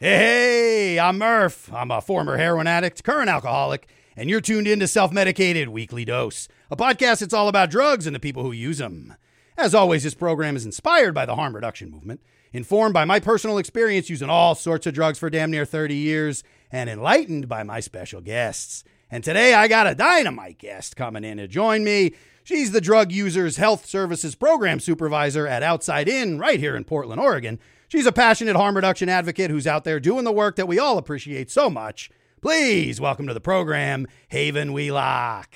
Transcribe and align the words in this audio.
Hey, 0.00 0.98
I'm 0.98 1.18
Murph. 1.18 1.72
I'm 1.72 1.92
a 1.92 2.00
former 2.00 2.36
heroin 2.36 2.66
addict, 2.66 3.04
current 3.04 3.30
alcoholic, 3.30 3.88
and 4.16 4.28
you're 4.28 4.40
tuned 4.40 4.66
in 4.66 4.80
to 4.80 4.88
Self 4.88 5.12
Medicated 5.12 5.68
Weekly 5.68 6.04
Dose, 6.04 6.48
a 6.72 6.76
podcast 6.76 7.20
that's 7.20 7.32
all 7.32 7.46
about 7.46 7.70
drugs 7.70 8.08
and 8.08 8.16
the 8.16 8.20
people 8.20 8.42
who 8.42 8.50
use 8.50 8.78
them. 8.78 9.14
As 9.56 9.76
always, 9.76 10.02
this 10.02 10.14
program 10.14 10.56
is 10.56 10.66
inspired 10.66 11.14
by 11.14 11.24
the 11.24 11.36
harm 11.36 11.54
reduction 11.54 11.88
movement, 11.88 12.20
informed 12.52 12.92
by 12.92 13.04
my 13.04 13.20
personal 13.20 13.58
experience 13.58 14.10
using 14.10 14.28
all 14.28 14.56
sorts 14.56 14.88
of 14.88 14.94
drugs 14.94 15.20
for 15.20 15.30
damn 15.30 15.52
near 15.52 15.64
30 15.64 15.94
years, 15.94 16.42
and 16.72 16.90
enlightened 16.90 17.48
by 17.48 17.62
my 17.62 17.78
special 17.78 18.20
guests. 18.20 18.82
And 19.10 19.22
today 19.22 19.54
I 19.54 19.68
got 19.68 19.86
a 19.86 19.94
dynamite 19.94 20.58
guest 20.58 20.96
coming 20.96 21.22
in 21.24 21.38
to 21.38 21.46
join 21.46 21.84
me. 21.84 22.14
She's 22.42 22.72
the 22.72 22.80
Drug 22.80 23.12
Users 23.12 23.56
Health 23.56 23.86
Services 23.86 24.34
Program 24.34 24.80
Supervisor 24.80 25.46
at 25.46 25.62
Outside 25.62 26.08
In 26.08 26.38
right 26.38 26.58
here 26.58 26.76
in 26.76 26.84
Portland, 26.84 27.20
Oregon. 27.20 27.58
She's 27.88 28.06
a 28.06 28.12
passionate 28.12 28.56
harm 28.56 28.74
reduction 28.74 29.08
advocate 29.08 29.50
who's 29.50 29.66
out 29.66 29.84
there 29.84 30.00
doing 30.00 30.24
the 30.24 30.32
work 30.32 30.56
that 30.56 30.66
we 30.68 30.78
all 30.78 30.98
appreciate 30.98 31.50
so 31.50 31.70
much. 31.70 32.10
Please 32.42 33.00
welcome 33.00 33.26
to 33.28 33.34
the 33.34 33.40
program, 33.40 34.06
Haven 34.28 34.72
Wheelock. 34.72 35.48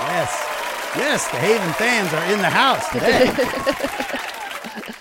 Yes. 0.00 0.44
Yes, 0.96 1.28
the 1.30 1.38
Haven 1.38 1.72
fans 1.74 2.12
are 2.14 2.32
in 2.32 2.38
the 2.38 2.50
house 2.50 2.88
today. 2.90 3.26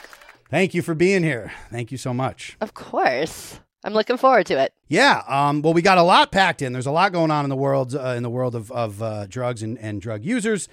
Thank 0.50 0.74
you 0.74 0.82
for 0.82 0.96
being 0.96 1.24
here. 1.24 1.54
Thank 1.72 1.92
you 1.92 1.98
so 1.98 2.14
much. 2.14 2.58
Of 2.62 2.74
course. 2.74 3.60
I'm 3.84 3.94
looking 3.94 4.18
forward 4.18 4.46
to 4.48 4.60
it. 4.60 4.74
Yeah. 4.88 5.24
Um, 5.28 5.62
well, 5.62 5.74
we 5.74 5.82
got 5.82 5.98
a 5.98 6.04
lot 6.04 6.32
packed 6.32 6.62
in. 6.62 6.74
There's 6.74 6.88
a 6.88 6.92
lot 6.92 7.12
going 7.12 7.32
on 7.32 7.46
in 7.46 7.50
the 7.50 7.56
world 7.56 7.96
uh, 7.96 8.16
in 8.18 8.24
the 8.24 8.30
world 8.30 8.56
of, 8.56 8.72
of 8.72 9.02
uh, 9.02 9.28
drugs 9.28 9.64
and, 9.64 9.78
and 9.80 10.02
drug 10.02 10.24
users. 10.24 10.68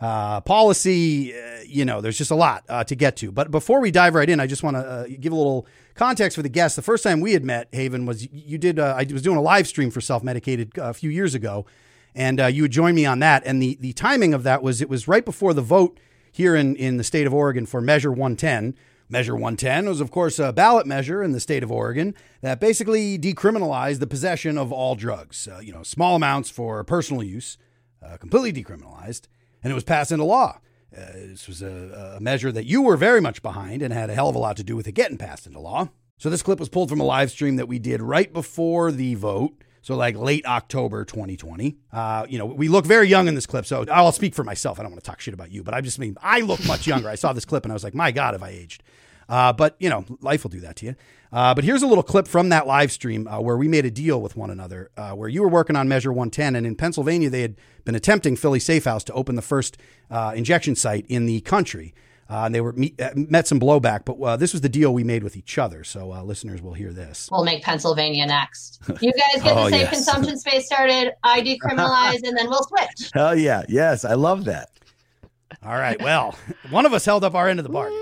Uh, 0.00 0.40
policy, 0.40 1.34
uh, 1.34 1.60
you 1.66 1.84
know, 1.84 2.00
there's 2.00 2.16
just 2.16 2.30
a 2.30 2.34
lot 2.34 2.64
uh, 2.70 2.82
to 2.82 2.94
get 2.94 3.16
to. 3.16 3.30
But 3.30 3.50
before 3.50 3.80
we 3.80 3.90
dive 3.90 4.14
right 4.14 4.30
in, 4.30 4.40
I 4.40 4.46
just 4.46 4.62
want 4.62 4.76
to 4.76 4.80
uh, 4.80 5.06
give 5.20 5.30
a 5.30 5.36
little 5.36 5.66
context 5.94 6.36
for 6.36 6.42
the 6.42 6.48
guests. 6.48 6.74
The 6.76 6.82
first 6.82 7.04
time 7.04 7.20
we 7.20 7.34
had 7.34 7.44
met, 7.44 7.68
Haven, 7.72 8.06
was 8.06 8.26
you 8.32 8.56
did. 8.56 8.78
I 8.78 9.06
was 9.10 9.20
doing 9.20 9.36
a 9.36 9.42
live 9.42 9.66
stream 9.66 9.90
for 9.90 10.00
Self 10.00 10.22
Medicated 10.22 10.72
a 10.78 10.94
few 10.94 11.10
years 11.10 11.34
ago, 11.34 11.66
and 12.14 12.40
you 12.54 12.62
would 12.62 12.70
join 12.70 12.94
me 12.94 13.04
on 13.04 13.18
that. 13.18 13.42
And 13.44 13.62
the 13.62 13.76
the 13.78 13.92
timing 13.92 14.32
of 14.32 14.42
that 14.44 14.62
was 14.62 14.80
it 14.80 14.88
was 14.88 15.06
right 15.06 15.24
before 15.24 15.52
the 15.52 15.60
vote 15.60 16.00
here 16.32 16.56
in 16.56 16.76
in 16.76 16.96
the 16.96 17.04
state 17.04 17.26
of 17.26 17.34
Oregon 17.34 17.66
for 17.66 17.82
Measure 17.82 18.10
110. 18.10 18.74
Measure 19.10 19.34
110 19.34 19.88
was, 19.88 20.00
of 20.00 20.12
course, 20.12 20.38
a 20.38 20.52
ballot 20.52 20.86
measure 20.86 21.20
in 21.20 21.32
the 21.32 21.40
state 21.40 21.64
of 21.64 21.72
Oregon 21.72 22.14
that 22.42 22.60
basically 22.60 23.18
decriminalized 23.18 23.98
the 23.98 24.06
possession 24.06 24.56
of 24.56 24.70
all 24.70 24.94
drugs. 24.94 25.48
Uh, 25.48 25.58
you 25.58 25.72
know, 25.72 25.82
small 25.82 26.14
amounts 26.14 26.48
for 26.48 26.82
personal 26.84 27.24
use, 27.24 27.58
uh, 28.06 28.16
completely 28.18 28.52
decriminalized, 28.52 29.22
and 29.64 29.72
it 29.72 29.74
was 29.74 29.82
passed 29.82 30.12
into 30.12 30.24
law. 30.24 30.60
Uh, 30.96 31.00
this 31.12 31.48
was 31.48 31.60
a, 31.60 32.14
a 32.16 32.20
measure 32.20 32.52
that 32.52 32.66
you 32.66 32.82
were 32.82 32.96
very 32.96 33.20
much 33.20 33.42
behind 33.42 33.82
and 33.82 33.92
had 33.92 34.10
a 34.10 34.14
hell 34.14 34.28
of 34.28 34.36
a 34.36 34.38
lot 34.38 34.56
to 34.56 34.64
do 34.64 34.76
with 34.76 34.86
it 34.86 34.92
getting 34.92 35.18
passed 35.18 35.44
into 35.44 35.58
law. 35.58 35.88
So 36.16 36.30
this 36.30 36.42
clip 36.42 36.60
was 36.60 36.68
pulled 36.68 36.88
from 36.88 37.00
a 37.00 37.04
live 37.04 37.32
stream 37.32 37.56
that 37.56 37.66
we 37.66 37.80
did 37.80 38.00
right 38.00 38.32
before 38.32 38.92
the 38.92 39.14
vote. 39.16 39.54
So 39.82 39.96
like 39.96 40.16
late 40.16 40.44
October 40.46 41.04
2020. 41.04 41.76
Uh, 41.92 42.26
you 42.28 42.38
know, 42.38 42.46
we 42.46 42.68
look 42.68 42.86
very 42.86 43.08
young 43.08 43.28
in 43.28 43.34
this 43.34 43.46
clip. 43.46 43.66
So 43.66 43.84
I'll 43.90 44.12
speak 44.12 44.34
for 44.34 44.44
myself. 44.44 44.78
I 44.78 44.82
don't 44.82 44.92
want 44.92 45.02
to 45.02 45.10
talk 45.10 45.20
shit 45.20 45.34
about 45.34 45.50
you, 45.50 45.62
but 45.62 45.74
I 45.74 45.80
just 45.80 45.98
mean 45.98 46.16
I 46.20 46.40
look 46.40 46.64
much 46.66 46.86
younger. 46.86 47.08
I 47.08 47.14
saw 47.14 47.32
this 47.32 47.44
clip 47.44 47.64
and 47.64 47.72
I 47.72 47.74
was 47.74 47.84
like, 47.84 47.94
my 47.94 48.12
God, 48.12 48.34
have 48.34 48.42
I 48.42 48.50
aged? 48.50 48.82
Uh, 49.30 49.52
but 49.52 49.76
you 49.78 49.88
know, 49.88 50.04
life 50.20 50.42
will 50.42 50.50
do 50.50 50.60
that 50.60 50.76
to 50.76 50.86
you. 50.86 50.96
Uh, 51.32 51.54
but 51.54 51.62
here's 51.62 51.82
a 51.82 51.86
little 51.86 52.02
clip 52.02 52.26
from 52.26 52.48
that 52.48 52.66
live 52.66 52.90
stream 52.90 53.28
uh, 53.28 53.40
where 53.40 53.56
we 53.56 53.68
made 53.68 53.86
a 53.86 53.90
deal 53.90 54.20
with 54.20 54.36
one 54.36 54.50
another, 54.50 54.90
uh, 54.96 55.12
where 55.12 55.28
you 55.28 55.40
were 55.42 55.48
working 55.48 55.76
on 55.76 55.88
Measure 55.88 56.12
110, 56.12 56.56
and 56.56 56.66
in 56.66 56.74
Pennsylvania 56.74 57.30
they 57.30 57.42
had 57.42 57.54
been 57.84 57.94
attempting 57.94 58.34
Philly 58.34 58.58
Safe 58.58 58.84
House 58.84 59.04
to 59.04 59.12
open 59.12 59.36
the 59.36 59.42
first 59.42 59.78
uh, 60.10 60.32
injection 60.34 60.74
site 60.74 61.06
in 61.08 61.26
the 61.26 61.40
country. 61.42 61.94
Uh, 62.30 62.44
and 62.44 62.54
they 62.54 62.60
were 62.60 62.72
meet, 62.74 63.00
uh, 63.00 63.10
met 63.16 63.48
some 63.48 63.58
blowback, 63.58 64.04
but 64.04 64.14
uh, 64.22 64.36
this 64.36 64.52
was 64.52 64.60
the 64.60 64.68
deal 64.68 64.94
we 64.94 65.02
made 65.02 65.24
with 65.24 65.36
each 65.36 65.58
other. 65.58 65.82
So 65.82 66.12
uh, 66.12 66.22
listeners 66.22 66.62
will 66.62 66.74
hear 66.74 66.92
this. 66.92 67.28
We'll 67.32 67.42
make 67.44 67.64
Pennsylvania 67.64 68.24
next. 68.24 68.80
You 69.00 69.12
guys 69.12 69.42
get 69.42 69.46
Oh, 69.56 69.64
the 69.64 69.70
safe 69.70 69.80
yes. 69.80 69.90
consumption 69.94 70.38
space 70.38 70.66
started. 70.66 71.12
I 71.24 71.40
decriminalize, 71.40 72.22
and 72.22 72.38
then 72.38 72.48
we'll 72.48 72.62
switch. 72.62 73.10
Hell 73.14 73.36
yeah. 73.36 73.64
Yes, 73.68 74.04
I 74.04 74.14
love 74.14 74.44
that. 74.44 74.70
All 75.64 75.74
right. 75.74 76.00
Well, 76.00 76.36
one 76.70 76.86
of 76.86 76.92
us 76.92 77.04
held 77.04 77.24
up 77.24 77.34
our 77.34 77.48
end 77.48 77.58
of 77.58 77.64
the 77.64 77.70
bargain. 77.72 77.98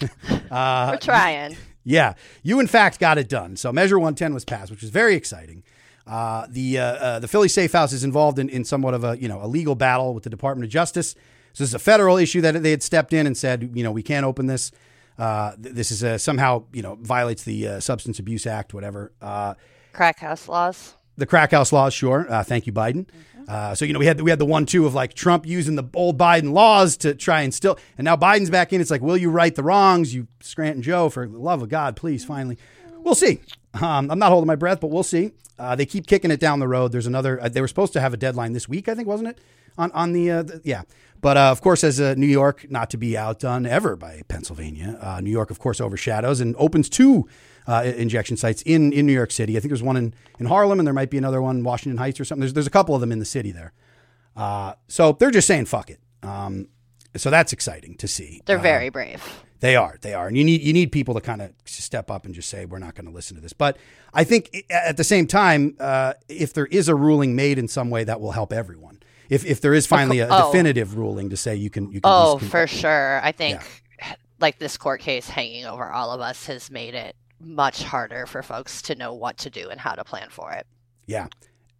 Uh, 0.50 0.88
We're 0.92 0.98
trying. 0.98 1.56
Yeah, 1.84 2.14
you 2.42 2.58
in 2.58 2.66
fact 2.66 2.98
got 2.98 3.18
it 3.18 3.28
done. 3.28 3.54
So 3.54 3.70
Measure 3.70 3.98
110 4.00 4.34
was 4.34 4.44
passed, 4.44 4.70
which 4.72 4.80
was 4.80 4.90
very 4.90 5.14
exciting. 5.14 5.62
Uh, 6.06 6.46
the 6.48 6.78
uh, 6.78 6.84
uh, 6.84 7.18
the 7.20 7.28
Philly 7.28 7.48
Safe 7.48 7.70
House 7.70 7.92
is 7.92 8.02
involved 8.02 8.38
in, 8.40 8.48
in 8.48 8.64
somewhat 8.64 8.94
of 8.94 9.04
a 9.04 9.16
you 9.16 9.28
know 9.28 9.40
a 9.42 9.46
legal 9.46 9.76
battle 9.76 10.12
with 10.12 10.24
the 10.24 10.30
Department 10.30 10.64
of 10.64 10.70
Justice. 10.70 11.14
So 11.52 11.64
this 11.64 11.70
is 11.70 11.74
a 11.74 11.78
federal 11.78 12.16
issue 12.16 12.40
that 12.42 12.62
they 12.62 12.70
had 12.70 12.82
stepped 12.82 13.12
in 13.12 13.26
and 13.26 13.36
said 13.36 13.70
you 13.74 13.82
know 13.84 13.92
we 13.92 14.02
can't 14.02 14.24
open 14.24 14.46
this. 14.46 14.72
Uh, 15.18 15.52
this 15.58 15.90
is 15.90 16.02
uh 16.02 16.16
somehow 16.18 16.64
you 16.72 16.82
know 16.82 16.96
violates 17.00 17.42
the 17.44 17.66
uh, 17.68 17.80
Substance 17.80 18.18
Abuse 18.18 18.46
Act, 18.46 18.72
whatever. 18.74 19.12
Uh, 19.20 19.54
Crack 19.92 20.20
house 20.20 20.48
laws. 20.48 20.94
the 21.16 21.26
crack 21.26 21.50
house 21.50 21.72
laws, 21.72 21.92
sure. 21.92 22.26
Uh, 22.30 22.42
thank 22.44 22.66
you, 22.66 22.72
Biden. 22.72 23.06
Uh, 23.48 23.74
so 23.74 23.84
you 23.84 23.92
know 23.92 23.98
we 23.98 24.06
had 24.06 24.20
we 24.20 24.30
had 24.30 24.38
the 24.38 24.44
one 24.46 24.64
two 24.64 24.86
of 24.86 24.94
like 24.94 25.12
Trump 25.14 25.44
using 25.44 25.74
the 25.74 25.82
old 25.94 26.16
Biden 26.16 26.52
laws 26.52 26.96
to 26.98 27.14
try 27.14 27.40
and 27.42 27.52
still, 27.52 27.76
and 27.98 28.04
now 28.04 28.16
Biden's 28.16 28.48
back 28.50 28.72
in. 28.72 28.80
It's 28.80 28.90
like, 28.90 29.02
will 29.02 29.16
you 29.16 29.28
right 29.30 29.52
the 29.54 29.64
wrongs, 29.64 30.14
you 30.14 30.28
Scranton 30.40 30.82
Joe? 30.82 31.08
For 31.10 31.26
the 31.26 31.38
love 31.38 31.60
of 31.60 31.68
God, 31.68 31.96
please, 31.96 32.24
finally. 32.24 32.56
We'll 32.98 33.14
see. 33.16 33.40
Um, 33.74 34.10
I'm 34.10 34.18
not 34.18 34.30
holding 34.30 34.46
my 34.46 34.56
breath, 34.56 34.78
but 34.80 34.88
we'll 34.88 35.02
see. 35.02 35.32
Uh, 35.58 35.74
they 35.74 35.86
keep 35.86 36.06
kicking 36.06 36.30
it 36.30 36.38
down 36.38 36.60
the 36.60 36.68
road. 36.68 36.92
There's 36.92 37.06
another. 37.06 37.42
Uh, 37.42 37.48
they 37.48 37.60
were 37.60 37.68
supposed 37.68 37.92
to 37.94 38.00
have 38.00 38.14
a 38.14 38.16
deadline 38.16 38.52
this 38.52 38.68
week, 38.68 38.88
I 38.88 38.94
think, 38.94 39.08
wasn't 39.08 39.30
it? 39.30 39.38
On 39.76 39.90
on 39.92 40.12
the, 40.12 40.30
uh, 40.30 40.42
the 40.44 40.60
yeah. 40.64 40.82
But 41.20 41.36
uh, 41.36 41.50
of 41.50 41.60
course, 41.60 41.84
as 41.84 42.00
uh, 42.00 42.14
New 42.16 42.26
York, 42.26 42.70
not 42.70 42.90
to 42.90 42.96
be 42.96 43.16
outdone 43.16 43.66
ever 43.66 43.94
by 43.96 44.22
Pennsylvania, 44.28 44.98
uh, 45.00 45.20
New 45.20 45.30
York, 45.30 45.50
of 45.50 45.58
course, 45.58 45.80
overshadows 45.80 46.40
and 46.40 46.56
opens 46.56 46.88
two 46.88 47.28
uh, 47.66 47.82
injection 47.84 48.36
sites 48.36 48.62
in, 48.62 48.92
in 48.92 49.06
New 49.06 49.12
York 49.12 49.30
City. 49.30 49.56
I 49.56 49.60
think 49.60 49.70
there's 49.70 49.82
one 49.82 49.96
in, 49.96 50.14
in 50.38 50.46
Harlem, 50.46 50.80
and 50.80 50.86
there 50.86 50.94
might 50.94 51.10
be 51.10 51.18
another 51.18 51.42
one 51.42 51.58
in 51.58 51.64
Washington 51.64 51.98
Heights 51.98 52.18
or 52.20 52.24
something. 52.24 52.40
There's, 52.40 52.54
there's 52.54 52.66
a 52.66 52.70
couple 52.70 52.94
of 52.94 53.00
them 53.02 53.12
in 53.12 53.18
the 53.18 53.24
city 53.26 53.52
there. 53.52 53.72
Uh, 54.34 54.74
so 54.88 55.12
they're 55.12 55.30
just 55.30 55.46
saying 55.46 55.66
fuck 55.66 55.90
it. 55.90 56.00
Um, 56.22 56.68
so 57.16 57.28
that's 57.30 57.52
exciting 57.52 57.96
to 57.96 58.08
see. 58.08 58.40
They're 58.46 58.58
very 58.58 58.88
brave. 58.88 59.22
they 59.60 59.76
are. 59.76 59.98
They 60.00 60.14
are. 60.14 60.28
And 60.28 60.38
you 60.38 60.44
need 60.44 60.62
you 60.62 60.72
need 60.72 60.92
people 60.92 61.14
to 61.14 61.20
kind 61.20 61.42
of 61.42 61.52
step 61.64 62.10
up 62.10 62.24
and 62.24 62.34
just 62.34 62.48
say 62.48 62.64
we're 62.64 62.78
not 62.78 62.94
going 62.94 63.06
to 63.06 63.12
listen 63.12 63.36
to 63.36 63.42
this. 63.42 63.52
But 63.52 63.76
I 64.14 64.24
think 64.24 64.64
at 64.70 64.96
the 64.96 65.04
same 65.04 65.26
time, 65.26 65.76
uh, 65.80 66.14
if 66.28 66.54
there 66.54 66.66
is 66.66 66.88
a 66.88 66.94
ruling 66.94 67.34
made 67.36 67.58
in 67.58 67.68
some 67.68 67.90
way, 67.90 68.04
that 68.04 68.20
will 68.20 68.32
help 68.32 68.52
everyone. 68.52 69.00
If 69.30 69.46
if 69.46 69.60
there 69.60 69.72
is 69.72 69.86
finally 69.86 70.18
a 70.18 70.28
oh. 70.28 70.46
definitive 70.50 70.96
ruling 70.96 71.30
to 71.30 71.36
say 71.36 71.54
you 71.54 71.70
can 71.70 71.86
you 71.92 72.00
can 72.00 72.12
Oh, 72.12 72.38
for 72.38 72.66
sure. 72.66 73.20
I 73.22 73.32
think 73.32 73.60
like 74.40 74.58
this 74.58 74.76
court 74.76 75.00
case 75.00 75.28
hanging 75.28 75.64
over 75.64 75.88
all 75.90 76.10
of 76.10 76.20
us 76.20 76.46
has 76.46 76.70
made 76.70 76.94
it 76.94 77.14
much 77.40 77.82
harder 77.82 78.26
for 78.26 78.42
folks 78.42 78.82
to 78.82 78.94
know 78.94 79.14
what 79.14 79.38
to 79.38 79.50
do 79.50 79.70
and 79.70 79.80
how 79.80 79.94
to 79.94 80.04
plan 80.04 80.28
for 80.30 80.52
it. 80.52 80.66
Yeah. 81.06 81.28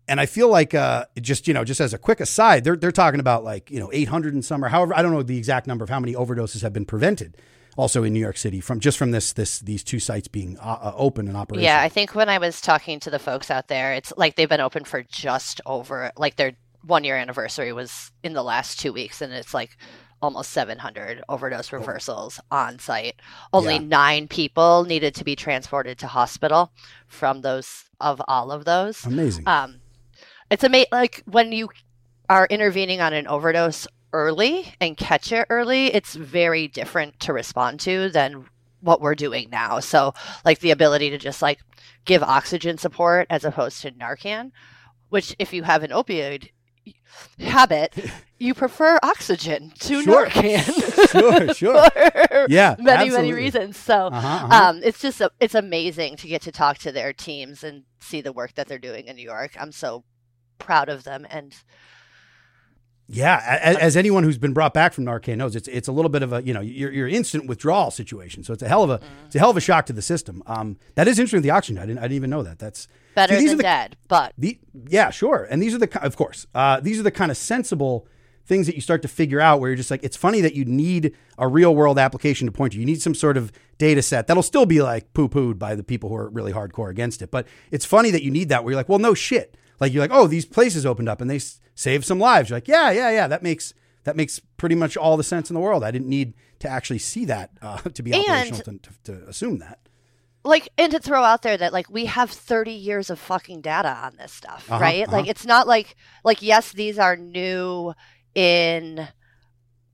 And 0.08 0.20
I 0.20 0.26
feel 0.26 0.48
like 0.48 0.74
uh, 0.74 1.04
just 1.20 1.48
you 1.48 1.54
know 1.54 1.64
just 1.64 1.80
as 1.80 1.92
a 1.92 1.98
quick 1.98 2.20
aside, 2.20 2.64
they're 2.64 2.76
they're 2.76 2.92
talking 2.92 3.20
about 3.20 3.44
like 3.44 3.70
you 3.70 3.80
know 3.80 3.90
800 3.92 4.32
and 4.32 4.44
some 4.44 4.64
or 4.64 4.68
however 4.68 4.94
I 4.94 5.02
don't 5.02 5.12
know 5.12 5.22
the 5.22 5.38
exact 5.38 5.66
number 5.66 5.82
of 5.82 5.90
how 5.90 6.00
many 6.00 6.14
overdoses 6.14 6.62
have 6.62 6.72
been 6.72 6.86
prevented. 6.86 7.36
Also 7.76 8.02
in 8.02 8.12
New 8.12 8.20
York 8.20 8.36
City 8.36 8.60
from 8.60 8.80
just 8.80 8.98
from 8.98 9.12
this 9.12 9.32
this 9.32 9.60
these 9.60 9.84
two 9.84 10.00
sites 10.00 10.28
being 10.28 10.58
uh, 10.58 10.78
uh, 10.82 10.92
open 10.96 11.28
and 11.28 11.36
operational. 11.36 11.64
Yeah, 11.64 11.80
I 11.80 11.88
think 11.88 12.14
when 12.14 12.28
I 12.28 12.38
was 12.38 12.60
talking 12.60 13.00
to 13.00 13.10
the 13.10 13.18
folks 13.18 13.50
out 13.50 13.68
there, 13.68 13.92
it's 13.94 14.12
like 14.16 14.34
they've 14.34 14.48
been 14.48 14.60
open 14.60 14.84
for 14.84 15.02
just 15.04 15.60
over 15.64 16.10
like 16.16 16.36
their 16.36 16.52
one 16.84 17.04
year 17.04 17.16
anniversary 17.16 17.72
was 17.72 18.10
in 18.22 18.32
the 18.32 18.42
last 18.42 18.80
two 18.80 18.92
weeks, 18.92 19.20
and 19.20 19.32
it's 19.32 19.54
like 19.54 19.76
almost 20.22 20.50
700 20.50 21.22
overdose 21.28 21.72
reversals 21.72 22.40
on 22.50 22.78
site. 22.78 23.16
Only 23.52 23.74
Yeah. 23.74 23.80
nine 23.80 24.28
people 24.28 24.84
needed 24.84 25.14
to 25.14 25.24
be 25.24 25.34
transported 25.34 25.98
to 25.98 26.06
hospital 26.06 26.72
from 27.06 27.40
those 27.40 27.84
of 28.00 28.20
all 28.28 28.50
of 28.52 28.64
those. 28.64 29.04
amazing. 29.06 29.46
Um, 29.48 29.80
it's 30.50 30.64
amazing. 30.64 30.88
Like 30.92 31.22
when 31.26 31.52
you 31.52 31.70
are 32.28 32.46
intervening 32.46 33.00
on 33.00 33.12
an 33.12 33.26
overdose 33.26 33.86
early 34.12 34.74
and 34.80 34.96
catch 34.96 35.32
it 35.32 35.46
early, 35.50 35.86
it's 35.86 36.14
very 36.14 36.68
different 36.68 37.18
to 37.20 37.32
respond 37.32 37.80
to 37.80 38.08
than 38.10 38.46
what 38.80 39.00
we're 39.00 39.14
doing 39.14 39.48
now. 39.50 39.80
So, 39.80 40.12
like 40.44 40.60
the 40.60 40.70
ability 40.70 41.10
to 41.10 41.18
just 41.18 41.40
like 41.42 41.60
give 42.04 42.22
oxygen 42.22 42.76
support 42.78 43.26
as 43.30 43.44
opposed 43.44 43.80
to 43.82 43.90
Narcan, 43.92 44.52
which 45.10 45.34
if 45.38 45.52
you 45.52 45.62
have 45.64 45.82
an 45.82 45.90
opioid 45.90 46.48
habit, 47.38 47.94
you 48.38 48.54
prefer 48.54 48.98
oxygen 49.02 49.72
to 49.80 50.02
Sure. 50.02 50.26
Narcan. 50.26 50.86
Sure, 51.10 51.54
sure. 51.54 51.90
for 51.90 52.46
Yeah, 52.48 52.76
many 52.78 53.10
many 53.10 53.32
reasons. 53.32 53.76
So, 53.76 54.06
Uh-huh, 54.06 54.46
uh-huh. 54.46 54.68
um, 54.70 54.80
it's 54.84 55.00
just 55.00 55.20
a, 55.20 55.30
it's 55.40 55.54
amazing 55.56 56.16
to 56.16 56.28
get 56.28 56.42
to 56.42 56.52
talk 56.52 56.78
to 56.78 56.92
their 56.92 57.12
teams 57.12 57.64
and 57.64 57.84
see 58.00 58.20
the 58.20 58.32
work 58.32 58.54
that 58.54 58.68
they're 58.68 58.78
doing 58.78 59.06
in 59.06 59.16
New 59.16 59.24
York. 59.24 59.52
I'm 59.58 59.72
so 59.72 60.04
proud 60.58 60.88
of 60.88 61.02
them, 61.04 61.26
and 61.30 61.54
Yeah, 63.12 63.58
as, 63.62 63.76
as 63.76 63.96
anyone 63.96 64.22
who's 64.22 64.38
been 64.38 64.52
brought 64.52 64.72
back 64.72 64.92
from 64.92 65.04
Narcan 65.04 65.36
knows, 65.36 65.56
it's 65.56 65.66
it's 65.68 65.88
a 65.88 65.92
little 65.92 66.08
bit 66.08 66.22
of 66.22 66.32
a 66.32 66.42
you 66.42 66.54
know 66.54 66.60
your 66.60 66.92
your 66.92 67.08
instant 67.08 67.46
withdrawal 67.46 67.90
situation. 67.90 68.44
So 68.44 68.52
it's 68.52 68.62
a 68.62 68.68
hell 68.68 68.84
of 68.84 68.90
a 68.90 69.00
it's 69.26 69.34
a 69.34 69.38
hell 69.38 69.50
of 69.50 69.56
a 69.56 69.60
shock 69.60 69.86
to 69.86 69.92
the 69.92 70.02
system. 70.02 70.42
Um, 70.46 70.76
that 70.94 71.08
is 71.08 71.18
interesting. 71.18 71.42
The 71.42 71.50
oxygen, 71.50 71.82
I 71.82 71.86
didn't 71.86 71.98
I 71.98 72.02
didn't 72.02 72.16
even 72.16 72.30
know 72.30 72.42
that. 72.44 72.58
That's 72.58 72.86
better 73.14 73.34
See, 73.34 73.40
these 73.40 73.50
than 73.50 73.54
are 73.54 73.56
the- 73.58 73.62
dead. 73.64 73.96
But 74.08 74.32
the 74.38 74.58
yeah 74.88 75.10
sure, 75.10 75.46
and 75.50 75.60
these 75.62 75.74
are 75.74 75.78
the 75.78 76.02
of 76.04 76.16
course 76.16 76.46
uh, 76.54 76.78
these 76.80 77.00
are 77.00 77.02
the 77.02 77.10
kind 77.10 77.30
of 77.30 77.36
sensible 77.36 78.06
things 78.46 78.66
that 78.66 78.74
you 78.74 78.80
start 78.80 79.02
to 79.02 79.08
figure 79.08 79.40
out 79.40 79.60
where 79.60 79.70
you're 79.70 79.76
just 79.76 79.92
like, 79.92 80.02
it's 80.02 80.16
funny 80.16 80.40
that 80.40 80.54
you 80.54 80.64
need 80.64 81.14
a 81.38 81.46
real 81.46 81.72
world 81.72 82.00
application 82.00 82.46
to 82.46 82.52
point 82.52 82.72
to. 82.72 82.80
You 82.80 82.84
need 82.86 83.00
some 83.00 83.14
sort 83.14 83.36
of 83.36 83.52
data 83.78 84.02
set 84.02 84.26
that'll 84.26 84.42
still 84.42 84.66
be 84.66 84.82
like 84.82 85.12
poo 85.14 85.28
pooed 85.28 85.56
by 85.56 85.76
the 85.76 85.84
people 85.84 86.08
who 86.08 86.16
are 86.16 86.28
really 86.30 86.52
hardcore 86.52 86.90
against 86.90 87.22
it. 87.22 87.30
But 87.30 87.46
it's 87.70 87.84
funny 87.84 88.10
that 88.10 88.24
you 88.24 88.30
need 88.32 88.48
that 88.48 88.64
where 88.64 88.72
you're 88.72 88.76
like, 88.76 88.88
well, 88.88 88.98
no 88.98 89.14
shit. 89.14 89.56
Like 89.78 89.92
you're 89.92 90.02
like, 90.02 90.10
oh, 90.12 90.26
these 90.26 90.44
places 90.46 90.84
opened 90.84 91.08
up 91.08 91.20
and 91.20 91.30
they 91.30 91.38
s- 91.80 91.82
saved 91.82 92.04
some 92.04 92.18
lives. 92.18 92.50
You're 92.50 92.56
like, 92.56 92.68
yeah, 92.68 92.90
yeah, 92.90 93.10
yeah. 93.10 93.26
That 93.28 93.42
makes 93.42 93.74
that 94.04 94.16
makes 94.16 94.40
pretty 94.56 94.74
much 94.74 94.96
all 94.96 95.16
the 95.16 95.24
sense 95.24 95.50
in 95.50 95.54
the 95.54 95.60
world. 95.60 95.84
I 95.84 95.90
didn't 95.90 96.08
need 96.08 96.34
to 96.60 96.68
actually 96.68 96.98
see 96.98 97.24
that 97.26 97.50
uh, 97.62 97.76
to 97.94 98.02
be 98.02 98.12
And- 98.12 98.24
operational 98.24 98.78
to, 98.78 98.78
to, 98.78 99.12
to 99.20 99.28
assume 99.28 99.58
that. 99.58 99.78
like 100.44 100.68
and 100.78 100.90
to 100.92 100.98
throw 100.98 101.22
out 101.22 101.42
there 101.42 101.56
that 101.58 101.72
like 101.72 101.90
we 101.90 102.06
have 102.06 102.30
30 102.30 102.72
years 102.72 103.10
of 103.10 103.18
fucking 103.18 103.60
data 103.60 103.90
on 104.04 104.16
this 104.16 104.32
stuff 104.32 104.70
Uh-huh, 104.70 104.80
right 104.80 105.06
like 105.08 105.22
uh-huh. 105.24 105.30
it's 105.30 105.44
not 105.46 105.66
like 105.66 105.96
like 106.24 106.40
yes 106.40 106.72
these 106.72 106.98
are 106.98 107.14
new 107.16 107.92
in 108.34 109.08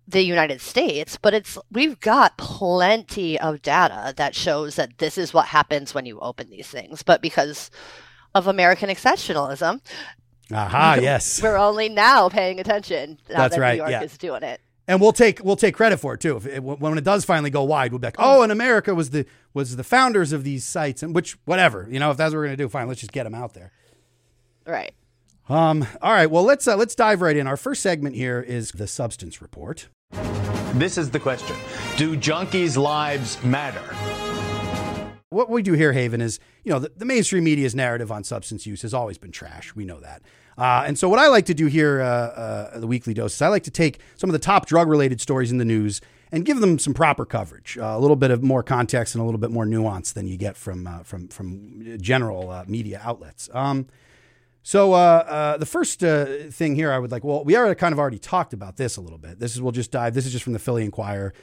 the 0.07 0.23
united 0.23 0.61
states 0.61 1.19
but 1.21 1.35
it's 1.35 1.59
we've 1.73 1.99
got 1.99 2.39
plenty 2.39 3.39
of 3.41 3.61
data 3.63 4.15
that 4.17 4.37
shows 4.37 4.77
that 4.77 4.99
this 4.99 5.19
is 5.19 5.35
what 5.35 5.47
happens 5.47 5.95
when 5.95 6.07
you 6.07 6.21
open 6.21 6.49
these 6.49 6.69
things 6.69 7.03
but 7.03 7.21
because 7.21 7.71
of 8.35 8.47
american 8.47 8.89
exceptionalism 8.89 9.81
Aha, 10.53 10.95
yes. 11.01 11.43
we're 11.43 11.57
only 11.69 11.89
now 11.89 12.29
paying 12.29 12.61
attention 12.61 13.19
now 13.29 13.37
That's 13.37 13.57
that 13.57 13.61
right, 13.61 13.73
new 13.75 13.79
york 13.79 13.91
yeah. 13.91 14.03
is 14.03 14.17
doing 14.17 14.43
it 14.43 14.61
and 14.89 15.01
we'll 15.01 15.13
take 15.13 15.43
we'll 15.45 15.57
take 15.57 15.75
credit 15.75 15.99
for 15.99 16.15
it 16.15 16.21
too. 16.21 16.37
If 16.37 16.47
it, 16.47 16.63
when 16.63 16.97
it 16.97 17.05
does 17.05 17.25
finally 17.25 17.51
go 17.51 17.65
wide, 17.65 17.93
we'll 17.93 17.99
be 17.99 18.07
like, 18.07 18.17
oh, 18.19 18.43
and 18.43 18.53
America 18.53 18.95
was 18.95 19.11
the 19.11 19.27
was 19.55 19.77
the 19.77 19.85
founders 19.85 20.33
of 20.33 20.45
these 20.45 20.65
sites, 20.65 21.03
and 21.03 21.15
which 21.15 21.37
whatever, 21.45 21.87
you 21.91 21.99
know, 21.99 22.11
if 22.11 22.17
that's 22.17 22.33
what 22.33 22.39
we're 22.39 22.47
gonna 22.47 22.57
do, 22.57 22.69
fine, 22.69 22.89
let's 22.89 23.01
just 23.01 23.13
get 23.13 23.25
them 23.25 23.35
out 23.35 23.55
there. 23.55 23.73
right 24.67 24.95
Um, 25.49 25.87
all 26.01 26.13
right, 26.13 26.31
well 26.31 26.45
let's 26.45 26.67
uh, 26.69 26.77
let's 26.77 26.95
dive 26.95 27.21
right 27.21 27.37
in. 27.37 27.47
Our 27.47 27.57
first 27.57 27.83
segment 27.83 28.15
here 28.15 28.41
is 28.41 28.73
the 28.73 28.87
substance 28.87 29.43
report. 29.43 29.89
This 30.75 30.99
is 30.99 31.11
the 31.11 31.21
question 31.21 31.57
Do 31.97 32.17
junkies' 32.17 32.77
lives 32.77 33.43
matter? 33.43 34.26
What 35.31 35.51
we 35.51 35.63
do 35.63 35.73
here, 35.73 35.93
Haven, 35.93 36.21
is 36.21 36.39
you 36.63 36.73
know 36.73 36.79
the, 36.79 36.93
the 36.97 37.05
mainstream 37.05 37.43
media's 37.43 37.75
narrative 37.75 38.13
on 38.13 38.23
substance 38.23 38.65
use 38.65 38.83
has 38.83 38.95
always 38.95 39.19
been 39.19 39.33
trash. 39.33 39.75
We 39.75 39.85
know 39.85 39.99
that. 39.99 40.23
Uh, 40.57 40.85
and 40.87 40.97
so, 40.97 41.09
what 41.09 41.19
I 41.19 41.27
like 41.27 41.47
to 41.47 41.55
do 41.55 41.67
here, 41.67 42.01
uh, 42.01 42.07
uh, 42.07 42.79
the 42.79 42.87
weekly 42.87 43.13
dose, 43.13 43.35
is 43.35 43.43
I 43.43 43.49
like 43.49 43.65
to 43.65 43.73
take 43.73 43.99
some 44.17 44.31
of 44.31 44.33
the 44.33 44.39
top 44.39 44.67
drug 44.67 44.89
related 44.89 45.21
stories 45.21 45.51
in 45.51 45.59
the 45.59 45.65
news 45.65 46.01
and 46.31 46.45
give 46.45 46.61
them 46.61 46.79
some 46.79 46.95
proper 46.95 47.25
coverage, 47.25 47.77
uh, 47.77 47.87
a 47.87 47.99
little 47.99 48.15
bit 48.15 48.31
of 48.31 48.45
more 48.45 48.63
context 48.63 49.17
and 49.17 49.23
a 49.23 49.25
little 49.25 49.41
bit 49.41 49.51
more 49.51 49.67
nuance 49.67 50.13
than 50.13 50.29
you 50.29 50.37
get 50.37 50.57
from 50.57 50.87
uh, 50.87 51.01
from 51.01 51.27
from 51.27 51.99
general 52.01 52.49
uh, 52.49 52.65
media 52.69 53.01
outlets. 53.03 53.51
Um, 53.53 53.89
so 54.63 54.93
the 55.59 55.67
first 55.67 55.99
thing 55.99 56.77
here, 56.77 56.93
I 56.93 57.01
would 57.01 57.11
like. 57.11 57.25
Well, 57.25 57.43
we 57.43 57.57
already 57.57 57.75
kind 57.75 57.93
of 57.93 57.99
already 57.99 58.19
talked 58.21 58.53
about 58.53 58.77
this 58.77 58.97
a 58.97 59.01
little 59.01 59.19
bit. 59.19 59.41
This 59.41 59.57
is 59.57 59.61
we'll 59.61 59.73
just 59.73 59.91
dive. 59.91 60.15
This 60.15 60.25
is 60.25 60.31
just 60.31 60.45
from 60.45 60.53
the 60.53 60.61
Philly 60.61 60.85
Inquirer. 60.85 61.35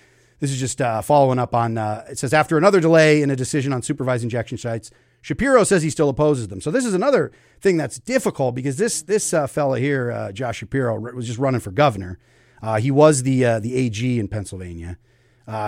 This 0.44 0.52
is 0.52 0.60
just 0.60 0.82
uh, 0.82 1.02
following 1.02 1.40
up 1.40 1.56
on. 1.56 1.78
Uh, 1.78 2.04
it 2.10 2.20
says 2.20 2.34
after 2.34 2.58
another 2.58 2.82
delay 2.82 3.22
in 3.22 3.32
a 3.32 3.36
decision 3.36 3.72
on 3.72 3.82
supervised 3.82 4.24
injection 4.26 4.58
sites, 4.58 4.92
Shapiro 5.22 5.64
says 5.64 5.84
he 5.84 5.90
still 5.90 6.10
opposes 6.10 6.50
them. 6.50 6.60
So 6.60 6.70
this 6.70 6.84
is 6.84 6.94
another 6.94 7.32
thing 7.62 7.78
that's 7.78 7.98
difficult 7.98 8.54
because 8.54 8.76
this 8.76 9.04
this 9.04 9.34
uh, 9.34 9.48
fella 9.48 9.80
here, 9.80 10.12
uh, 10.12 10.34
Josh 10.34 10.58
Shapiro, 10.58 11.00
was 11.00 11.28
just 11.28 11.40
running 11.40 11.62
for 11.62 11.72
governor. 11.72 12.20
Uh, 12.62 12.78
he 12.78 12.92
was 12.92 13.24
the 13.24 13.46
uh, 13.46 13.60
the 13.62 13.74
AG 13.74 14.20
in 14.20 14.28
Pennsylvania. 14.28 14.98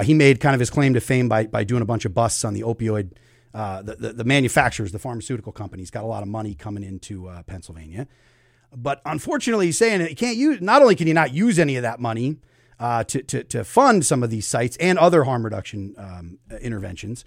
He 0.03 0.13
made 0.13 0.41
kind 0.41 0.53
of 0.53 0.59
his 0.59 0.69
claim 0.69 0.93
to 0.93 0.99
fame 0.99 1.29
by 1.29 1.45
by 1.47 1.63
doing 1.63 1.81
a 1.81 1.85
bunch 1.85 2.03
of 2.03 2.13
busts 2.13 2.43
on 2.43 2.53
the 2.53 2.63
opioid. 2.63 3.11
The, 3.53 3.95
the 3.97 4.11
the 4.11 4.25
manufacturers, 4.25 4.91
the 4.91 4.99
pharmaceutical 4.99 5.53
companies, 5.53 5.89
got 5.89 6.03
a 6.03 6.07
lot 6.07 6.21
of 6.21 6.27
money 6.27 6.53
coming 6.53 6.83
into 6.83 7.31
Pennsylvania. 7.47 8.07
But 8.75 9.01
unfortunately, 9.05 9.67
he's 9.67 9.77
saying 9.77 10.01
you 10.01 10.17
can't 10.17 10.35
use. 10.35 10.59
Not 10.59 10.81
only 10.81 10.95
can 10.95 11.07
you 11.07 11.13
not 11.13 11.33
use 11.33 11.59
any 11.59 11.77
of 11.77 11.83
that 11.83 12.01
money 12.01 12.39
uh, 12.79 13.03
to, 13.05 13.21
to 13.23 13.43
to 13.43 13.63
fund 13.63 14.05
some 14.05 14.23
of 14.23 14.29
these 14.29 14.45
sites 14.45 14.77
and 14.77 14.97
other 14.97 15.23
harm 15.23 15.43
reduction 15.43 15.95
um, 15.97 16.39
interventions, 16.59 17.23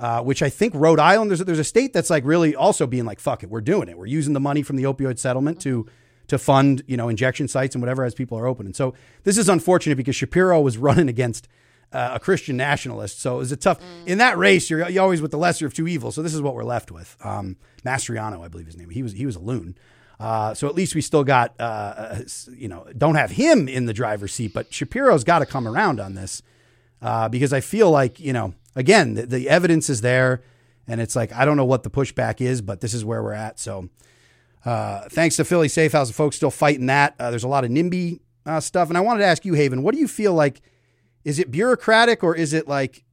uh, 0.00 0.22
which 0.22 0.42
I 0.42 0.48
think 0.48 0.74
Rhode 0.74 0.98
Island 1.00 1.30
there's 1.30 1.40
a, 1.40 1.44
there's 1.44 1.58
a 1.58 1.64
state 1.64 1.92
that's 1.92 2.10
like 2.10 2.24
really 2.24 2.54
also 2.54 2.86
being 2.86 3.04
like 3.04 3.20
fuck 3.20 3.42
it, 3.42 3.50
we're 3.50 3.60
doing 3.60 3.88
it. 3.88 3.98
We're 3.98 4.06
using 4.06 4.32
the 4.32 4.40
money 4.40 4.62
from 4.62 4.76
the 4.76 4.84
opioid 4.84 5.18
settlement 5.18 5.60
to 5.62 5.86
to 6.28 6.38
fund 6.38 6.82
you 6.86 6.96
know 6.96 7.08
injection 7.08 7.48
sites 7.48 7.74
and 7.74 7.82
whatever 7.82 8.04
as 8.04 8.14
people 8.14 8.38
are 8.38 8.46
open. 8.46 8.66
And 8.66 8.76
so 8.76 8.94
this 9.24 9.38
is 9.38 9.48
unfortunate 9.48 9.96
because 9.96 10.16
Shapiro 10.16 10.60
was 10.60 10.78
running 10.78 11.08
against. 11.08 11.48
Uh, 11.92 12.10
a 12.14 12.20
Christian 12.20 12.56
nationalist, 12.56 13.20
so 13.20 13.36
it 13.36 13.38
was 13.38 13.52
a 13.52 13.56
tough 13.56 13.78
in 14.06 14.18
that 14.18 14.36
race. 14.36 14.68
You're, 14.68 14.88
you're 14.88 15.04
always 15.04 15.22
with 15.22 15.30
the 15.30 15.38
lesser 15.38 15.66
of 15.66 15.72
two 15.72 15.86
evils. 15.86 16.16
So 16.16 16.22
this 16.22 16.34
is 16.34 16.42
what 16.42 16.56
we're 16.56 16.64
left 16.64 16.90
with. 16.90 17.16
Um, 17.22 17.56
Mastriano, 17.84 18.44
I 18.44 18.48
believe 18.48 18.66
his 18.66 18.76
name. 18.76 18.90
He 18.90 19.04
was 19.04 19.12
he 19.12 19.24
was 19.24 19.36
a 19.36 19.38
loon. 19.38 19.78
Uh, 20.18 20.54
so 20.54 20.66
at 20.66 20.74
least 20.74 20.94
we 20.94 21.00
still 21.00 21.24
got, 21.24 21.54
uh, 21.60 21.62
uh, 21.62 22.18
you 22.54 22.68
know, 22.68 22.86
don't 22.96 23.16
have 23.16 23.32
him 23.32 23.68
in 23.68 23.86
the 23.86 23.92
driver's 23.92 24.32
seat, 24.32 24.52
but 24.54 24.72
Shapiro's 24.72 25.24
got 25.24 25.40
to 25.40 25.46
come 25.46 25.68
around 25.68 26.00
on 26.00 26.14
this 26.14 26.42
uh, 27.02 27.28
because 27.28 27.52
I 27.52 27.60
feel 27.60 27.90
like, 27.90 28.18
you 28.18 28.32
know, 28.32 28.54
again, 28.74 29.14
the, 29.14 29.26
the 29.26 29.48
evidence 29.48 29.90
is 29.90 30.00
there 30.00 30.42
and 30.88 31.00
it's 31.00 31.16
like, 31.16 31.32
I 31.32 31.44
don't 31.44 31.56
know 31.56 31.66
what 31.66 31.82
the 31.82 31.90
pushback 31.90 32.40
is, 32.40 32.62
but 32.62 32.80
this 32.80 32.94
is 32.94 33.04
where 33.04 33.22
we're 33.22 33.32
at. 33.32 33.58
So 33.58 33.90
uh, 34.64 35.08
thanks 35.10 35.36
to 35.36 35.44
Philly 35.44 35.68
Safe 35.68 35.92
House, 35.92 36.10
folks 36.10 36.36
still 36.36 36.50
fighting 36.50 36.86
that. 36.86 37.14
Uh, 37.18 37.30
there's 37.30 37.44
a 37.44 37.48
lot 37.48 37.64
of 37.64 37.70
NIMBY 37.70 38.20
stuff. 38.60 38.88
And 38.88 38.96
I 38.96 39.02
wanted 39.02 39.20
to 39.20 39.26
ask 39.26 39.44
you, 39.44 39.54
Haven, 39.54 39.82
what 39.82 39.94
do 39.94 40.00
you 40.00 40.08
feel 40.08 40.32
like? 40.32 40.62
Is 41.24 41.38
it 41.38 41.50
bureaucratic 41.50 42.22
or 42.22 42.34
is 42.34 42.52
it 42.52 42.68
like, 42.68 43.04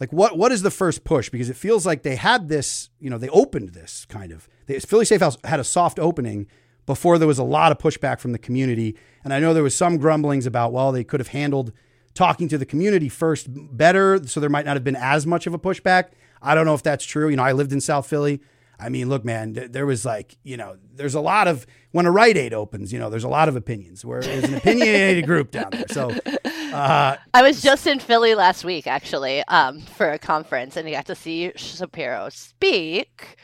like 0.00 0.12
what 0.12 0.36
what 0.36 0.50
is 0.50 0.62
the 0.62 0.70
first 0.70 1.04
push? 1.04 1.28
Because 1.28 1.48
it 1.48 1.56
feels 1.56 1.86
like 1.86 2.02
they 2.02 2.16
had 2.16 2.48
this, 2.48 2.90
you 2.98 3.08
know, 3.08 3.18
they 3.18 3.28
opened 3.28 3.70
this 3.70 4.04
kind 4.06 4.32
of. 4.32 4.48
They, 4.66 4.78
Philly 4.80 5.04
Safe 5.04 5.20
House 5.20 5.36
had 5.44 5.60
a 5.60 5.64
soft 5.64 5.98
opening 5.98 6.46
before 6.86 7.18
there 7.18 7.28
was 7.28 7.38
a 7.38 7.44
lot 7.44 7.72
of 7.72 7.78
pushback 7.78 8.20
from 8.20 8.32
the 8.32 8.38
community, 8.38 8.96
and 9.22 9.32
I 9.32 9.40
know 9.40 9.54
there 9.54 9.62
was 9.62 9.76
some 9.76 9.96
grumblings 9.96 10.46
about 10.46 10.72
well 10.72 10.92
they 10.92 11.04
could 11.04 11.20
have 11.20 11.28
handled 11.28 11.72
talking 12.14 12.48
to 12.48 12.58
the 12.58 12.66
community 12.66 13.08
first 13.08 13.48
better, 13.50 14.24
so 14.26 14.40
there 14.40 14.50
might 14.50 14.64
not 14.64 14.76
have 14.76 14.84
been 14.84 14.96
as 14.96 15.26
much 15.26 15.46
of 15.46 15.54
a 15.54 15.58
pushback. 15.58 16.10
I 16.40 16.54
don't 16.54 16.66
know 16.66 16.74
if 16.74 16.82
that's 16.82 17.04
true. 17.04 17.28
You 17.28 17.36
know, 17.36 17.42
I 17.42 17.52
lived 17.52 17.72
in 17.72 17.80
South 17.80 18.06
Philly. 18.06 18.40
I 18.78 18.88
mean, 18.88 19.08
look, 19.08 19.24
man, 19.24 19.54
th- 19.54 19.72
there 19.72 19.86
was 19.86 20.04
like, 20.04 20.36
you 20.42 20.56
know, 20.56 20.76
there's 20.94 21.14
a 21.14 21.20
lot 21.20 21.48
of 21.48 21.66
when 21.92 22.06
a 22.06 22.10
Rite 22.10 22.36
Aid 22.36 22.52
opens, 22.52 22.92
you 22.92 22.98
know, 22.98 23.08
there's 23.08 23.24
a 23.24 23.28
lot 23.28 23.48
of 23.48 23.56
opinions. 23.56 24.04
Where 24.04 24.20
there's 24.20 24.44
an 24.44 24.54
opinionated 24.54 25.26
group 25.26 25.50
down 25.50 25.70
there. 25.70 25.84
So, 25.90 26.10
uh, 26.44 27.16
I 27.32 27.42
was 27.42 27.62
just 27.62 27.86
in 27.86 28.00
Philly 28.00 28.34
last 28.34 28.64
week, 28.64 28.86
actually, 28.86 29.42
um, 29.44 29.80
for 29.80 30.10
a 30.10 30.18
conference, 30.18 30.76
and 30.76 30.88
I 30.88 30.90
got 30.90 31.06
to 31.06 31.14
see 31.14 31.52
Shapiro 31.56 32.28
speak. 32.30 33.36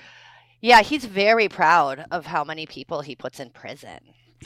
Yeah, 0.61 0.83
he's 0.83 1.05
very 1.05 1.49
proud 1.49 2.05
of 2.11 2.27
how 2.27 2.45
many 2.45 2.67
people 2.67 3.01
he 3.03 3.15
puts 3.15 3.41
in 3.41 3.51
prison. 3.51 3.99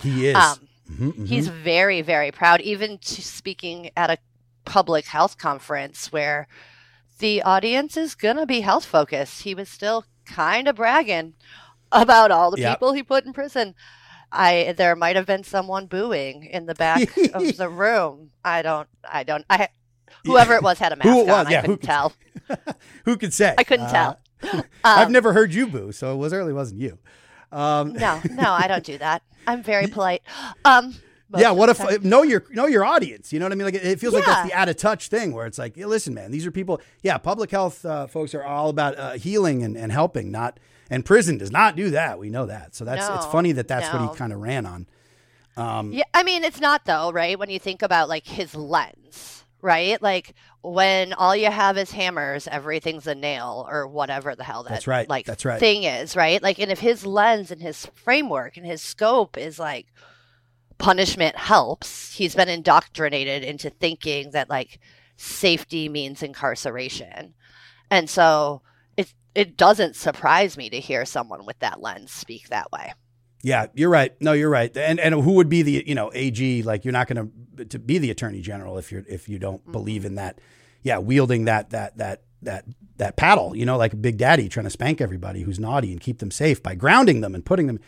he 0.03 0.29
is. 0.29 0.37
Um, 0.37 0.69
Mhm, 0.91 1.13
mhm. 1.17 1.27
He's 1.29 1.49
very, 1.49 2.03
very 2.03 2.31
proud, 2.31 2.61
even 2.61 2.99
to 2.99 3.23
speaking 3.23 3.89
at 3.97 4.11
a 4.11 4.19
public 4.67 5.07
health 5.07 5.39
conference 5.39 6.13
where 6.13 6.47
the 7.21 7.41
audience 7.43 7.97
is 7.97 8.15
going 8.15 8.37
to 8.37 8.45
be 8.45 8.61
health 8.61 8.85
focused. 8.85 9.43
He 9.45 9.55
was 9.55 9.71
still 9.71 10.05
kind 10.27 10.69
of 10.69 10.77
bragging 10.77 11.35
about 11.91 12.31
all 12.31 12.51
the 12.51 12.61
Yep. 12.61 12.75
people 12.77 12.93
he 12.93 13.03
put 13.03 13.25
in 13.25 13.33
prison. 13.33 13.75
I 14.31 14.75
there 14.77 14.95
might 14.95 15.17
have 15.17 15.25
been 15.27 15.43
someone 15.45 15.87
booing 15.87 16.45
in 16.45 16.67
the 16.67 16.75
back 16.75 17.17
of 17.33 17.57
the 17.57 17.69
room. 17.83 18.33
I 18.45 18.61
don't. 18.61 18.89
I 19.11 19.23
don't. 19.23 19.47
I 19.49 19.69
whoever 20.27 20.55
it 20.55 20.63
was 20.63 20.79
had 20.81 20.93
a 20.93 20.97
mask 20.97 21.09
Who 21.09 21.21
it 21.21 21.27
was, 21.29 21.47
on. 21.47 21.51
yeah, 21.53 21.59
I 21.59 21.61
who 21.63 21.77
couldn't 21.77 21.77
could- 21.79 21.87
tell. 21.87 22.13
Who 23.07 23.17
could 23.17 23.33
say? 23.33 23.55
I 23.57 23.65
couldn't 23.65 23.87
Uh, 23.87 23.93
tell. 23.93 24.19
I've 24.85 25.07
Um, 25.07 25.13
never 25.13 25.33
heard 25.33 25.53
you 25.55 25.67
boo, 25.67 25.93
so 25.93 26.13
it 26.13 26.17
was 26.17 26.31
certainly 26.33 26.53
wasn't 26.53 26.81
you. 26.81 26.99
Um, 27.53 27.93
No, 27.93 28.21
no, 28.31 28.51
I 28.53 28.67
don't 28.69 28.85
do 28.85 28.99
that. 28.99 29.23
I'm 29.47 29.63
very 29.63 29.87
polite. 29.97 30.23
Um. 30.65 30.95
yeah, 31.37 31.51
what 31.51 31.69
if 31.69 31.79
time. 31.79 31.99
know 32.03 32.23
your 32.23 32.45
know 32.51 32.67
your 32.67 32.85
audience? 32.85 33.33
You 33.33 33.39
know 33.41 33.47
what 33.47 33.53
I 33.53 33.55
mean? 33.57 33.65
Like 33.67 33.75
it, 33.75 33.85
it 33.85 34.01
feels 34.01 34.15
like 34.15 34.25
that's 34.25 34.49
the 34.49 34.55
out 34.55 34.69
of 34.69 34.77
touch 34.77 35.09
thing 35.09 35.33
where 35.33 35.47
it's 35.47 35.59
like, 35.59 35.77
yeah, 35.77 35.87
listen, 35.87 36.15
man, 36.15 36.31
these 36.31 36.47
are 36.47 36.51
people. 36.51 36.81
Yeah, 37.03 37.19
public 37.19 37.51
health 37.51 37.85
uh, 37.85 38.07
folks 38.07 38.35
are 38.35 38.43
all 38.45 38.69
about 38.71 38.99
uh, 38.99 39.13
healing 39.13 39.63
and, 39.63 39.77
and 39.77 39.91
helping, 39.93 40.31
not 40.31 40.59
and 40.91 41.05
prison 41.05 41.39
does 41.39 41.51
not 41.51 41.77
do 41.77 41.91
that. 41.91 42.19
We 42.19 42.29
know 42.31 42.47
that. 42.47 42.75
So 42.75 42.85
that's 42.85 43.09
it's 43.09 43.27
funny 43.33 43.53
that 43.53 43.69
that's 43.69 43.93
what 43.93 44.03
he 44.11 44.17
kind 44.17 44.33
of 44.33 44.41
ran 44.41 44.67
on. 44.67 44.87
Um, 45.57 45.93
Yeah, 45.93 46.05
I 46.13 46.23
mean, 46.25 46.45
it's 46.45 46.61
not 46.61 46.85
though, 46.85 47.13
right? 47.13 47.39
When 47.39 47.49
you 47.51 47.59
think 47.59 47.83
about 47.83 48.09
like 48.09 48.27
his 48.27 48.55
lens, 48.55 49.44
right? 49.65 50.01
Like 50.03 50.35
when 50.63 51.15
all 51.15 51.35
you 51.35 51.51
have 51.51 51.79
is 51.79 51.91
hammers, 51.91 52.47
everything's 52.47 53.07
a 53.07 53.15
nail 53.15 53.67
or 53.69 53.89
whatever 53.89 54.37
the 54.37 54.45
hell 54.45 54.63
that 54.63 54.69
That's 54.73 54.87
right, 54.87 55.09
like 55.09 55.25
that's 55.25 55.45
right. 55.45 55.59
thing 55.59 55.85
is, 55.85 56.15
right? 56.15 56.41
Like, 56.41 56.59
and 56.59 56.71
if 56.71 56.81
his 56.81 57.07
lens 57.07 57.51
and 57.51 57.63
his 57.63 57.87
framework 57.95 58.59
and 58.59 58.67
his 58.67 58.83
scope 58.83 59.39
is 59.39 59.59
like 59.59 59.87
punishment 60.77 61.37
helps, 61.37 62.15
he's 62.15 62.35
been 62.35 62.51
indoctrinated 62.51 63.43
into 63.43 63.71
thinking 63.71 64.33
that 64.33 64.51
like 64.51 64.81
safety 65.17 65.89
means 65.89 66.23
incarceration, 66.23 67.33
and 67.91 68.11
so 68.11 68.61
it 68.99 69.15
it 69.35 69.57
doesn't 69.57 69.97
surprise 69.97 70.59
me 70.59 70.69
to 70.69 70.79
hear 70.79 71.07
someone 71.07 71.47
with 71.47 71.59
that 71.61 71.81
lens 71.81 72.13
speak 72.13 72.51
that 72.51 72.71
way. 72.71 72.93
Yeah, 73.47 73.67
you're 73.75 73.91
right. 73.91 74.13
No, 74.23 74.33
you're 74.33 74.49
right. 74.51 74.75
And 74.77 74.99
and 74.99 75.15
who 75.15 75.33
would 75.35 75.49
be 75.51 75.61
the 75.63 75.85
you 75.87 75.95
know 75.95 76.11
AG? 76.15 76.63
Like 76.63 76.85
you're 76.85 76.93
not 76.93 77.09
going 77.09 77.31
to 77.59 77.65
to 77.67 77.79
be 77.79 77.99
the 77.99 78.11
attorney 78.11 78.41
general 78.41 78.79
if 78.79 78.91
you're 78.91 79.05
if 79.09 79.29
you 79.29 79.39
don't 79.39 79.61
Mm-hmm. 79.63 79.73
believe 79.73 80.05
in 80.07 80.15
that. 80.17 80.41
Yeah, 80.83 80.99
wielding 80.99 81.45
that 81.45 81.71
that 81.71 81.97
that 81.99 82.23
that 82.43 82.65
that 82.97 83.17
paddle. 83.17 83.55
You 83.55 83.67
know, 83.67 83.77
like 83.77 84.01
Big 84.01 84.17
Daddy 84.17 84.49
trying 84.49 84.65
to 84.65 84.71
spank 84.71 85.01
everybody 85.03 85.43
who's 85.43 85.59
naughty 85.61 85.93
and 85.93 86.01
keep 86.01 86.19
them 86.21 86.31
safe 86.31 86.63
by 86.63 86.75
grounding 86.75 87.21
them 87.21 87.35
and 87.35 87.45
putting 87.45 87.67
them. 87.67 87.81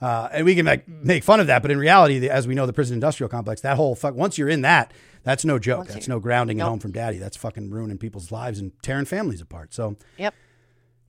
Uh, 0.00 0.28
and 0.32 0.44
we 0.46 0.54
can 0.56 0.66
like 0.66 0.88
make 0.88 1.22
fun 1.22 1.38
of 1.40 1.46
that, 1.46 1.62
but 1.62 1.70
in 1.70 1.78
reality, 1.78 2.18
the- 2.18 2.30
as 2.30 2.48
we 2.48 2.54
know, 2.56 2.66
the 2.66 2.72
prison 2.72 2.94
industrial 2.94 3.28
complex, 3.28 3.60
that 3.60 3.76
whole 3.76 3.94
fuck, 3.94 4.14
once 4.16 4.36
you're 4.36 4.48
in 4.48 4.62
that, 4.62 4.92
that's 5.22 5.44
no 5.44 5.60
joke. 5.60 5.78
Once 5.80 5.92
That's 5.92 6.08
no 6.08 6.18
grounding 6.18 6.60
at 6.60 6.66
home 6.66 6.80
from 6.80 6.90
daddy. 6.90 7.18
That's 7.18 7.36
fucking 7.36 7.70
ruining 7.70 7.98
people's 7.98 8.32
lives 8.32 8.58
and 8.58 8.72
tearing 8.82 9.04
families 9.04 9.40
apart. 9.40 9.72
So, 9.72 9.96
Yep. 10.18 10.34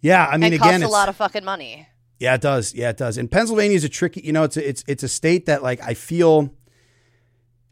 yeah, 0.02 0.28
I 0.28 0.34
mean, 0.38 0.44
and 0.44 0.54
again, 0.54 0.82
costs 0.82 0.86
a 0.86 0.88
lot 0.90 1.10
of 1.10 1.16
fucking 1.16 1.44
money. 1.44 1.88
Yeah, 2.20 2.36
it 2.36 2.42
does. 2.42 2.74
Yeah, 2.74 2.90
it 2.90 2.98
does. 2.98 3.18
And 3.18 3.30
Pennsylvania 3.30 3.76
is 3.76 3.84
a 3.84 3.90
tricky, 3.90 4.22
you 4.22 4.32
know, 4.32 4.44
it's 4.44 4.58
a, 4.58 4.68
it's 4.68 4.84
it's 4.88 5.04
a 5.04 5.08
state 5.08 5.46
that 5.46 5.64
like 5.64 5.82
I 5.82 5.94
feel 5.94 6.54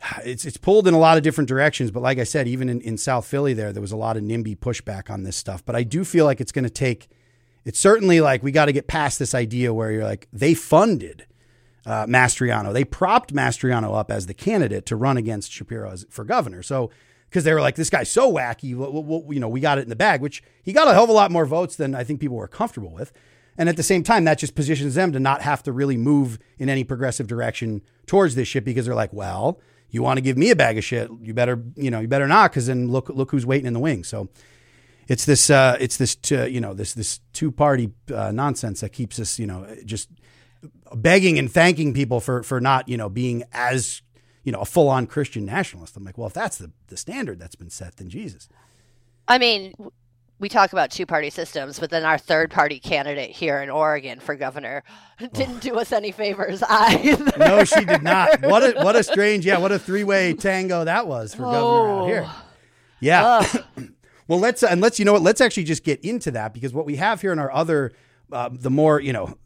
it's 0.26 0.46
it's 0.46 0.58
pulled 0.58 0.88
in 0.88 0.94
a 0.94 1.00
lot 1.00 1.18
of 1.18 1.24
different 1.24 1.48
directions. 1.48 1.92
But 1.92 2.02
like 2.02 2.18
I 2.18 2.24
said, 2.24 2.48
even 2.48 2.70
in, 2.70 2.82
in 2.82 2.98
South 2.98 3.26
Philly, 3.26 3.54
there 3.54 3.72
there 3.74 3.82
was 3.82 3.92
a 3.92 3.98
lot 3.98 4.18
of 4.18 4.24
NIMBY 4.24 4.58
pushback 4.58 5.10
on 5.10 5.24
this 5.24 5.36
stuff. 5.36 5.66
But 5.66 5.76
I 5.76 5.84
do 5.84 6.04
feel 6.04 6.26
like 6.26 6.42
it's 6.42 6.52
going 6.52 6.64
to 6.64 6.70
take. 6.70 7.08
It's 7.64 7.80
certainly 7.80 8.22
like 8.22 8.42
we 8.42 8.52
got 8.52 8.66
to 8.66 8.72
get 8.72 8.88
past 8.88 9.20
this 9.20 9.36
idea 9.36 9.74
where 9.74 9.92
you're 9.92 10.04
like 10.04 10.28
they 10.34 10.54
funded 10.56 11.28
uh, 11.86 12.06
Mastriano, 12.06 12.74
they 12.74 12.84
propped 12.84 13.34
Mastriano 13.34 13.98
up 13.98 14.12
as 14.12 14.28
the 14.28 14.34
candidate 14.34 14.86
to 14.88 14.96
run 14.96 15.18
against 15.18 15.52
Shapiro 15.52 15.92
as, 15.92 16.06
for 16.10 16.24
governor. 16.24 16.62
So 16.62 16.92
because 17.30 17.44
they 17.44 17.54
were 17.54 17.62
like, 17.62 17.76
this 17.76 17.90
guy's 17.90 18.12
so 18.12 18.32
wacky, 18.32 18.74
w- 18.74 18.92
w- 18.92 19.04
w- 19.04 19.34
you 19.34 19.40
know, 19.40 19.48
we 19.48 19.62
got 19.62 19.78
it 19.78 19.84
in 19.84 19.90
the 19.90 19.96
bag. 19.96 20.22
Which 20.22 20.44
he 20.64 20.74
got 20.74 20.88
a 20.88 20.94
hell 20.94 21.06
of 21.06 21.10
a 21.10 21.14
lot 21.14 21.32
more 21.32 21.46
votes 21.46 21.76
than 21.76 21.96
I 21.96 22.04
think 22.04 22.20
people 22.20 22.38
were 22.38 22.48
comfortable 22.48 22.92
with. 22.92 23.12
And 23.58 23.70
at 23.70 23.78
the 23.78 23.84
same 23.84 24.04
time, 24.04 24.24
that 24.26 24.38
just 24.40 24.56
positions 24.56 24.96
them 24.96 25.12
to 25.12 25.20
not 25.20 25.42
have 25.42 25.62
to 25.64 25.72
really 25.72 25.98
move 25.98 26.40
in 26.58 26.70
any 26.70 26.84
progressive 26.84 27.28
direction 27.28 27.82
towards 28.06 28.36
this 28.36 28.48
shit 28.48 28.64
because 28.64 28.86
they're 28.86 28.96
like, 28.96 29.14
well, 29.14 29.60
you 29.90 30.02
want 30.02 30.18
to 30.18 30.22
give 30.22 30.38
me 30.38 30.52
a 30.52 30.56
bag 30.56 30.78
of 30.78 30.84
shit, 30.84 31.10
you 31.22 31.34
better, 31.34 31.62
you 31.76 31.92
know, 31.92 32.00
you 32.00 32.08
better 32.08 32.28
not, 32.28 32.52
because 32.52 32.68
then 32.68 32.88
look, 32.90 33.10
look 33.10 33.30
who's 33.32 33.46
waiting 33.46 33.68
in 33.68 33.74
the 33.74 33.80
wings. 33.80 34.08
So 34.08 34.30
it's 35.08 35.26
this, 35.26 35.50
uh, 35.50 35.78
it's 35.82 35.98
this, 35.98 36.16
t- 36.16 36.48
you 36.48 36.62
know, 36.62 36.74
this 36.74 36.94
this 36.94 37.20
two 37.34 37.52
party 37.52 37.92
uh, 38.14 38.32
nonsense 38.32 38.80
that 38.80 38.94
keeps 38.94 39.20
us, 39.20 39.38
you 39.38 39.46
know, 39.46 39.68
just 39.86 40.10
begging 40.96 41.38
and 41.38 41.52
thanking 41.52 41.94
people 41.94 42.22
for 42.22 42.44
for 42.44 42.62
not, 42.62 42.88
you 42.88 42.96
know, 42.96 43.10
being 43.10 43.44
as, 43.52 44.02
you 44.44 44.54
know, 44.54 44.62
a 44.62 44.66
full 44.66 44.88
on 44.88 45.08
Christian 45.08 45.46
nationalist. 45.46 45.98
I'm 45.98 46.06
like, 46.06 46.18
well, 46.18 46.28
if 46.28 46.34
that's 46.34 46.58
the 46.58 46.72
the 46.88 46.96
standard 46.96 47.40
that's 47.40 47.56
been 47.56 47.70
set, 47.70 47.98
then 47.98 48.10
Jesus. 48.10 48.48
I 49.28 49.38
mean, 49.38 49.74
we 50.42 50.50
talk 50.50 50.74
about 50.74 50.90
two 50.90 51.06
party 51.06 51.30
systems, 51.30 51.80
but 51.80 51.92
then 51.92 52.04
our 52.04 52.18
third 52.18 52.50
party 52.50 52.80
candidate 52.80 53.30
here 53.30 53.62
in 53.62 53.70
Oregon 53.70 54.20
for 54.20 54.36
governor 54.36 54.84
didn't 55.34 55.60
do 55.60 55.76
us 55.76 55.92
any 55.92 56.12
favors 56.12 56.64
either. 56.70 57.32
No, 57.38 57.64
she 57.64 57.86
did 57.86 58.02
not. 58.02 58.42
What 58.42 58.64
a 58.64 58.84
what 58.84 58.96
a 58.96 59.04
strange, 59.04 59.46
yeah, 59.46 59.60
what 59.60 59.72
a 59.72 59.78
three 59.80 60.04
way 60.04 60.34
tango 60.40 60.84
that 60.84 61.08
was 61.08 61.36
for 61.36 61.44
governor 61.44 62.02
out 62.02 62.08
here. 62.08 62.30
Yeah. 63.00 63.46
well, 64.28 64.40
let's 64.40 64.64
and 64.64 64.82
let's 64.82 64.98
you 64.98 65.06
know 65.06 65.14
what? 65.14 65.22
Let's 65.22 65.42
actually 65.42 65.66
just 65.66 65.84
get 65.84 66.04
into 66.04 66.32
that 66.32 66.54
because 66.56 66.74
what 66.74 66.88
we 66.88 66.96
have 66.96 67.22
here 67.22 67.32
in 67.32 67.38
our 67.38 67.52
other, 67.52 67.92
uh, 68.32 68.50
the 68.52 68.72
more 68.72 69.00
you 69.00 69.14
know, 69.14 69.38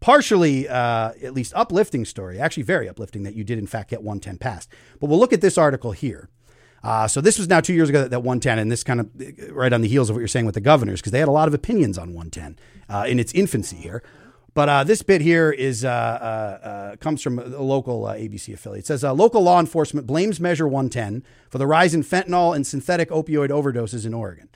partially 0.00 0.68
uh, 0.68 1.12
at 1.22 1.32
least 1.32 1.54
uplifting 1.56 2.04
story, 2.04 2.38
actually 2.38 2.64
very 2.64 2.90
uplifting 2.90 3.22
that 3.22 3.34
you 3.34 3.42
did 3.42 3.58
in 3.58 3.66
fact 3.66 3.88
get 3.88 4.02
110 4.02 4.36
passed. 4.36 4.68
But 5.00 5.08
we'll 5.08 5.18
look 5.18 5.32
at 5.32 5.40
this 5.40 5.56
article 5.56 5.92
here. 5.92 6.28
Uh, 6.82 7.06
so 7.06 7.20
this 7.20 7.38
was 7.38 7.48
now 7.48 7.60
two 7.60 7.74
years 7.74 7.88
ago 7.88 8.00
that, 8.02 8.10
that 8.10 8.20
110, 8.20 8.58
and 8.58 8.70
this 8.70 8.82
kind 8.82 9.00
of 9.00 9.08
right 9.50 9.72
on 9.72 9.82
the 9.82 9.88
heels 9.88 10.10
of 10.10 10.16
what 10.16 10.20
you're 10.20 10.28
saying 10.28 10.46
with 10.46 10.54
the 10.54 10.60
governors, 10.60 11.00
because 11.00 11.12
they 11.12 11.20
had 11.20 11.28
a 11.28 11.32
lot 11.32 11.46
of 11.46 11.54
opinions 11.54 11.96
on 11.96 12.14
110 12.14 12.58
uh, 12.88 13.04
in 13.06 13.20
its 13.20 13.32
infancy 13.32 13.76
here. 13.76 14.02
But 14.54 14.68
uh, 14.68 14.84
this 14.84 15.00
bit 15.00 15.22
here 15.22 15.50
is 15.50 15.84
uh, 15.84 15.88
uh, 15.88 16.66
uh, 16.66 16.96
comes 16.96 17.22
from 17.22 17.38
a 17.38 17.62
local 17.62 18.02
ABC 18.02 18.52
affiliate. 18.52 18.84
It 18.84 18.86
says 18.86 19.02
local 19.02 19.42
law 19.42 19.58
enforcement 19.58 20.06
blames 20.06 20.40
Measure 20.40 20.68
110 20.68 21.24
for 21.48 21.58
the 21.58 21.66
rise 21.66 21.94
in 21.94 22.02
fentanyl 22.02 22.54
and 22.54 22.66
synthetic 22.66 23.08
opioid 23.08 23.48
overdoses 23.48 24.04
in 24.04 24.12
Oregon. 24.12 24.48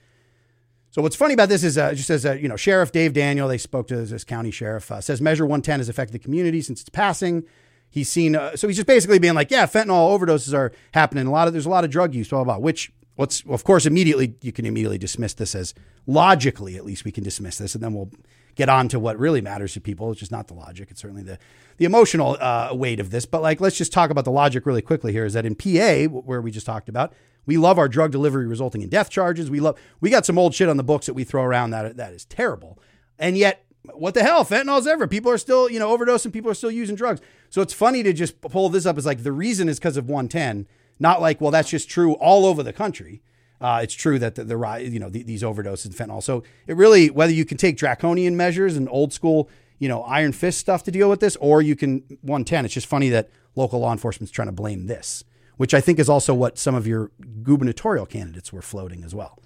So 0.97 1.02
what's 1.02 1.14
funny 1.14 1.35
about 1.35 1.50
this 1.50 1.62
is 1.62 1.76
uh, 1.76 1.90
it 1.92 1.97
just 1.97 2.06
says 2.06 2.25
uh, 2.25 2.33
you 2.33 2.49
know 2.49 2.56
Sheriff 2.56 2.90
Dave 2.90 3.12
Daniel. 3.12 3.49
They 3.49 3.59
spoke 3.59 3.87
to 3.88 3.97
this 4.04 4.25
county 4.25 4.50
sheriff. 4.50 4.90
Uh, 4.90 5.02
says 5.02 5.21
Measure 5.21 5.45
110 5.45 5.80
has 5.80 5.90
affected 5.90 6.14
the 6.14 6.18
community 6.18 6.62
since 6.62 6.80
its 6.80 6.88
passing. 6.88 7.45
He's 7.88 8.09
seen 8.09 8.37
uh, 8.37 8.57
so 8.57 8.69
he's 8.69 8.76
just 8.76 8.87
basically 8.87 9.19
being 9.19 9.35
like, 9.35 9.50
yeah, 9.50 9.66
fentanyl 9.66 10.19
overdoses 10.19 10.52
are 10.52 10.73
happening. 10.93 11.26
A 11.26 11.31
lot 11.31 11.47
of 11.47 11.55
there's 11.55 11.66
a 11.66 11.71
lot 11.71 11.85
of 11.85 11.90
drug 11.90 12.14
use. 12.14 12.28
Blah 12.28 12.45
blah. 12.45 12.55
blah 12.55 12.62
which 12.62 12.93
what's 13.14 13.43
of 13.49 13.64
course 13.64 13.87
immediately 13.87 14.35
you 14.43 14.52
can 14.52 14.66
immediately 14.66 14.99
dismiss 14.99 15.35
this 15.35 15.55
as 15.55 15.75
logically 16.07 16.76
at 16.76 16.85
least 16.85 17.05
we 17.05 17.12
can 17.12 17.25
dismiss 17.25 17.59
this, 17.59 17.75
and 17.75 17.83
then 17.83 17.95
we'll 17.95 18.11
get 18.55 18.69
on 18.69 18.88
to 18.88 18.99
what 18.99 19.19
really 19.19 19.40
matters 19.40 19.75
to 19.75 19.81
people. 19.81 20.11
It's 20.11 20.21
just 20.21 20.33
not 20.33 20.49
the 20.49 20.55
logic. 20.55 20.88
It's 20.90 21.00
certainly 21.00 21.23
the 21.23 21.38
the 21.78 21.85
emotional 21.85 22.37
uh, 22.40 22.71
weight 22.73 23.00
of 23.00 23.11
this. 23.11 23.26
But 23.26 23.43
like, 23.43 23.61
let's 23.61 23.76
just 23.76 23.93
talk 23.93 24.11
about 24.11 24.25
the 24.25 24.31
logic 24.31 24.66
really 24.66 24.83
quickly 24.83 25.12
here. 25.12 25.25
Is 25.25 25.35
that 25.35 25.47
in 25.47 25.55
PA 25.55 26.05
where 26.11 26.40
we 26.40 26.50
just 26.50 26.66
talked 26.66 26.88
about, 26.88 27.12
we 27.45 27.57
love 27.57 27.78
our 27.78 27.88
drug 27.88 28.12
delivery 28.12 28.47
resulting 28.47 28.83
in 28.83 28.88
death 28.88 29.11
charges. 29.11 29.50
We 29.50 29.61
love 29.61 29.78
we 30.00 30.11
got 30.11 30.26
some 30.26 30.38
old 30.38 30.55
shit 30.55 30.69
on 30.69 30.76
the 30.76 30.85
books 30.85 31.07
that 31.07 31.14
we 31.14 31.25
throw 31.25 31.43
around 31.43 31.71
that 31.71 31.97
that 31.97 32.12
is 32.12 32.25
terrible, 32.25 32.78
and 33.19 33.37
yet. 33.37 33.62
What 33.95 34.14
the 34.14 34.23
hell? 34.23 34.45
Fentanyl's 34.45 34.87
ever. 34.87 35.07
People 35.07 35.31
are 35.31 35.38
still, 35.38 35.71
you 35.71 35.78
know, 35.78 35.97
overdosing. 35.97 36.33
People 36.33 36.50
are 36.50 36.55
still 36.55 36.71
using 36.71 36.97
drugs. 36.97 37.21
So 37.50 37.62
it's 37.62 37.73
funny 37.73 38.02
to 38.02 38.12
just 38.12 38.40
pull 38.40 38.69
this 38.69 38.87
up 38.87 38.99
as 38.99 39.07
like 39.07 39.23
the 39.23 39.33
reason 39.33 39.69
is 39.69 39.78
because 39.78 39.97
of 39.97 40.09
110, 40.09 40.66
not 40.99 41.21
like, 41.21 41.40
well, 41.40 41.50
that's 41.50 41.71
just 41.71 41.88
true 41.88 42.14
all 42.14 42.47
over 42.47 42.62
the 42.62 42.73
country. 42.73 43.23
Uh, 43.61 43.81
it's 43.83 43.95
true 43.95 44.19
that 44.19 44.35
the, 44.35 44.88
you 44.90 44.99
know, 44.99 45.09
the, 45.09 45.23
these 45.23 45.43
overdoses 45.43 45.87
of 45.87 45.95
fentanyl. 45.95 46.23
So 46.23 46.43
it 46.66 46.76
really, 46.76 47.09
whether 47.09 47.33
you 47.33 47.45
can 47.45 47.57
take 47.57 47.76
draconian 47.76 48.37
measures 48.37 48.76
and 48.76 48.88
old 48.90 49.12
school, 49.12 49.49
you 49.78 49.88
know, 49.88 50.02
iron 50.02 50.33
fist 50.33 50.59
stuff 50.59 50.83
to 50.85 50.90
deal 50.90 51.09
with 51.09 51.21
this, 51.21 51.37
or 51.37 51.62
you 51.62 51.76
can 51.76 52.02
110. 52.23 52.64
It's 52.64 52.75
just 52.75 52.87
funny 52.87 53.09
that 53.11 53.31
local 53.55 53.81
law 53.81 53.93
enforcement's 53.93 54.31
trying 54.31 54.49
to 54.49 54.52
blame 54.52 54.87
this, 54.87 55.25
which 55.57 55.75
I 55.75 55.81
think 55.81 55.99
is 55.99 56.09
also 56.09 56.35
what 56.35 56.59
some 56.59 56.75
of 56.75 56.87
your 56.87 57.11
gubernatorial 57.43 58.07
candidates 58.07 58.52
were 58.52 58.62
floating 58.62 59.05
as 59.05 59.14
well. 59.14 59.38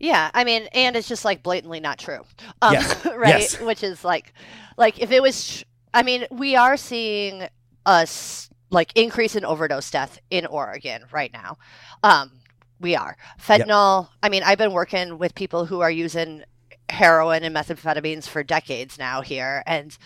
Yeah, 0.00 0.30
I 0.32 0.44
mean, 0.44 0.66
and 0.72 0.96
it's 0.96 1.08
just 1.08 1.24
like 1.26 1.42
blatantly 1.42 1.78
not 1.78 1.98
true, 1.98 2.22
um, 2.62 2.72
Yes, 2.72 3.06
right? 3.16 3.40
yes. 3.40 3.60
Which 3.60 3.82
is 3.84 4.02
like, 4.02 4.32
like 4.78 4.98
if 4.98 5.12
it 5.12 5.20
was, 5.22 5.62
I 5.92 6.02
mean, 6.02 6.26
we 6.30 6.56
are 6.56 6.76
seeing 6.78 7.46
us 7.84 8.48
like 8.70 8.92
increase 8.96 9.36
in 9.36 9.44
overdose 9.44 9.90
death 9.90 10.18
in 10.30 10.46
Oregon 10.46 11.02
right 11.12 11.32
now. 11.32 11.58
Um, 12.02 12.32
we 12.80 12.96
are 12.96 13.16
fentanyl. 13.38 14.08
I 14.22 14.30
mean, 14.30 14.42
I've 14.42 14.56
been 14.58 14.72
working 14.72 15.18
with 15.18 15.34
people 15.34 15.66
who 15.66 15.80
are 15.80 15.90
using 15.90 16.44
heroin 16.88 17.42
and 17.44 17.54
methamphetamines 17.54 18.26
for 18.26 18.42
decades 18.42 18.98
now 18.98 19.20
here, 19.20 19.62
and 19.66 19.96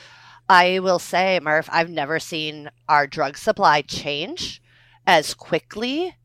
I 0.49 0.81
will 0.81 0.99
say, 0.99 1.39
Murph, 1.41 1.69
I've 1.73 1.89
never 1.91 2.19
seen 2.19 2.69
our 2.89 3.07
drug 3.07 3.39
supply 3.39 3.83
change 3.83 4.61
as 5.07 5.35
quickly 5.35 6.17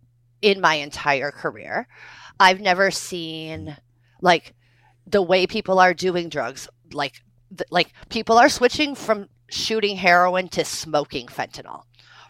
in 0.41 0.59
my 0.59 0.75
entire 0.75 1.31
career. 1.31 1.87
I've 2.39 2.61
never 2.61 2.91
seen 2.91 3.75
like 4.21 4.53
the 5.05 5.21
way 5.21 5.47
people 5.47 5.79
are 5.79 5.93
doing 5.93 6.29
drugs. 6.29 6.69
Like, 6.91 7.21
th- 7.55 7.69
like 7.71 7.93
people 8.09 8.37
are 8.37 8.49
switching 8.49 8.95
from 8.95 9.27
shooting 9.49 9.97
heroin 9.97 10.47
to 10.49 10.63
smoking 10.63 11.27
fentanyl, 11.27 11.83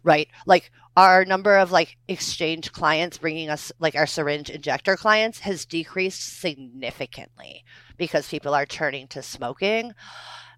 right? 0.03 0.27
Like 0.45 0.71
our 0.97 1.25
number 1.25 1.57
of 1.57 1.71
like 1.71 1.97
exchange 2.07 2.71
clients 2.71 3.17
bringing 3.17 3.49
us 3.49 3.71
like 3.79 3.95
our 3.95 4.07
syringe 4.07 4.49
injector 4.49 4.97
clients 4.97 5.39
has 5.39 5.65
decreased 5.65 6.39
significantly 6.39 7.63
because 7.97 8.27
people 8.27 8.53
are 8.53 8.65
turning 8.65 9.07
to 9.07 9.21
smoking. 9.21 9.93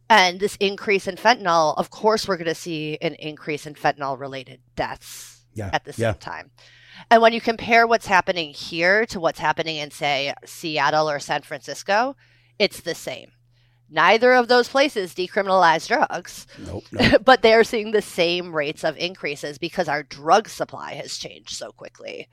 And 0.09 0.39
this 0.39 0.57
increase 0.59 1.07
in 1.07 1.15
fentanyl, 1.15 1.73
of 1.77 1.89
course, 1.89 2.27
we're 2.27 2.37
going 2.37 2.47
to 2.47 2.55
see 2.55 2.97
an 3.01 3.15
increase 3.15 3.65
in 3.65 3.75
fentanyl 3.75 4.19
related 4.19 4.59
deaths 4.75 5.45
Yeah. 5.53 5.69
at 5.73 5.85
the 5.85 5.93
same 5.93 6.03
yeah. 6.03 6.13
time. 6.13 6.51
And 7.09 7.21
when 7.21 7.33
you 7.33 7.41
compare 7.41 7.87
what's 7.87 8.05
happening 8.05 8.53
here 8.53 9.05
to 9.07 9.19
what's 9.19 9.39
happening 9.39 9.77
in, 9.77 9.91
say, 9.91 10.33
Seattle 10.45 11.09
or 11.09 11.19
San 11.19 11.41
Francisco, 11.41 12.15
it's 12.59 12.81
the 12.81 12.95
same. 12.95 13.31
Neither 13.89 14.31
of 14.33 14.47
those 14.47 14.69
places 14.69 15.13
decriminalize 15.13 15.87
drugs, 15.87 16.47
Nope. 16.59 16.85
No. 16.91 17.17
but 17.25 17.41
they're 17.41 17.65
seeing 17.65 17.91
the 17.91 18.01
same 18.01 18.53
rates 18.55 18.85
of 18.85 18.95
increases 18.97 19.57
because 19.57 19.89
our 19.89 20.03
drug 20.03 20.47
supply 20.47 20.93
has 20.93 21.17
changed 21.17 21.49
so 21.49 21.71
quickly. 21.73 22.29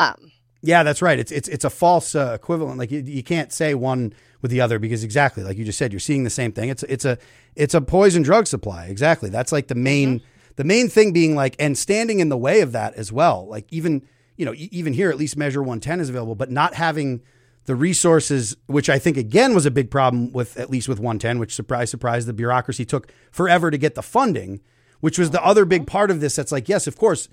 Um, 0.00 0.32
Yeah, 0.62 0.82
that's 0.82 1.02
right. 1.02 1.18
It's 1.18 1.30
it's 1.30 1.46
it's 1.48 1.64
a 1.66 1.68
false 1.70 2.14
uh, 2.14 2.32
equivalent. 2.34 2.78
Like 2.78 2.90
you, 2.90 3.00
you 3.00 3.22
can't 3.22 3.52
say 3.52 3.74
one 3.74 4.14
with 4.40 4.50
the 4.50 4.62
other 4.62 4.78
because 4.78 5.04
exactly 5.04 5.42
like 5.44 5.58
you 5.58 5.64
just 5.66 5.76
said, 5.78 5.92
you're 5.92 6.00
seeing 6.00 6.24
the 6.24 6.30
same 6.30 6.52
thing. 6.52 6.70
It's 6.70 6.82
it's 6.84 7.04
a 7.04 7.18
it's 7.54 7.74
a 7.74 7.82
poison 7.82 8.22
drug 8.22 8.46
supply. 8.46 8.86
Exactly. 8.86 9.28
That's 9.28 9.52
like 9.52 9.68
the 9.68 9.74
main 9.74 10.22
the 10.56 10.64
main 10.64 10.88
thing 10.88 11.12
being 11.12 11.34
like 11.34 11.56
and 11.58 11.76
standing 11.76 12.20
in 12.20 12.28
the 12.28 12.36
way 12.36 12.60
of 12.60 12.72
that 12.72 12.94
as 12.94 13.12
well. 13.12 13.46
Like 13.46 13.66
even 13.70 14.06
you 14.36 14.44
know 14.44 14.54
even 14.56 14.92
here 14.92 15.10
at 15.10 15.16
least 15.16 15.36
Measure 15.36 15.62
110 15.62 16.00
is 16.00 16.08
available, 16.08 16.34
but 16.34 16.50
not 16.50 16.74
having 16.74 17.22
the 17.66 17.74
resources, 17.74 18.56
which 18.66 18.90
I 18.90 18.98
think 18.98 19.16
again 19.16 19.54
was 19.54 19.66
a 19.66 19.70
big 19.70 19.90
problem 19.90 20.32
with 20.32 20.58
at 20.58 20.70
least 20.70 20.88
with 20.88 20.98
110, 20.98 21.38
which 21.38 21.54
surprise 21.54 21.90
surprise 21.90 22.26
the 22.26 22.32
bureaucracy 22.32 22.84
took 22.84 23.10
forever 23.30 23.70
to 23.70 23.78
get 23.78 23.94
the 23.94 24.02
funding, 24.02 24.60
which 25.00 25.18
was 25.18 25.30
the 25.30 25.44
other 25.44 25.64
big 25.64 25.82
uh-huh. 25.82 25.90
part 25.90 26.10
of 26.10 26.20
this. 26.20 26.36
That's 26.36 26.52
like 26.52 26.68
yes, 26.68 26.86
of 26.86 26.96
course 26.96 27.28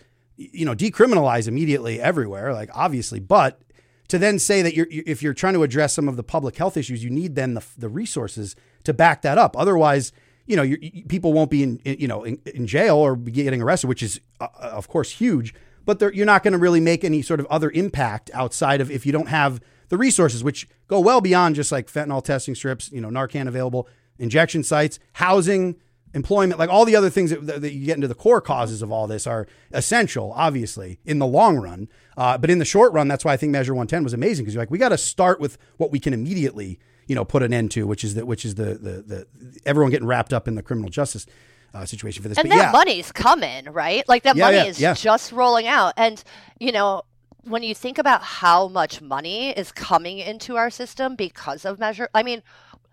you 0.52 0.66
know, 0.66 0.76
decriminalize 0.76 1.48
immediately 1.48 2.02
everywhere, 2.02 2.54
like 2.54 2.70
obviously, 2.74 3.20
but 3.20 3.62
to 4.08 4.18
then 4.18 4.40
say 4.40 4.62
that 4.62 4.76
you're, 4.76 4.88
if 4.90 5.22
you're 5.22 5.34
trying 5.34 5.54
to 5.54 5.64
address 5.64 5.94
some 5.94 6.08
of 6.08 6.16
the 6.16 6.24
public 6.24 6.58
health 6.58 6.78
issues, 6.78 7.04
you 7.04 7.10
need 7.10 7.36
then 7.36 7.54
the, 7.54 7.64
the 7.78 7.90
resources 7.90 8.56
to 8.84 8.94
back 8.94 9.22
that 9.22 9.38
up. 9.38 9.56
Otherwise, 9.58 10.12
you 10.52 10.58
know, 10.58 10.64
you 10.64 11.06
people 11.08 11.32
won't 11.32 11.50
be 11.50 11.64
in, 11.64 11.80
in 11.86 11.98
you 11.98 12.08
know, 12.08 12.24
in, 12.24 12.38
in 12.46 12.68
jail 12.68 12.98
or 12.98 13.16
be 13.16 13.32
getting 13.32 13.62
arrested, 13.62 13.88
which 13.88 14.04
is 14.04 14.20
uh, 14.42 14.48
of 14.60 14.90
course 14.90 15.12
huge, 15.12 15.56
but 15.86 16.02
you're 16.14 16.26
not 16.26 16.44
going 16.44 16.52
to 16.52 16.58
really 16.60 16.82
make 16.82 17.06
any 17.06 17.22
sort 17.22 17.40
of 17.40 17.46
other 17.48 17.72
impact 17.72 18.30
outside 18.34 18.82
of 18.82 18.92
if 18.92 19.06
you 19.06 19.14
don't 19.14 19.30
have 19.30 19.62
the 19.88 19.98
resources, 19.98 20.44
which 20.44 20.68
go 20.88 21.00
well 21.00 21.22
beyond 21.22 21.56
just 21.56 21.72
like 21.72 21.90
fentanyl 21.90 22.24
testing 22.24 22.54
strips, 22.54 22.92
you 22.92 23.00
know, 23.00 23.08
Narcan 23.08 23.48
available, 23.48 23.88
injection 24.20 24.62
sites, 24.62 25.00
housing, 25.14 25.78
employment, 26.14 26.60
like 26.60 26.70
all 26.70 26.84
the 26.86 26.96
other 26.96 27.10
things 27.10 27.30
that, 27.30 27.62
that 27.62 27.74
you 27.74 27.86
get 27.86 27.96
into 27.96 28.08
the 28.08 28.16
core 28.16 28.42
causes 28.42 28.82
of 28.82 28.92
all 28.92 29.08
this 29.08 29.26
are 29.26 29.48
essential, 29.72 30.34
obviously, 30.36 31.00
in 31.06 31.20
the 31.20 31.26
long 31.26 31.58
run. 31.58 31.88
Uh, 32.18 32.38
but 32.38 32.50
in 32.50 32.60
the 32.60 32.66
short 32.66 32.92
run, 32.94 33.08
that's 33.08 33.24
why 33.24 33.34
I 33.34 33.38
think 33.38 33.52
Measure 33.52 33.74
110 33.74 34.04
was 34.04 34.14
amazing 34.14 34.44
because 34.44 34.54
you're 34.54 34.62
like, 34.62 34.72
we 34.72 34.78
got 34.78 34.90
to 34.90 34.98
start 34.98 35.40
with 35.40 35.58
what 35.78 35.92
we 35.92 36.00
can 36.00 36.14
immediately, 36.14 36.80
you 37.12 37.16
know, 37.16 37.26
put 37.26 37.44
an 37.44 37.54
end 37.54 37.70
to, 37.72 37.86
which 37.86 38.06
is 38.06 38.16
the, 38.16 38.26
which 38.26 38.46
is 38.46 38.56
the, 38.56 38.76
the, 38.76 39.02
the, 39.02 39.28
everyone 39.66 39.92
getting 39.92 40.08
wrapped 40.08 40.32
up 40.32 40.48
in 40.48 40.56
the 40.56 40.64
criminal 40.64 40.90
justice 40.90 41.26
uh, 41.74 41.84
situation 41.84 42.24
for 42.24 42.30
this. 42.30 42.38
and 42.38 42.48
but 42.48 42.56
that 42.56 42.68
yeah, 42.68 42.72
money's 42.72 43.12
coming, 43.12 43.66
right? 43.66 44.08
Like 44.08 44.24
that 44.24 44.38
Yeah, 44.38 44.46
money 44.46 44.72
yeah, 44.78 44.94
is 44.94 45.02
just 45.02 45.34
rolling 45.34 45.68
out. 45.68 45.94
And, 45.98 46.24
you 46.58 46.72
know, 46.72 47.02
when 47.44 47.64
you 47.64 47.76
think 47.76 47.98
about 47.98 48.22
how 48.22 48.70
much 48.70 49.02
money 49.02 49.50
is 49.50 49.74
coming 49.74 50.20
into 50.20 50.56
our 50.56 50.70
system 50.70 51.18
because 51.18 51.66
of 51.66 51.80
measure, 51.80 52.08
I 52.14 52.24
mean, 52.24 52.44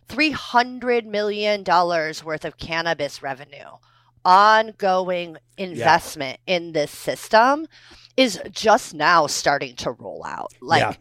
$300 0.09 1.05
million 1.05 1.63
worth 1.63 2.45
of 2.45 2.57
cannabis 2.57 3.23
revenue, 3.23 3.71
ongoing 4.25 5.37
investment 5.57 6.41
in 6.49 6.73
this 6.73 6.91
system 6.91 7.69
is 8.17 8.41
just 8.51 8.95
now 8.95 9.29
starting 9.29 9.77
to 9.77 9.93
roll 9.93 10.25
out. 10.27 10.53
Like. 10.61 10.99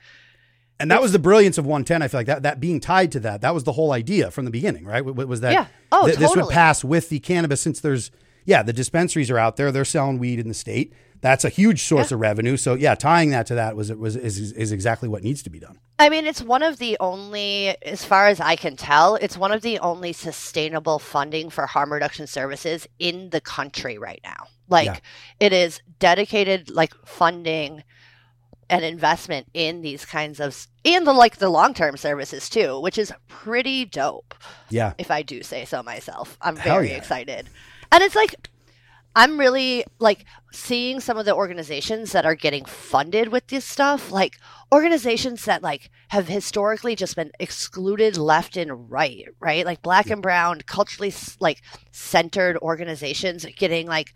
And 0.79 0.91
that 0.91 1.01
was 1.01 1.12
the 1.12 1.19
brilliance 1.19 1.57
of 1.57 1.65
110. 1.65 2.01
I 2.01 2.07
feel 2.07 2.19
like 2.19 2.27
that 2.27 2.43
that 2.43 2.60
being 2.60 2.79
tied 2.79 3.12
to 3.13 3.19
that, 3.22 3.41
that 3.41 3.53
was 3.53 3.63
the 3.63 3.72
whole 3.72 3.91
idea 3.91 4.29
from 4.31 4.46
the 4.46 4.51
beginning, 4.51 4.86
right? 4.86 5.03
Was 5.03 5.41
that 5.41 5.53
Yeah. 5.53 5.65
Oh, 5.91 6.05
th- 6.05 6.17
this 6.19 6.36
would 6.36 6.50
pass 6.50 6.84
with 6.84 7.10
the 7.10 7.19
cannabis 7.19 7.62
since 7.62 7.79
there's 7.79 8.12
yeah, 8.46 8.63
the 8.63 8.72
dispensaries 8.74 9.29
are 9.29 9.38
out 9.38 9.57
there, 9.57 9.72
they're 9.74 9.84
selling 9.84 10.19
weed 10.19 10.39
in 10.39 10.48
the 10.48 10.53
state. 10.53 10.93
That's 11.19 11.43
a 11.43 11.50
huge 11.50 11.84
source 11.84 12.12
of 12.13 12.19
revenue. 12.19 12.55
So 12.57 12.75
yeah, 12.75 12.93
tying 12.96 13.31
that 13.31 13.48
to 13.48 13.55
that 13.55 13.75
was 13.75 13.91
was 13.91 14.15
is, 14.15 14.51
is 14.51 14.72
exactly 14.72 15.10
what 15.10 15.24
needs 15.24 15.41
to 15.43 15.50
be 15.50 15.60
done. 15.60 15.79
I 16.00 16.10
mean, 16.10 16.27
it's 16.27 16.43
one 16.43 16.62
of 16.62 16.77
the 16.77 16.96
only, 17.00 17.75
as 17.81 18.05
far 18.05 18.27
as 18.27 18.39
I 18.39 18.55
can 18.55 18.75
tell, 18.75 19.15
it's 19.15 19.36
one 19.36 19.51
of 19.51 19.63
the 19.63 19.79
only 19.79 20.13
sustainable 20.13 21.00
funding 21.00 21.50
for 21.50 21.65
harm 21.65 21.91
reduction 21.91 22.27
services 22.27 22.88
in 23.00 23.31
the 23.31 23.41
country 23.41 23.98
right 23.98 24.22
now. 24.24 24.46
Like, 24.69 24.86
Yeah. 24.86 25.00
it 25.39 25.53
is 25.53 25.81
dedicated, 25.98 26.69
like, 26.69 26.93
funding 27.05 27.84
and 28.69 28.83
investment 28.83 29.47
in 29.53 29.81
these 29.81 30.05
kinds 30.05 30.39
of, 30.39 30.67
and 30.83 31.07
the, 31.07 31.13
like, 31.13 31.38
the 31.38 31.50
long 31.50 31.74
term 31.74 31.97
services 31.97 32.50
too, 32.50 32.79
which 32.79 32.97
is 32.97 33.13
pretty 33.27 33.86
dope, 33.86 34.33
Yeah. 34.69 34.93
if 34.97 35.09
I 35.12 35.21
do 35.21 35.43
say 35.43 35.65
so 35.65 35.81
myself. 35.83 36.38
I'm 36.41 36.55
Hell 36.55 36.75
very 36.75 36.89
yeah. 36.89 36.97
excited. 36.97 37.50
And 37.91 38.03
it's 38.03 38.15
like, 38.15 38.36
I'm 39.15 39.39
really 39.39 39.83
like 39.97 40.25
seeing 40.51 41.00
some 41.00 41.17
of 41.17 41.25
the 41.25 41.33
organizations 41.33 42.12
that 42.12 42.27
are 42.27 42.36
getting 42.36 42.65
funded 42.65 43.29
with 43.29 43.47
this 43.47 43.65
stuff, 43.65 44.12
like 44.12 44.38
organizations 44.71 45.45
that 45.45 45.63
like 45.63 45.89
have 46.09 46.27
historically 46.27 46.95
just 46.95 47.15
been 47.15 47.31
excluded 47.39 48.15
left 48.15 48.55
and 48.55 48.91
right, 48.91 49.25
right? 49.39 49.65
Like 49.65 49.81
black 49.81 50.12
and 50.12 50.21
brown, 50.21 50.62
culturally 50.67 51.12
like 51.39 51.63
centered 51.91 52.57
organizations 52.57 53.43
getting 53.55 53.88
like 53.88 54.13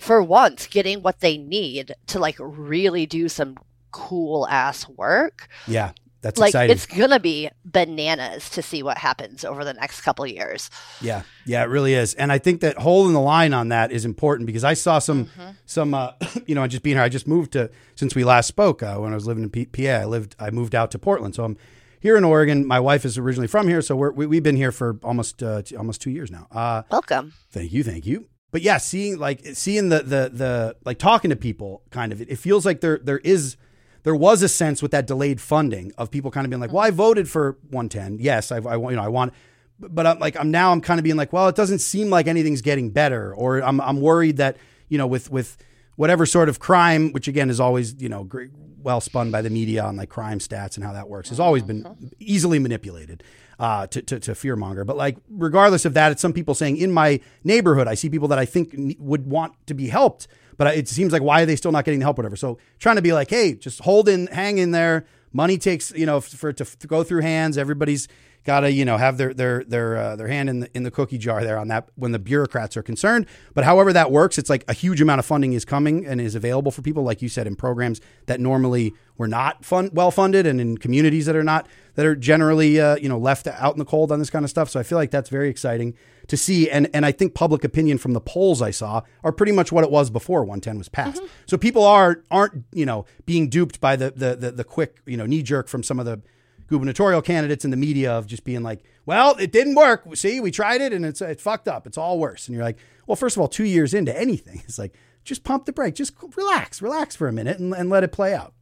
for 0.00 0.20
once 0.20 0.66
getting 0.66 1.00
what 1.00 1.20
they 1.20 1.38
need 1.38 1.94
to 2.08 2.18
like 2.18 2.36
really 2.40 3.06
do 3.06 3.28
some 3.28 3.56
cool 3.94 4.46
ass 4.48 4.88
work. 4.88 5.46
Yeah. 5.68 5.92
That's 6.20 6.40
like 6.40 6.48
exciting. 6.50 6.74
it's 6.74 6.86
gonna 6.86 7.20
be 7.20 7.50
bananas 7.66 8.48
to 8.50 8.62
see 8.62 8.82
what 8.82 8.96
happens 8.96 9.44
over 9.44 9.62
the 9.62 9.74
next 9.74 10.00
couple 10.00 10.26
years. 10.26 10.70
Yeah, 11.02 11.20
yeah, 11.44 11.62
it 11.62 11.66
really 11.68 11.92
is, 11.92 12.14
and 12.14 12.32
I 12.32 12.38
think 12.38 12.62
that 12.62 12.78
holding 12.78 13.12
the 13.12 13.20
line 13.20 13.52
on 13.52 13.68
that 13.68 13.92
is 13.92 14.06
important 14.06 14.46
because 14.46 14.64
I 14.64 14.72
saw 14.72 15.00
some, 15.00 15.26
Mm-hmm. 15.26 15.50
some, 15.66 15.92
uh, 15.92 16.12
you 16.46 16.54
know, 16.54 16.66
just 16.66 16.82
being 16.82 16.96
here. 16.96 17.04
I 17.04 17.10
just 17.10 17.26
moved 17.28 17.52
to 17.52 17.70
since 17.94 18.14
we 18.14 18.24
last 18.24 18.46
spoke 18.46 18.82
uh, 18.82 18.96
when 18.96 19.12
I 19.12 19.14
was 19.16 19.26
living 19.26 19.42
in 19.42 19.50
P- 19.50 19.66
PA. 19.66 19.82
I 20.00 20.06
lived, 20.06 20.34
I 20.38 20.48
moved 20.50 20.74
out 20.74 20.90
to 20.92 20.98
Portland, 20.98 21.34
so 21.34 21.44
I'm 21.44 21.58
here 22.00 22.16
in 22.16 22.24
Oregon. 22.24 22.66
My 22.66 22.80
wife 22.80 23.04
is 23.04 23.18
originally 23.18 23.46
from 23.48 23.68
here, 23.68 23.82
so 23.82 23.94
we're, 23.94 24.12
we, 24.12 24.24
we've 24.24 24.42
been 24.42 24.56
here 24.56 24.72
for 24.72 24.98
almost 25.02 25.42
uh, 25.42 25.60
t- 25.60 25.76
almost 25.76 26.00
two 26.00 26.10
years 26.10 26.30
now. 26.30 26.46
Uh, 26.50 26.84
Welcome. 26.90 27.34
Thank 27.50 27.70
you, 27.70 27.84
thank 27.84 28.06
you. 28.06 28.28
But 28.50 28.62
yeah, 28.62 28.78
seeing 28.78 29.18
like 29.18 29.44
seeing 29.52 29.90
the 29.90 29.98
the 29.98 30.30
the 30.32 30.76
like 30.86 30.98
talking 30.98 31.28
to 31.28 31.36
people, 31.36 31.82
kind 31.90 32.12
of, 32.12 32.22
it, 32.22 32.30
it 32.30 32.36
feels 32.36 32.64
like 32.64 32.80
there 32.80 32.98
there 33.02 33.18
is 33.18 33.58
there 34.04 34.14
was 34.14 34.42
a 34.42 34.48
sense 34.48 34.80
with 34.80 34.92
that 34.92 35.06
delayed 35.06 35.40
funding 35.40 35.92
of 35.98 36.10
people 36.10 36.30
kind 36.30 36.46
of 36.46 36.50
being 36.50 36.60
like, 36.60 36.72
well, 36.72 36.82
I 36.82 36.90
voted 36.90 37.28
for 37.28 37.58
110. 37.70 38.18
Yes, 38.20 38.52
I, 38.52 38.56
I 38.56 38.76
want 38.76 38.92
you 38.92 38.96
know 38.96 39.02
I 39.02 39.08
want, 39.08 39.34
but 39.78 40.06
I'm 40.06 40.18
like 40.18 40.36
I'm 40.38 40.50
now 40.50 40.72
I'm 40.72 40.80
kind 40.80 41.00
of 41.00 41.04
being 41.04 41.16
like, 41.16 41.32
well, 41.32 41.48
it 41.48 41.56
doesn't 41.56 41.80
seem 41.80 42.08
like 42.10 42.26
anything's 42.26 42.62
getting 42.62 42.90
better, 42.90 43.34
or 43.34 43.58
I'm 43.58 43.80
I'm 43.80 44.00
worried 44.00 44.36
that 44.36 44.56
you 44.88 44.98
know 44.98 45.06
with 45.06 45.30
with 45.30 45.56
whatever 45.96 46.26
sort 46.26 46.48
of 46.48 46.60
crime, 46.60 47.12
which 47.12 47.28
again 47.28 47.50
is 47.50 47.60
always 47.60 48.00
you 48.00 48.08
know 48.08 48.24
great, 48.24 48.50
well 48.84 49.00
spun 49.00 49.30
by 49.30 49.42
the 49.42 49.50
media 49.50 49.82
on 49.82 49.96
like 49.96 50.10
crime 50.10 50.38
stats 50.38 50.76
and 50.76 50.84
how 50.84 50.92
that 50.92 51.08
works, 51.08 51.30
has 51.30 51.40
always 51.40 51.62
been 51.62 52.12
easily 52.20 52.58
manipulated 52.58 53.24
uh, 53.58 53.86
to, 53.88 54.02
to, 54.02 54.20
to 54.20 54.32
fearmonger. 54.32 54.86
But 54.86 54.96
like, 54.96 55.16
regardless 55.30 55.84
of 55.84 55.94
that, 55.94 56.12
it's 56.12 56.22
some 56.22 56.32
people 56.32 56.54
saying 56.54 56.76
in 56.76 56.92
my 56.92 57.20
neighborhood, 57.42 57.88
I 57.88 57.94
see 57.94 58.10
people 58.10 58.28
that 58.28 58.38
I 58.38 58.44
think 58.44 58.74
would 58.98 59.26
want 59.26 59.54
to 59.66 59.74
be 59.74 59.88
helped, 59.88 60.28
but 60.56 60.76
it 60.76 60.88
seems 60.88 61.12
like 61.12 61.22
why 61.22 61.42
are 61.42 61.46
they 61.46 61.56
still 61.56 61.72
not 61.72 61.84
getting 61.84 62.00
the 62.00 62.04
help, 62.04 62.16
whatever. 62.16 62.36
So 62.36 62.58
trying 62.78 62.96
to 62.96 63.02
be 63.02 63.12
like, 63.12 63.30
hey, 63.30 63.54
just 63.54 63.80
hold 63.80 64.08
in, 64.08 64.26
hang 64.28 64.58
in 64.58 64.70
there. 64.70 65.06
Money 65.32 65.58
takes, 65.58 65.90
you 65.92 66.06
know, 66.06 66.20
for 66.20 66.52
to, 66.52 66.64
to 66.64 66.86
go 66.86 67.02
through 67.02 67.22
hands. 67.22 67.58
Everybody's 67.58 68.08
got 68.44 68.60
to, 68.60 68.70
you 68.70 68.84
know, 68.84 68.96
have 68.96 69.16
their 69.16 69.34
their 69.34 69.64
their 69.64 69.96
uh, 69.96 70.16
their 70.16 70.28
hand 70.28 70.48
in 70.48 70.60
the 70.60 70.70
in 70.74 70.82
the 70.82 70.90
cookie 70.90 71.18
jar 71.18 71.42
there 71.42 71.58
on 71.58 71.68
that 71.68 71.88
when 71.96 72.12
the 72.12 72.18
bureaucrats 72.18 72.76
are 72.76 72.82
concerned. 72.82 73.26
But 73.54 73.64
however 73.64 73.92
that 73.92 74.10
works, 74.10 74.38
it's 74.38 74.50
like 74.50 74.64
a 74.68 74.72
huge 74.72 75.00
amount 75.00 75.18
of 75.18 75.26
funding 75.26 75.54
is 75.54 75.64
coming 75.64 76.06
and 76.06 76.20
is 76.20 76.34
available 76.34 76.70
for 76.70 76.82
people, 76.82 77.02
like 77.02 77.22
you 77.22 77.28
said, 77.28 77.46
in 77.46 77.56
programs 77.56 78.00
that 78.26 78.40
normally 78.40 78.94
were 79.16 79.28
not 79.28 79.64
fun 79.64 79.90
well 79.92 80.10
funded, 80.10 80.46
and 80.46 80.60
in 80.60 80.76
communities 80.76 81.26
that 81.26 81.36
are 81.36 81.44
not 81.44 81.66
that 81.94 82.04
are 82.04 82.16
generally 82.16 82.80
uh, 82.80 82.96
you 82.96 83.08
know 83.08 83.18
left 83.18 83.46
out 83.46 83.74
in 83.74 83.78
the 83.78 83.84
cold 83.84 84.12
on 84.12 84.18
this 84.18 84.30
kind 84.30 84.44
of 84.44 84.50
stuff. 84.50 84.68
So 84.68 84.78
I 84.78 84.82
feel 84.82 84.98
like 84.98 85.10
that's 85.10 85.30
very 85.30 85.48
exciting 85.48 85.94
to 86.28 86.36
see, 86.36 86.68
and 86.70 86.88
and 86.92 87.06
I 87.06 87.12
think 87.12 87.34
public 87.34 87.64
opinion 87.64 87.98
from 87.98 88.12
the 88.12 88.20
polls 88.20 88.60
I 88.60 88.70
saw 88.70 89.02
are 89.22 89.32
pretty 89.32 89.52
much 89.52 89.72
what 89.72 89.84
it 89.84 89.90
was 89.90 90.10
before 90.10 90.40
110 90.40 90.78
was 90.78 90.88
passed. 90.88 91.22
So 91.46 91.56
people 91.56 91.84
are 91.84 92.22
aren't 92.30 92.64
you 92.72 92.86
know 92.86 93.06
being 93.24 93.48
duped 93.48 93.80
by 93.80 93.96
the 93.96 94.10
the 94.10 94.36
the, 94.36 94.50
the 94.52 94.64
quick 94.64 95.00
you 95.06 95.16
know 95.16 95.26
knee 95.26 95.42
jerk 95.42 95.68
from 95.68 95.82
some 95.82 95.98
of 95.98 96.06
the 96.06 96.20
gubernatorial 96.68 97.22
candidates 97.22 97.64
in 97.64 97.70
the 97.70 97.76
media 97.76 98.12
of 98.12 98.26
just 98.26 98.44
being 98.44 98.62
like, 98.62 98.82
well, 99.06 99.36
it 99.38 99.52
didn't 99.52 99.74
work. 99.74 100.04
See, 100.16 100.40
we 100.40 100.50
tried 100.50 100.80
it 100.80 100.92
and 100.92 101.04
it's 101.04 101.20
it's 101.20 101.42
fucked 101.42 101.68
up. 101.68 101.86
It's 101.86 101.98
all 101.98 102.18
worse. 102.18 102.48
And 102.48 102.54
you're 102.54 102.64
like, 102.64 102.78
well, 103.06 103.16
first 103.16 103.36
of 103.36 103.40
all, 103.40 103.48
two 103.48 103.64
years 103.64 103.94
into 103.94 104.18
anything, 104.18 104.62
it's 104.64 104.78
like 104.78 104.94
just 105.24 105.44
pump 105.44 105.66
the 105.66 105.72
brake, 105.72 105.94
just 105.94 106.14
relax, 106.36 106.82
relax 106.82 107.16
for 107.16 107.28
a 107.28 107.32
minute 107.32 107.58
and, 107.58 107.74
and 107.74 107.90
let 107.90 108.04
it 108.04 108.12
play 108.12 108.34
out. 108.34 108.52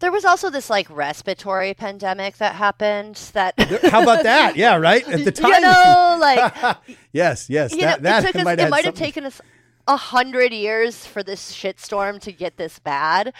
There 0.00 0.10
was 0.10 0.24
also 0.24 0.48
this 0.48 0.70
like 0.70 0.88
respiratory 0.88 1.74
pandemic 1.74 2.38
that 2.38 2.54
happened 2.54 3.16
that 3.34 3.54
How 3.90 4.02
about 4.02 4.22
that? 4.22 4.56
Yeah, 4.56 4.76
right. 4.78 5.06
At 5.06 5.26
the 5.26 5.32
time, 5.32 5.50
you 5.52 5.60
know 5.60 6.16
like 6.20 6.76
yes, 7.12 7.50
yes, 7.50 7.72
that 7.76 8.00
know, 8.00 8.10
that 8.10 8.24
it, 8.24 8.26
took 8.26 8.36
us, 8.36 8.44
might 8.44 8.58
it 8.58 8.70
might 8.70 8.86
have 8.86 8.94
taken 8.94 9.26
us 9.26 9.42
a 9.86 9.96
hundred 9.96 10.52
years 10.52 11.04
for 11.04 11.22
this 11.22 11.52
shitstorm 11.52 12.18
to 12.20 12.32
get 12.32 12.56
this 12.56 12.78
bad. 12.78 13.34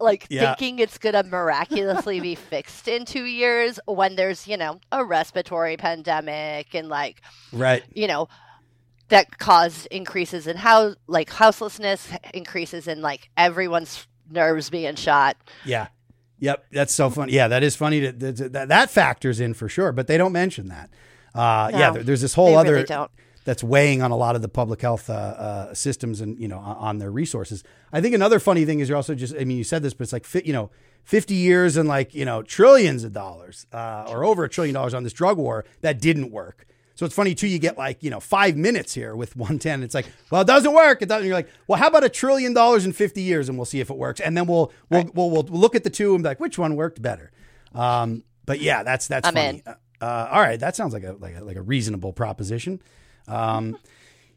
Like 0.00 0.26
Yeah. 0.30 0.54
thinking 0.54 0.78
it's 0.78 0.98
gonna 0.98 1.24
miraculously 1.24 2.20
be 2.20 2.34
fixed 2.34 2.86
in 2.88 3.04
two 3.04 3.24
years 3.24 3.80
when 3.86 4.16
there's 4.16 4.46
you 4.46 4.56
know 4.56 4.80
a 4.92 5.04
respiratory 5.04 5.76
pandemic 5.76 6.74
and 6.74 6.88
like 6.88 7.20
right. 7.52 7.82
you 7.94 8.06
know 8.06 8.28
that 9.08 9.38
caused 9.38 9.86
increases 9.90 10.46
in 10.46 10.56
how 10.56 10.94
like 11.06 11.30
houselessness, 11.30 12.08
increases 12.34 12.86
in 12.86 13.00
like 13.02 13.30
everyone's 13.36 14.06
nerves 14.30 14.70
being 14.70 14.94
shot. 14.96 15.36
Yeah. 15.64 15.88
Yep. 16.40 16.66
That's 16.70 16.94
so 16.94 17.10
funny. 17.10 17.32
Yeah, 17.32 17.48
that 17.48 17.62
is 17.62 17.74
funny. 17.74 18.00
To, 18.00 18.12
to- 18.12 18.48
that, 18.50 18.68
that 18.68 18.90
factors 18.90 19.40
in 19.40 19.54
for 19.54 19.68
sure, 19.68 19.92
but 19.92 20.06
they 20.06 20.18
don't 20.18 20.32
mention 20.32 20.68
that. 20.68 20.90
Uh, 21.34 21.68
yeah, 21.72 21.78
No, 21.78 21.92
there- 21.94 22.02
there's 22.04 22.20
this 22.20 22.34
whole 22.34 22.56
other 22.56 22.72
really 22.74 22.84
don't. 22.84 23.10
That's 23.48 23.64
weighing 23.64 24.02
on 24.02 24.10
a 24.10 24.16
lot 24.16 24.36
of 24.36 24.42
the 24.42 24.48
public 24.48 24.82
health 24.82 25.08
uh, 25.08 25.14
uh, 25.14 25.74
systems 25.74 26.20
and 26.20 26.38
you 26.38 26.46
know 26.46 26.58
on, 26.58 26.98
their 26.98 27.10
resources. 27.10 27.64
I 27.94 28.02
think 28.02 28.14
another 28.14 28.38
funny 28.38 28.66
thing 28.66 28.80
is 28.80 28.90
you're 28.90 28.96
also 28.96 29.14
just. 29.14 29.34
I 29.34 29.44
mean, 29.44 29.56
you 29.56 29.64
said 29.64 29.82
this, 29.82 29.94
but 29.94 30.02
it's 30.02 30.12
like 30.12 30.26
fi- 30.26 30.42
you 30.44 30.52
know, 30.52 30.70
50 31.04 31.34
years 31.34 31.78
and 31.78 31.88
like 31.88 32.14
you 32.14 32.26
know 32.26 32.42
trillions 32.42 33.04
of 33.04 33.14
dollars 33.14 33.66
uh, 33.72 34.04
or 34.06 34.22
over 34.22 34.44
a 34.44 34.50
trillion 34.50 34.74
dollars 34.74 34.92
on 34.92 35.02
this 35.02 35.14
drug 35.14 35.38
war 35.38 35.64
that 35.80 35.98
didn't 35.98 36.30
work. 36.30 36.66
So 36.94 37.06
it's 37.06 37.14
funny 37.14 37.34
too. 37.34 37.48
You 37.48 37.58
get 37.58 37.78
like 37.78 38.02
you 38.02 38.10
know 38.10 38.20
five 38.20 38.54
minutes 38.54 38.92
here 38.92 39.16
with 39.16 39.34
110. 39.34 39.82
It's 39.82 39.94
like, 39.94 40.04
well, 40.30 40.42
it 40.42 40.46
doesn't 40.46 40.74
work. 40.74 41.00
It 41.00 41.08
doesn't. 41.08 41.26
You're 41.26 41.36
like, 41.36 41.48
well, 41.66 41.78
how 41.78 41.88
about 41.88 42.04
a 42.04 42.10
trillion 42.10 42.52
dollars 42.52 42.84
in 42.84 42.92
50 42.92 43.22
years, 43.22 43.48
and 43.48 43.56
we'll 43.56 43.64
see 43.64 43.80
if 43.80 43.88
it 43.88 43.96
works. 43.96 44.20
And 44.20 44.36
then 44.36 44.46
we'll 44.46 44.70
we'll 44.90 45.10
we'll, 45.14 45.30
we'll 45.30 45.44
look 45.44 45.74
at 45.74 45.84
the 45.84 45.90
two 45.90 46.14
and 46.14 46.22
be 46.22 46.28
like, 46.28 46.40
which 46.40 46.58
one 46.58 46.76
worked 46.76 47.00
better. 47.00 47.32
Um, 47.74 48.24
but 48.44 48.60
yeah, 48.60 48.82
that's 48.82 49.08
that's 49.08 49.26
I'm 49.26 49.32
funny. 49.32 49.62
in. 49.66 49.74
Uh, 50.02 50.28
all 50.30 50.42
right, 50.42 50.60
that 50.60 50.76
sounds 50.76 50.92
like 50.92 51.04
a 51.04 51.12
like 51.18 51.36
a, 51.36 51.42
like 51.42 51.56
a 51.56 51.62
reasonable 51.62 52.12
proposition. 52.12 52.80
Um, 53.28 53.76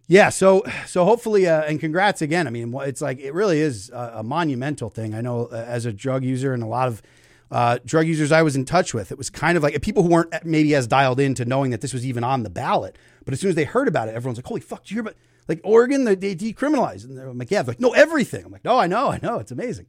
yeah, 0.07 0.29
so 0.29 0.63
so 0.87 1.05
hopefully, 1.05 1.47
uh, 1.47 1.61
and 1.61 1.79
congrats 1.79 2.21
again. 2.21 2.45
I 2.45 2.49
mean, 2.49 2.73
it's 2.81 3.01
like 3.01 3.19
it 3.19 3.33
really 3.33 3.61
is 3.61 3.89
a, 3.91 4.15
a 4.15 4.23
monumental 4.23 4.89
thing. 4.89 5.15
I 5.15 5.21
know 5.21 5.45
uh, 5.45 5.55
as 5.55 5.85
a 5.85 5.93
drug 5.93 6.25
user 6.25 6.53
and 6.53 6.61
a 6.61 6.67
lot 6.67 6.89
of 6.89 7.01
uh, 7.49 7.79
drug 7.85 8.07
users 8.07 8.31
I 8.31 8.41
was 8.41 8.55
in 8.55 8.65
touch 8.65 8.93
with, 8.93 9.11
it 9.11 9.17
was 9.17 9.29
kind 9.29 9.55
of 9.55 9.63
like 9.63 9.81
people 9.81 10.03
who 10.03 10.09
weren't 10.09 10.33
maybe 10.43 10.75
as 10.75 10.85
dialed 10.87 11.19
into 11.19 11.45
knowing 11.45 11.71
that 11.71 11.79
this 11.81 11.93
was 11.93 12.05
even 12.05 12.23
on 12.23 12.43
the 12.43 12.49
ballot. 12.49 12.97
But 13.23 13.33
as 13.33 13.39
soon 13.39 13.49
as 13.49 13.55
they 13.55 13.63
heard 13.63 13.87
about 13.87 14.09
it, 14.09 14.15
everyone's 14.15 14.37
like, 14.37 14.47
"Holy 14.47 14.61
fuck! 14.61 14.89
You 14.89 14.95
hear 14.95 15.01
about 15.01 15.15
like 15.47 15.61
Oregon? 15.63 16.03
They, 16.03 16.15
they 16.15 16.35
decriminalized." 16.35 17.05
And 17.05 17.17
they're 17.17 17.31
like, 17.31 17.49
"Yeah." 17.49 17.61
They're 17.61 17.73
like, 17.73 17.79
"No, 17.79 17.93
everything." 17.93 18.43
I'm 18.43 18.51
like, 18.51 18.65
"No, 18.65 18.77
I 18.77 18.87
know, 18.87 19.11
I 19.11 19.19
know. 19.23 19.39
It's 19.39 19.51
amazing." 19.51 19.87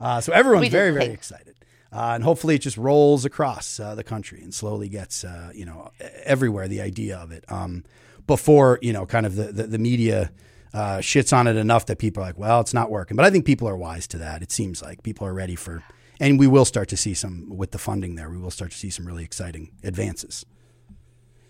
Uh, 0.00 0.20
so 0.22 0.32
everyone's 0.32 0.68
very 0.68 0.92
very 0.92 1.12
excited. 1.12 1.56
Uh, 1.92 2.12
and 2.14 2.24
hopefully 2.24 2.54
it 2.54 2.60
just 2.60 2.76
rolls 2.76 3.24
across 3.24 3.80
uh, 3.80 3.94
the 3.94 4.04
country 4.04 4.42
and 4.42 4.52
slowly 4.52 4.90
gets, 4.90 5.24
uh, 5.24 5.50
you 5.54 5.64
know, 5.64 5.90
everywhere 6.24 6.68
the 6.68 6.82
idea 6.82 7.16
of 7.16 7.32
it 7.32 7.44
um, 7.48 7.82
before, 8.28 8.78
you 8.80 8.92
know, 8.92 9.04
kind 9.06 9.26
of 9.26 9.34
the, 9.34 9.44
the, 9.52 9.62
the 9.64 9.78
media 9.78 10.30
uh, 10.72 10.98
shits 10.98 11.36
on 11.36 11.48
it 11.48 11.56
enough 11.56 11.86
that 11.86 11.98
people 11.98 12.22
are 12.22 12.26
like, 12.26 12.38
well, 12.38 12.60
it's 12.60 12.72
not 12.74 12.90
working. 12.90 13.16
But 13.16 13.26
I 13.26 13.30
think 13.30 13.44
people 13.44 13.68
are 13.68 13.76
wise 13.76 14.06
to 14.08 14.18
that. 14.18 14.42
It 14.42 14.52
seems 14.52 14.80
like 14.80 15.02
people 15.02 15.26
are 15.26 15.34
ready 15.34 15.56
for, 15.56 15.82
and 16.20 16.38
we 16.38 16.46
will 16.46 16.64
start 16.64 16.88
to 16.90 16.96
see 16.96 17.14
some, 17.14 17.48
with 17.48 17.72
the 17.72 17.78
funding 17.78 18.14
there, 18.14 18.30
we 18.30 18.38
will 18.38 18.52
start 18.52 18.70
to 18.70 18.76
see 18.76 18.90
some 18.90 19.04
really 19.06 19.24
exciting 19.24 19.72
advances. 19.82 20.46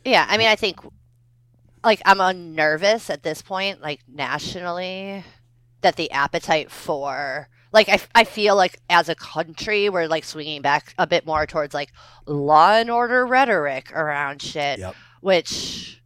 Yeah, 0.05 0.25
I 0.27 0.39
mean, 0.39 0.49
I 0.49 0.57
think 0.57 0.79
like 1.85 2.01
I'm 2.07 2.21
unnervous 2.21 3.11
at 3.11 3.23
this 3.23 3.43
point, 3.43 3.83
like 3.83 4.01
nationally, 4.09 5.25
that 5.81 5.97
the 5.97 6.11
appetite 6.11 6.71
for 6.71 7.49
like 7.73 7.89
I, 7.89 8.01
I 8.15 8.25
feel 8.25 8.57
like 8.57 8.81
as 8.89 9.09
a 9.09 9.15
country 9.15 9.89
we're 9.91 10.07
like 10.07 10.25
swinging 10.25 10.63
back 10.63 10.95
a 10.99 11.07
bit 11.07 11.27
more 11.27 11.47
towards 11.47 11.75
like 11.75 11.93
law 12.27 12.73
and 12.73 12.91
order 12.91 13.27
rhetoric 13.27 13.93
around 13.93 14.41
shit, 14.43 14.79
Yep. 14.79 14.95
which 15.21 16.03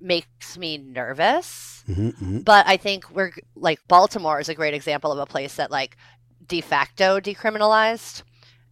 makes 0.00 0.58
me 0.58 0.78
nervous. 0.78 1.84
hmm 1.86 2.10
hmm 2.10 2.38
But 2.44 2.66
I 2.68 2.76
think 2.76 3.10
we're 3.10 3.32
like 3.56 3.80
Baltimore 3.88 4.40
is 4.40 4.48
a 4.48 4.54
great 4.54 4.74
example 4.74 5.12
of 5.12 5.18
a 5.18 5.26
place 5.26 5.56
that 5.56 5.70
like 5.70 5.96
de 6.46 6.60
facto 6.60 7.20
decriminalized 7.20 8.22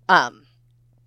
um 0.09 0.45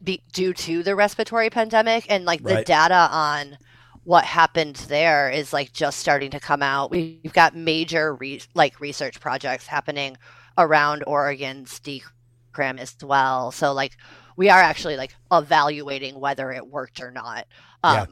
be, 0.03 0.23
due 0.33 0.53
to 0.53 0.83
the 0.83 0.95
respiratory 0.95 1.49
pandemic 1.49 2.05
and 2.09 2.25
like 2.25 2.45
the 2.45 2.57
Right. 2.57 2.65
data 2.65 3.09
on 3.11 3.57
what 4.03 4.25
happened 4.25 4.75
there 4.87 5.29
is 5.29 5.53
like 5.53 5.73
just 5.73 5.99
starting 5.99 6.31
to 6.31 6.39
come 6.39 6.63
out. 6.63 6.91
We've 6.91 7.33
got 7.33 7.55
major 7.55 8.15
re- 8.15 8.41
like 8.55 8.79
research 8.79 9.19
projects 9.19 9.67
happening 9.67 10.17
around 10.57 11.03
Oregon's 11.07 11.79
decrim 11.81 12.79
as 12.79 12.95
well. 13.03 13.51
So 13.51 13.73
like 13.73 13.97
we 14.37 14.49
are 14.49 14.61
actually 14.61 14.97
like 14.97 15.15
evaluating 15.31 16.19
whether 16.19 16.51
it 16.51 16.67
worked 16.67 17.01
or 17.01 17.11
not. 17.11 17.47
Yeah. 17.87 18.05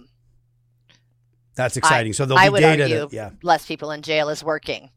That's 1.55 1.77
exciting. 1.77 2.13
so 2.13 2.25
there'll 2.25 2.39
I 2.39 2.49
be 2.49 2.59
data. 2.59 2.83
argue 2.83 3.07
to, 3.09 3.15
yeah. 3.15 3.29
less 3.41 3.65
people 3.65 3.91
in 3.91 4.01
jail 4.01 4.29
is 4.29 4.43
working. 4.43 4.89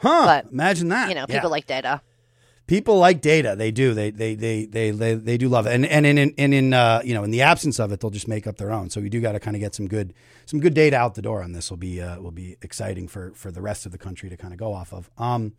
Huh. 0.00 0.24
but, 0.42 0.52
imagine 0.52 0.88
that. 0.88 1.08
You 1.08 1.14
know, 1.14 1.26
Yeah. 1.28 1.36
people 1.36 1.50
like 1.50 1.66
data. 1.66 2.00
people 2.66 2.98
like 2.98 3.20
data. 3.20 3.54
They 3.56 3.70
do. 3.70 3.92
They 3.94 4.10
they 4.10 4.34
they 4.34 4.64
they 4.66 4.90
they, 4.90 5.14
they 5.14 5.36
do 5.36 5.48
love 5.48 5.66
it. 5.66 5.72
And 5.74 5.84
and 5.86 6.06
in 6.06 6.34
and 6.38 6.54
in 6.54 6.72
uh, 6.72 7.02
you 7.04 7.14
know 7.14 7.24
in 7.24 7.30
the 7.30 7.42
absence 7.42 7.78
of 7.78 7.92
it, 7.92 8.00
they'll 8.00 8.10
just 8.10 8.28
make 8.28 8.46
up 8.46 8.56
their 8.56 8.72
own. 8.72 8.90
So 8.90 9.00
we 9.00 9.08
do 9.08 9.20
got 9.20 9.32
to 9.32 9.40
kind 9.40 9.56
of 9.56 9.60
get 9.60 9.74
some 9.74 9.86
good 9.88 10.14
some 10.46 10.60
good 10.60 10.74
data 10.74 10.96
out 10.96 11.14
the 11.14 11.22
door 11.22 11.42
on 11.42 11.52
this. 11.52 11.70
Will 11.70 11.76
be 11.76 12.00
uh, 12.00 12.20
will 12.20 12.30
be 12.30 12.56
exciting 12.62 13.08
for 13.08 13.32
for 13.34 13.50
the 13.50 13.60
rest 13.60 13.86
of 13.86 13.92
the 13.92 13.98
country 13.98 14.28
to 14.30 14.36
kind 14.36 14.52
of 14.52 14.58
go 14.58 14.72
off 14.72 14.92
of. 14.92 15.10
Um, 15.18 15.52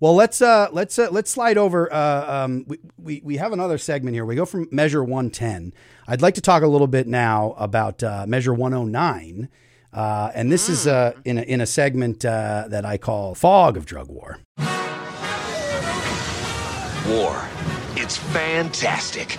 well, 0.00 0.14
let's 0.14 0.42
uh 0.42 0.68
let's 0.72 0.98
uh, 0.98 1.08
let's 1.10 1.30
slide 1.30 1.58
over. 1.58 1.92
Uh, 1.92 2.44
um, 2.44 2.64
we, 2.66 2.78
we 2.98 3.20
we 3.24 3.36
have 3.36 3.52
another 3.52 3.78
segment 3.78 4.14
here. 4.14 4.24
We 4.24 4.34
go 4.34 4.44
from 4.44 4.68
measure 4.70 5.02
one 5.02 5.30
ten. 5.30 5.72
I'd 6.06 6.22
like 6.22 6.34
to 6.34 6.40
talk 6.40 6.62
a 6.62 6.68
little 6.68 6.86
bit 6.86 7.06
now 7.06 7.54
about 7.58 8.02
uh, 8.02 8.26
measure 8.26 8.52
one 8.52 8.74
oh 8.74 8.84
nine. 8.84 9.48
Uh, 9.92 10.32
and 10.34 10.50
this 10.50 10.68
is 10.68 10.88
uh, 10.88 11.12
in, 11.24 11.38
a, 11.38 11.42
in 11.42 11.60
a 11.60 11.66
segment 11.66 12.24
uh, 12.24 12.64
that 12.68 12.84
I 12.84 12.98
call 12.98 13.36
Fog 13.36 13.76
of 13.76 13.86
Drug 13.86 14.08
War. 14.08 14.40
War. 17.06 17.48
It's 17.96 18.16
fantastic. 18.16 19.38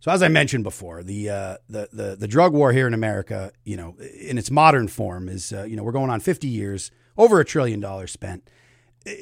So 0.00 0.10
as 0.10 0.20
I 0.20 0.26
mentioned 0.26 0.64
before, 0.64 1.04
the 1.04 1.30
uh, 1.30 1.56
the 1.68 1.88
the 1.92 2.16
the 2.16 2.26
drug 2.26 2.52
war 2.52 2.72
here 2.72 2.88
in 2.88 2.94
America, 2.94 3.52
you 3.62 3.76
know, 3.76 3.94
in 4.18 4.36
its 4.36 4.50
modern 4.50 4.88
form, 4.88 5.28
is 5.28 5.52
uh, 5.52 5.62
you 5.62 5.76
know 5.76 5.84
we're 5.84 5.92
going 5.92 6.10
on 6.10 6.18
50 6.18 6.48
years, 6.48 6.90
over 7.16 7.38
a 7.38 7.44
trillion 7.44 7.78
dollars 7.78 8.10
spent. 8.10 8.50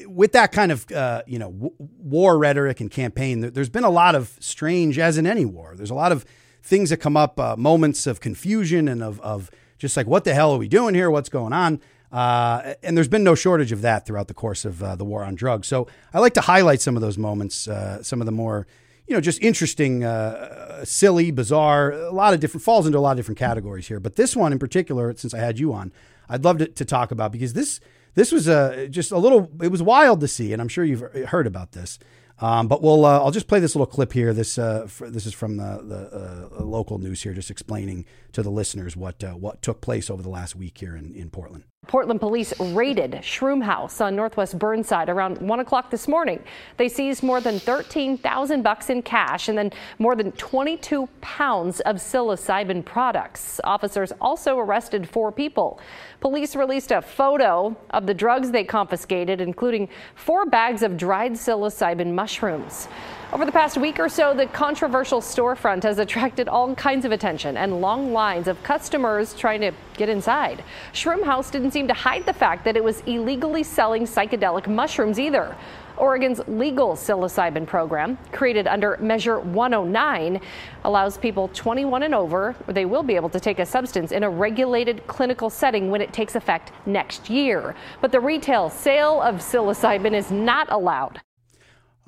With 0.07 0.33
that 0.33 0.53
kind 0.53 0.73
of 0.73 0.91
uh, 0.93 1.23
you 1.27 1.39
know 1.39 1.51
w- 1.51 1.75
war 1.79 2.39
rhetoric 2.39 2.81
and 2.81 2.91
campaign, 2.91 3.41
there, 3.41 3.51
there's 3.51 3.69
been 3.69 3.85
a 3.85 3.91
lot 3.91 4.15
of 4.15 4.37
strange, 4.41 4.99
as 4.99 5.19
in 5.19 5.27
any 5.27 5.45
war. 5.45 5.75
There's 5.77 5.91
a 5.91 5.95
lot 5.95 6.13
of 6.13 6.25
things 6.63 6.91
that 6.91 6.99
come 6.99 7.17
up, 7.17 7.41
uh, 7.41 7.57
moments 7.57 8.07
of 8.07 8.21
confusion 8.21 8.89
and 8.89 9.03
of 9.03 9.21
of 9.21 9.51
just 9.79 9.97
like 9.97 10.07
what 10.07 10.25
the 10.25 10.35
hell 10.35 10.53
are 10.53 10.59
we 10.59 10.69
doing 10.69 10.95
here? 10.95 11.11
What's 11.11 11.29
going 11.29 11.53
on? 11.53 11.81
Uh, 12.13 12.75
and 12.83 12.97
there's 12.97 13.09
been 13.09 13.23
no 13.23 13.35
shortage 13.37 13.71
of 13.71 13.83
that 13.83 14.05
throughout 14.05 14.27
the 14.27 14.35
course 14.35 14.65
of 14.65 14.83
uh, 14.83 14.97
the 14.97 15.05
war 15.05 15.25
on 15.25 15.37
drugs. 15.37 15.69
So 15.69 15.87
I 16.13 16.19
like 16.19 16.35
to 16.35 16.41
highlight 16.41 16.81
some 16.81 16.97
of 16.97 17.03
those 17.03 17.17
moments, 17.17 17.69
uh, 17.69 18.03
some 18.03 18.21
of 18.21 18.27
the 18.27 18.33
more 18.33 18.67
you 19.11 19.17
know, 19.17 19.21
just 19.21 19.43
interesting, 19.43 20.05
uh, 20.05 20.85
silly, 20.85 21.33
bizarre, 21.33 21.91
a 21.91 22.13
lot 22.13 22.33
of 22.33 22.39
different, 22.39 22.63
falls 22.63 22.87
into 22.87 22.97
a 22.97 23.01
lot 23.01 23.11
of 23.11 23.17
different 23.17 23.41
categories 23.41 23.89
here. 23.89 23.99
But 23.99 24.15
this 24.15 24.37
one 24.37 24.53
in 24.53 24.61
particular, 24.61 25.13
since 25.17 25.35
I 25.35 25.39
had 25.39 25.59
you 25.59 25.73
on, 25.73 25.93
I'd 26.29 26.45
love 26.45 26.59
to, 26.59 26.69
to 26.69 26.85
talk 26.85 27.11
about 27.11 27.33
because 27.33 27.53
this, 27.53 27.81
this 28.15 28.33
was 28.33 28.49
uh, 28.49 28.87
just 28.91 29.13
a 29.13 29.19
little, 29.19 29.51
it 29.63 29.69
was 29.69 29.83
wild 29.83 30.21
to 30.21 30.29
see. 30.29 30.53
And 30.53 30.61
I'm 30.61 30.69
sure 30.69 30.85
you've 30.85 31.03
heard 31.29 31.47
about 31.47 31.73
this. 31.73 31.99
Um, 32.41 32.69
but 32.69 32.83
we'll, 32.83 33.05
uh, 33.05 33.19
I'll 33.19 33.31
just 33.31 33.49
play 33.49 33.61
this 33.61 33.75
little 33.75 33.87
clip 33.87 34.13
here. 34.15 34.33
This, 34.33 34.57
uh, 34.59 34.87
for, 34.87 35.11
this 35.11 35.27
is 35.27 35.35
from 35.35 35.59
the, 35.59 35.83
the 35.83 36.59
uh, 36.59 36.65
local 36.65 36.99
news 36.99 37.23
here, 37.23 37.35
just 37.35 37.51
explaining 37.51 38.07
to 38.33 38.43
the 38.43 38.51
listeners 38.51 38.97
what, 38.97 39.23
uh, 39.23 39.33
what 39.33 39.61
took 39.61 39.83
place 39.83 40.09
over 40.09 40.23
the 40.23 40.31
last 40.31 40.57
week 40.57 40.79
here 40.79 40.97
in, 40.97 41.15
in 41.15 41.29
Portland. 41.29 41.65
Portland 41.91 42.21
police 42.21 42.53
raided 42.61 43.13
Shroom 43.23 43.65
House 43.65 44.01
on 44.01 44.15
Northwest 44.15 44.57
Burnside 44.57 45.09
around 45.09 45.39
one 45.39 45.59
o'clock 45.59 45.91
this 45.91 46.07
morning. 46.07 46.41
They 46.77 46.89
seized 46.89 47.25
more 47.25 47.41
than 47.41 47.59
13,000 47.59 48.63
bucks 48.63 48.91
in 48.91 49.03
cash 49.03 49.49
and 49.49 49.59
then 49.59 49.73
more 49.99 50.15
than 50.15 50.31
22 50.33 51.09
pounds 51.21 51.81
of 51.81 51.97
psilocybin 51.97 52.85
products. 52.85 53.61
Officers 53.65 54.13
also 54.21 54.59
arrested 54.59 55.09
four 55.09 55.33
people. 55.33 55.81
Police 56.21 56.55
released 56.55 56.93
a 56.93 57.03
photo 57.03 57.77
of 57.91 58.07
the 58.07 58.15
drugs 58.15 58.53
they 58.53 58.63
confiscated, 58.63 59.41
including 59.41 59.89
four 60.15 60.47
bags 60.47 60.85
of 60.85 60.97
dried 60.97 61.33
psilocybin 61.33 62.13
mushrooms. 62.13 62.87
Over 63.33 63.45
the 63.45 63.53
past 63.53 63.79
week 63.79 64.01
or 64.01 64.09
so, 64.09 64.35
the 64.35 64.47
controversial 64.47 65.21
storefront 65.21 65.85
has 65.85 66.01
attracted 66.01 66.49
all 66.49 66.75
kinds 66.75 67.05
of 67.05 67.13
attention 67.13 67.57
and 67.57 67.81
long 67.81 68.13
lines 68.13 68.49
of 68.49 68.61
customers 68.65 69.35
trying 69.35 69.61
to 69.61 69.71
get 69.95 70.09
inside. 70.09 70.65
Shroom 70.93 71.23
House 71.23 71.49
didn't 71.49 71.71
seem 71.71 71.87
to 71.87 71.95
hide 71.95 72.27
the 72.27 72.33
fact 72.33 72.65
that 72.65 72.77
it 72.77 72.83
was 72.83 73.03
illegally 73.07 73.63
selling 73.63 74.03
psychedelic 74.03 74.67
mushrooms 74.67 75.21
either. 75.21 75.57
Oregon's 75.97 76.41
legal 76.49 76.95
psilocybin 76.95 77.69
program, 77.69 78.19
created 78.33 78.67
under 78.67 78.97
Measure 78.97 79.39
109, 79.39 80.41
allows 80.83 81.17
people 81.17 81.47
21 81.55 82.03
and 82.03 82.17
over, 82.17 82.57
they 82.67 82.85
will 82.85 83.05
be 83.05 83.15
able 83.15 83.29
to 83.29 83.39
take 83.39 83.61
a 83.61 83.67
substance 83.67 84.11
in 84.11 84.25
a 84.25 84.31
regulated 84.31 85.07
clinical 85.07 85.51
setting 85.51 85.89
when 85.89 86.01
it 86.01 86.13
takes 86.13 86.35
effect 86.35 86.73
next 86.85 87.31
year. 87.31 87.77
But 88.01 88.11
the 88.11 88.19
retail 88.19 88.71
sale 88.71 89.21
of 89.21 89.37
psilocybin 89.37 90.15
is 90.15 90.33
not 90.33 90.67
allowed. 90.73 91.21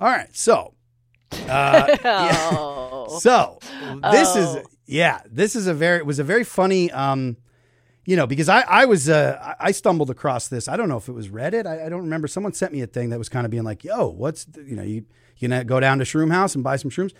All 0.01 0.09
right. 0.09 0.35
So, 0.35 0.75
uh, 1.49 1.97
yeah. 2.05 2.49
Oh. 2.53 3.19
So 3.21 3.59
this 4.11 4.37
is 4.37 4.47
Oh. 4.57 4.63
yeah, 4.87 5.21
this 5.31 5.55
is 5.57 5.67
a 5.67 5.75
very 5.75 5.99
it 5.99 6.07
was 6.07 6.19
a 6.19 6.25
very 6.25 6.45
funny 6.45 6.91
um 6.93 7.37
you 8.05 8.17
know 8.17 8.27
because 8.27 8.49
I 8.49 8.63
I 8.63 8.85
was 8.87 9.09
uh 9.09 9.39
I- 9.61 9.69
I 9.69 9.71
stumbled 9.73 10.09
across 10.11 10.49
this. 10.49 10.67
I 10.69 10.77
don't 10.77 10.89
know 10.89 10.97
if 10.97 11.09
it 11.09 11.13
was 11.13 11.29
Reddit. 11.29 11.67
I, 11.67 11.87
I 11.87 11.89
don't 11.89 12.03
remember. 12.03 12.27
Someone 12.29 12.53
sent 12.53 12.73
me 12.73 12.81
a 12.81 12.87
thing 12.87 13.11
that 13.11 13.19
was 13.19 13.29
kind 13.29 13.45
of 13.45 13.51
being 13.51 13.65
like 13.65 13.85
yo 13.85 14.09
what's 14.09 14.45
the, 14.45 14.63
you 14.63 14.77
know 14.77 14.83
you 14.83 15.05
you 15.39 15.49
gonna 15.49 15.65
go 15.65 15.79
down 15.81 15.99
to 15.99 16.05
Shroom 16.05 16.31
House 16.33 16.55
and 16.55 16.63
buy 16.65 16.77
some 16.77 16.91
shrooms? 16.91 17.13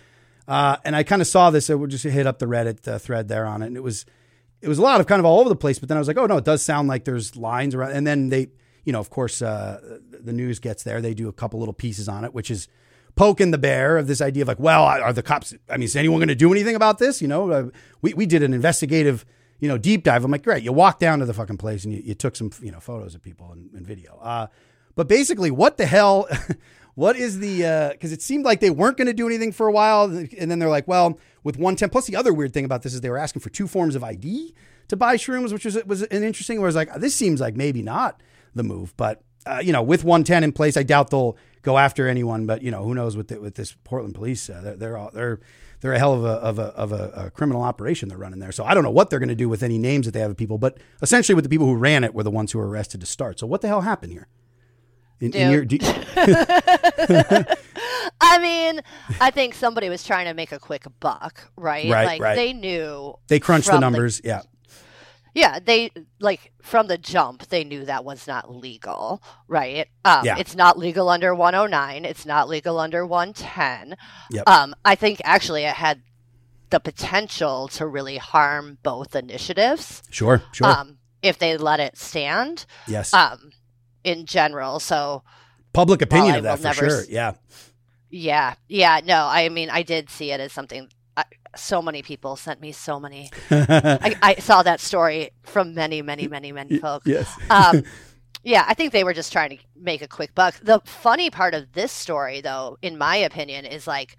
Uh 0.47 0.77
and 0.83 0.95
I 0.95 1.03
kind 1.03 1.21
of 1.21 1.27
saw 1.27 1.51
this. 1.51 1.69
I 1.69 1.75
would 1.75 1.89
just 1.91 2.03
hit 2.05 2.25
up 2.27 2.39
the 2.39 2.47
Reddit 2.47 2.87
uh, 2.87 2.97
thread 2.97 3.27
there 3.27 3.45
on 3.45 3.61
it. 3.61 3.67
And 3.67 3.77
it 3.77 3.83
was 3.83 4.05
it 4.61 4.67
was 4.69 4.79
a 4.79 4.81
lot 4.81 4.99
of 5.01 5.07
kind 5.07 5.19
of 5.19 5.25
all 5.25 5.39
over 5.41 5.49
the 5.49 5.55
place. 5.55 5.77
But 5.79 5.89
then 5.89 5.97
I 5.97 6.01
was 6.01 6.07
like 6.07 6.17
oh 6.17 6.25
no 6.25 6.37
it 6.37 6.45
does 6.45 6.63
sound 6.63 6.87
like 6.87 7.05
there's 7.05 7.35
lines 7.35 7.75
around. 7.75 7.91
And 7.91 8.07
then 8.07 8.29
they 8.29 8.47
you 8.83 8.93
know 8.93 8.99
of 8.99 9.09
course 9.09 9.41
uh 9.41 9.99
the 10.11 10.33
news 10.33 10.59
gets 10.59 10.83
there. 10.83 11.01
They 11.01 11.13
do 11.13 11.27
a 11.29 11.33
couple 11.33 11.59
little 11.59 11.73
pieces 11.73 12.07
on 12.09 12.23
it 12.25 12.33
which 12.33 12.49
is 12.49 12.67
poking 13.15 13.51
the 13.51 13.57
bear 13.57 13.97
of 13.97 14.07
this 14.07 14.21
idea 14.21 14.43
of 14.43 14.47
like, 14.47 14.59
well, 14.59 14.83
are 14.83 15.13
the 15.13 15.23
cops? 15.23 15.53
I 15.69 15.77
mean, 15.77 15.83
is 15.83 15.95
anyone 15.95 16.19
going 16.19 16.27
to 16.29 16.35
do 16.35 16.51
anything 16.51 16.75
about 16.75 16.99
this? 16.99 17.21
You 17.21 17.27
know, 17.27 17.51
uh, 17.51 17.69
we 18.01 18.13
we 18.13 18.25
did 18.25 18.43
an 18.43 18.53
investigative, 18.53 19.25
you 19.59 19.67
know, 19.67 19.77
deep 19.77 20.03
dive. 20.03 20.23
I'm 20.23 20.31
like, 20.31 20.43
great, 20.43 20.63
you 20.63 20.73
walked 20.73 20.99
down 20.99 21.19
to 21.19 21.25
the 21.25 21.33
fucking 21.33 21.57
place 21.57 21.83
and 21.83 21.93
you, 21.93 22.01
you 22.03 22.15
took 22.15 22.35
some, 22.35 22.51
you 22.61 22.71
know, 22.71 22.79
photos 22.79 23.15
of 23.15 23.21
people 23.21 23.51
and, 23.51 23.71
and 23.73 23.85
video. 23.85 24.17
Uh, 24.21 24.47
but 24.95 25.07
basically, 25.07 25.51
what 25.51 25.77
the 25.77 25.85
hell? 25.85 26.27
what 26.95 27.15
is 27.15 27.39
the? 27.39 27.91
Because 27.91 28.11
it 28.11 28.21
seemed 28.21 28.45
like 28.45 28.59
they 28.59 28.69
weren't 28.69 28.97
going 28.97 29.07
to 29.07 29.13
do 29.13 29.27
anything 29.27 29.51
for 29.51 29.67
a 29.67 29.71
while, 29.71 30.05
and 30.05 30.51
then 30.51 30.59
they're 30.59 30.69
like, 30.69 30.87
well, 30.87 31.19
with 31.43 31.57
110. 31.57 31.89
Plus, 31.89 32.07
the 32.07 32.15
other 32.15 32.33
weird 32.33 32.53
thing 32.53 32.65
about 32.65 32.83
this 32.83 32.93
is 32.93 33.01
they 33.01 33.09
were 33.09 33.17
asking 33.17 33.41
for 33.41 33.49
two 33.49 33.67
forms 33.67 33.95
of 33.95 34.03
ID 34.03 34.53
to 34.87 34.95
buy 34.95 35.17
shrooms, 35.17 35.51
which 35.51 35.65
was 35.65 35.83
was 35.85 36.03
an 36.03 36.23
interesting. 36.23 36.59
Where 36.59 36.67
I 36.67 36.69
was 36.69 36.75
like, 36.75 36.93
this 36.95 37.15
seems 37.15 37.41
like 37.41 37.55
maybe 37.55 37.81
not 37.81 38.21
the 38.55 38.63
move, 38.63 38.95
but 38.97 39.23
uh, 39.45 39.61
you 39.63 39.73
know, 39.73 39.81
with 39.81 40.03
110 40.03 40.43
in 40.43 40.51
place, 40.51 40.77
I 40.77 40.83
doubt 40.83 41.09
they'll 41.09 41.37
go 41.63 41.79
after 41.79 42.07
anyone. 42.07 42.45
But 42.45 42.61
you 42.61 42.69
know, 42.69 42.83
who 42.83 42.93
knows 42.93 43.17
with 43.17 43.29
the, 43.29 43.41
with 43.41 43.55
this 43.55 43.75
Portland 43.83 44.13
police? 44.13 44.49
Uh, 44.49 44.61
they're 44.61 44.75
they're 44.75 44.97
all, 44.97 45.09
they're 45.11 45.39
they're 45.81 45.93
a 45.93 45.99
hell 45.99 46.13
of 46.13 46.23
a 46.23 46.27
of 46.27 46.59
a 46.59 46.65
of 46.75 46.91
a, 46.91 47.11
a 47.15 47.31
criminal 47.31 47.63
operation 47.63 48.07
they're 48.09 48.17
running 48.17 48.39
there. 48.39 48.51
So 48.51 48.63
I 48.63 48.73
don't 48.73 48.83
know 48.83 48.91
what 48.91 49.09
they're 49.09 49.19
going 49.19 49.29
to 49.29 49.35
do 49.35 49.49
with 49.49 49.63
any 49.63 49.77
names 49.77 50.05
that 50.05 50.11
they 50.11 50.19
have 50.19 50.31
of 50.31 50.37
people. 50.37 50.57
But 50.57 50.77
essentially, 51.01 51.35
with 51.35 51.43
the 51.43 51.49
people 51.49 51.65
who 51.65 51.75
ran 51.75 52.03
it 52.03 52.13
were 52.13 52.23
the 52.23 52.31
ones 52.31 52.51
who 52.51 52.59
were 52.59 52.69
arrested 52.69 53.01
to 53.01 53.07
start. 53.07 53.39
So 53.39 53.47
what 53.47 53.61
the 53.61 53.67
hell 53.67 53.81
happened 53.81 54.11
here? 54.11 54.27
In, 55.19 55.33
in 55.33 55.51
your, 55.51 55.63
I 58.21 58.39
mean, 58.39 58.81
I 59.21 59.31
think 59.31 59.53
somebody 59.53 59.89
was 59.89 60.03
trying 60.03 60.25
to 60.25 60.33
make 60.33 60.51
a 60.51 60.59
quick 60.59 60.85
buck, 60.99 61.49
right? 61.55 61.89
Right, 61.89 62.05
like 62.05 62.21
right. 62.21 62.35
they 62.35 62.51
knew 62.51 63.15
they 63.27 63.39
crunched 63.39 63.69
the 63.69 63.79
numbers. 63.79 64.21
yeah, 64.23 64.41
Yeah, 65.35 65.57
they 65.59 65.91
like 66.19 66.51
from 66.61 66.87
the 66.87 66.97
jump 66.97 67.47
they 67.47 67.63
knew 67.63 67.85
that 67.85 68.05
was 68.05 68.27
not 68.27 68.53
legal, 68.53 69.21
right? 69.47 69.87
Um, 70.05 70.25
Yeah. 70.25 70.37
It's 70.37 70.55
not 70.55 70.77
legal 70.77 71.09
under 71.09 71.33
109. 71.33 72.05
It's 72.05 72.25
not 72.25 72.47
legal 72.49 72.79
under 72.79 73.05
110. 73.05 73.95
Yep. 74.29 74.47
Um, 74.47 74.75
I 74.85 74.93
think 74.95 75.21
actually 75.23 75.63
it 75.63 75.73
had 75.75 76.01
the 76.69 76.79
potential 76.79 77.67
to 77.69 77.85
really 77.87 78.17
harm 78.17 78.77
both 78.83 79.15
initiatives 79.15 80.01
Sure, 80.09 80.41
sure. 80.51 80.67
um, 80.67 80.97
if 81.21 81.37
they 81.39 81.55
let 81.57 81.79
it 81.79 81.97
stand 81.97 82.65
yes. 82.87 83.13
um, 83.13 83.51
in 84.03 84.25
general. 84.25 84.79
So 84.79 85.23
Public 85.73 86.01
opinion 86.03 86.35
of 86.35 86.43
that 86.43 86.59
for 86.59 86.73
sure. 86.73 87.01
s- 87.01 87.09
Yeah. 87.09 87.33
yeah, 88.09 88.53
yeah, 88.67 89.01
no, 89.03 89.25
I 89.25 89.49
mean 89.49 89.69
I 89.71 89.81
did 89.83 90.09
see 90.09 90.31
it 90.31 90.39
as 90.39 90.51
something. 90.53 90.89
I, 91.15 91.25
so 91.55 91.81
many 91.81 92.01
people 92.01 92.35
sent 92.35 92.61
me 92.61 92.71
so 92.71 92.99
many. 92.99 93.29
I, 93.51 94.15
I 94.21 94.35
saw 94.35 94.63
that 94.63 94.79
story 94.79 95.31
from 95.43 95.73
many, 95.73 96.01
many, 96.01 96.27
many, 96.27 96.51
many 96.51 96.79
folks. 96.79 97.05
yes. 97.05 97.35
um, 97.49 97.83
yeah, 98.43 98.65
I 98.67 98.73
think 98.73 98.91
they 98.91 99.03
were 99.03 99.13
just 99.13 99.31
trying 99.31 99.57
to 99.57 99.57
make 99.75 100.01
a 100.01 100.07
quick 100.07 100.33
buck. 100.35 100.55
The 100.61 100.81
funny 100.85 101.29
part 101.29 101.53
of 101.53 101.71
this 101.73 101.91
story, 101.91 102.41
though, 102.41 102.77
in 102.81 102.97
my 102.97 103.15
opinion, 103.15 103.65
is 103.65 103.87
like 103.87 104.17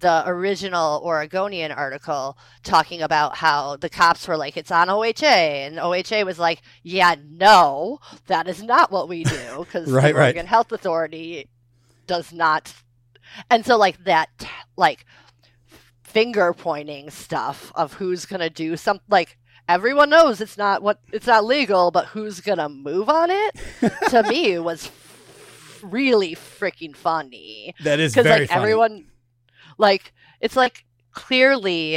the 0.00 0.22
original 0.26 1.02
Oregonian 1.04 1.70
article 1.72 2.36
talking 2.62 3.02
about 3.02 3.36
how 3.36 3.76
the 3.76 3.88
cops 3.90 4.26
were 4.26 4.36
like, 4.36 4.56
it's 4.56 4.70
on 4.70 4.88
OHA. 4.88 5.66
And 5.66 5.76
OHA 5.76 6.24
was 6.24 6.38
like, 6.38 6.62
yeah, 6.82 7.16
no, 7.30 7.98
that 8.26 8.48
is 8.48 8.62
not 8.62 8.90
what 8.90 9.08
we 9.08 9.24
do 9.24 9.58
because 9.58 9.90
Right, 9.92 10.12
the 10.12 10.18
right. 10.18 10.24
Oregon 10.26 10.46
Health 10.46 10.72
Authority 10.72 11.48
does 12.06 12.32
not. 12.32 12.74
And 13.50 13.64
so, 13.64 13.76
like, 13.76 14.02
that, 14.04 14.28
like, 14.76 15.04
finger 16.12 16.52
pointing 16.52 17.10
stuff 17.10 17.70
of 17.74 17.94
who's 17.94 18.26
going 18.26 18.40
to 18.40 18.50
do 18.50 18.76
something 18.76 19.04
like 19.08 19.36
everyone 19.68 20.10
knows 20.10 20.40
it's 20.40 20.58
not 20.58 20.82
what 20.82 20.98
it's 21.12 21.26
not 21.26 21.44
legal 21.44 21.90
but 21.90 22.06
who's 22.06 22.40
going 22.40 22.58
to 22.58 22.68
move 22.68 23.08
on 23.08 23.30
it 23.30 23.54
to 24.08 24.22
me 24.24 24.58
was 24.70 24.86
f- 24.86 25.80
really 25.82 26.34
freaking 26.34 26.94
funny 26.96 27.74
That 27.84 28.00
is 28.00 28.12
because 28.14 28.28
like 28.28 28.48
funny. 28.48 28.60
everyone 28.60 29.04
like 29.78 30.12
it's 30.40 30.56
like 30.56 30.84
clearly 31.12 31.96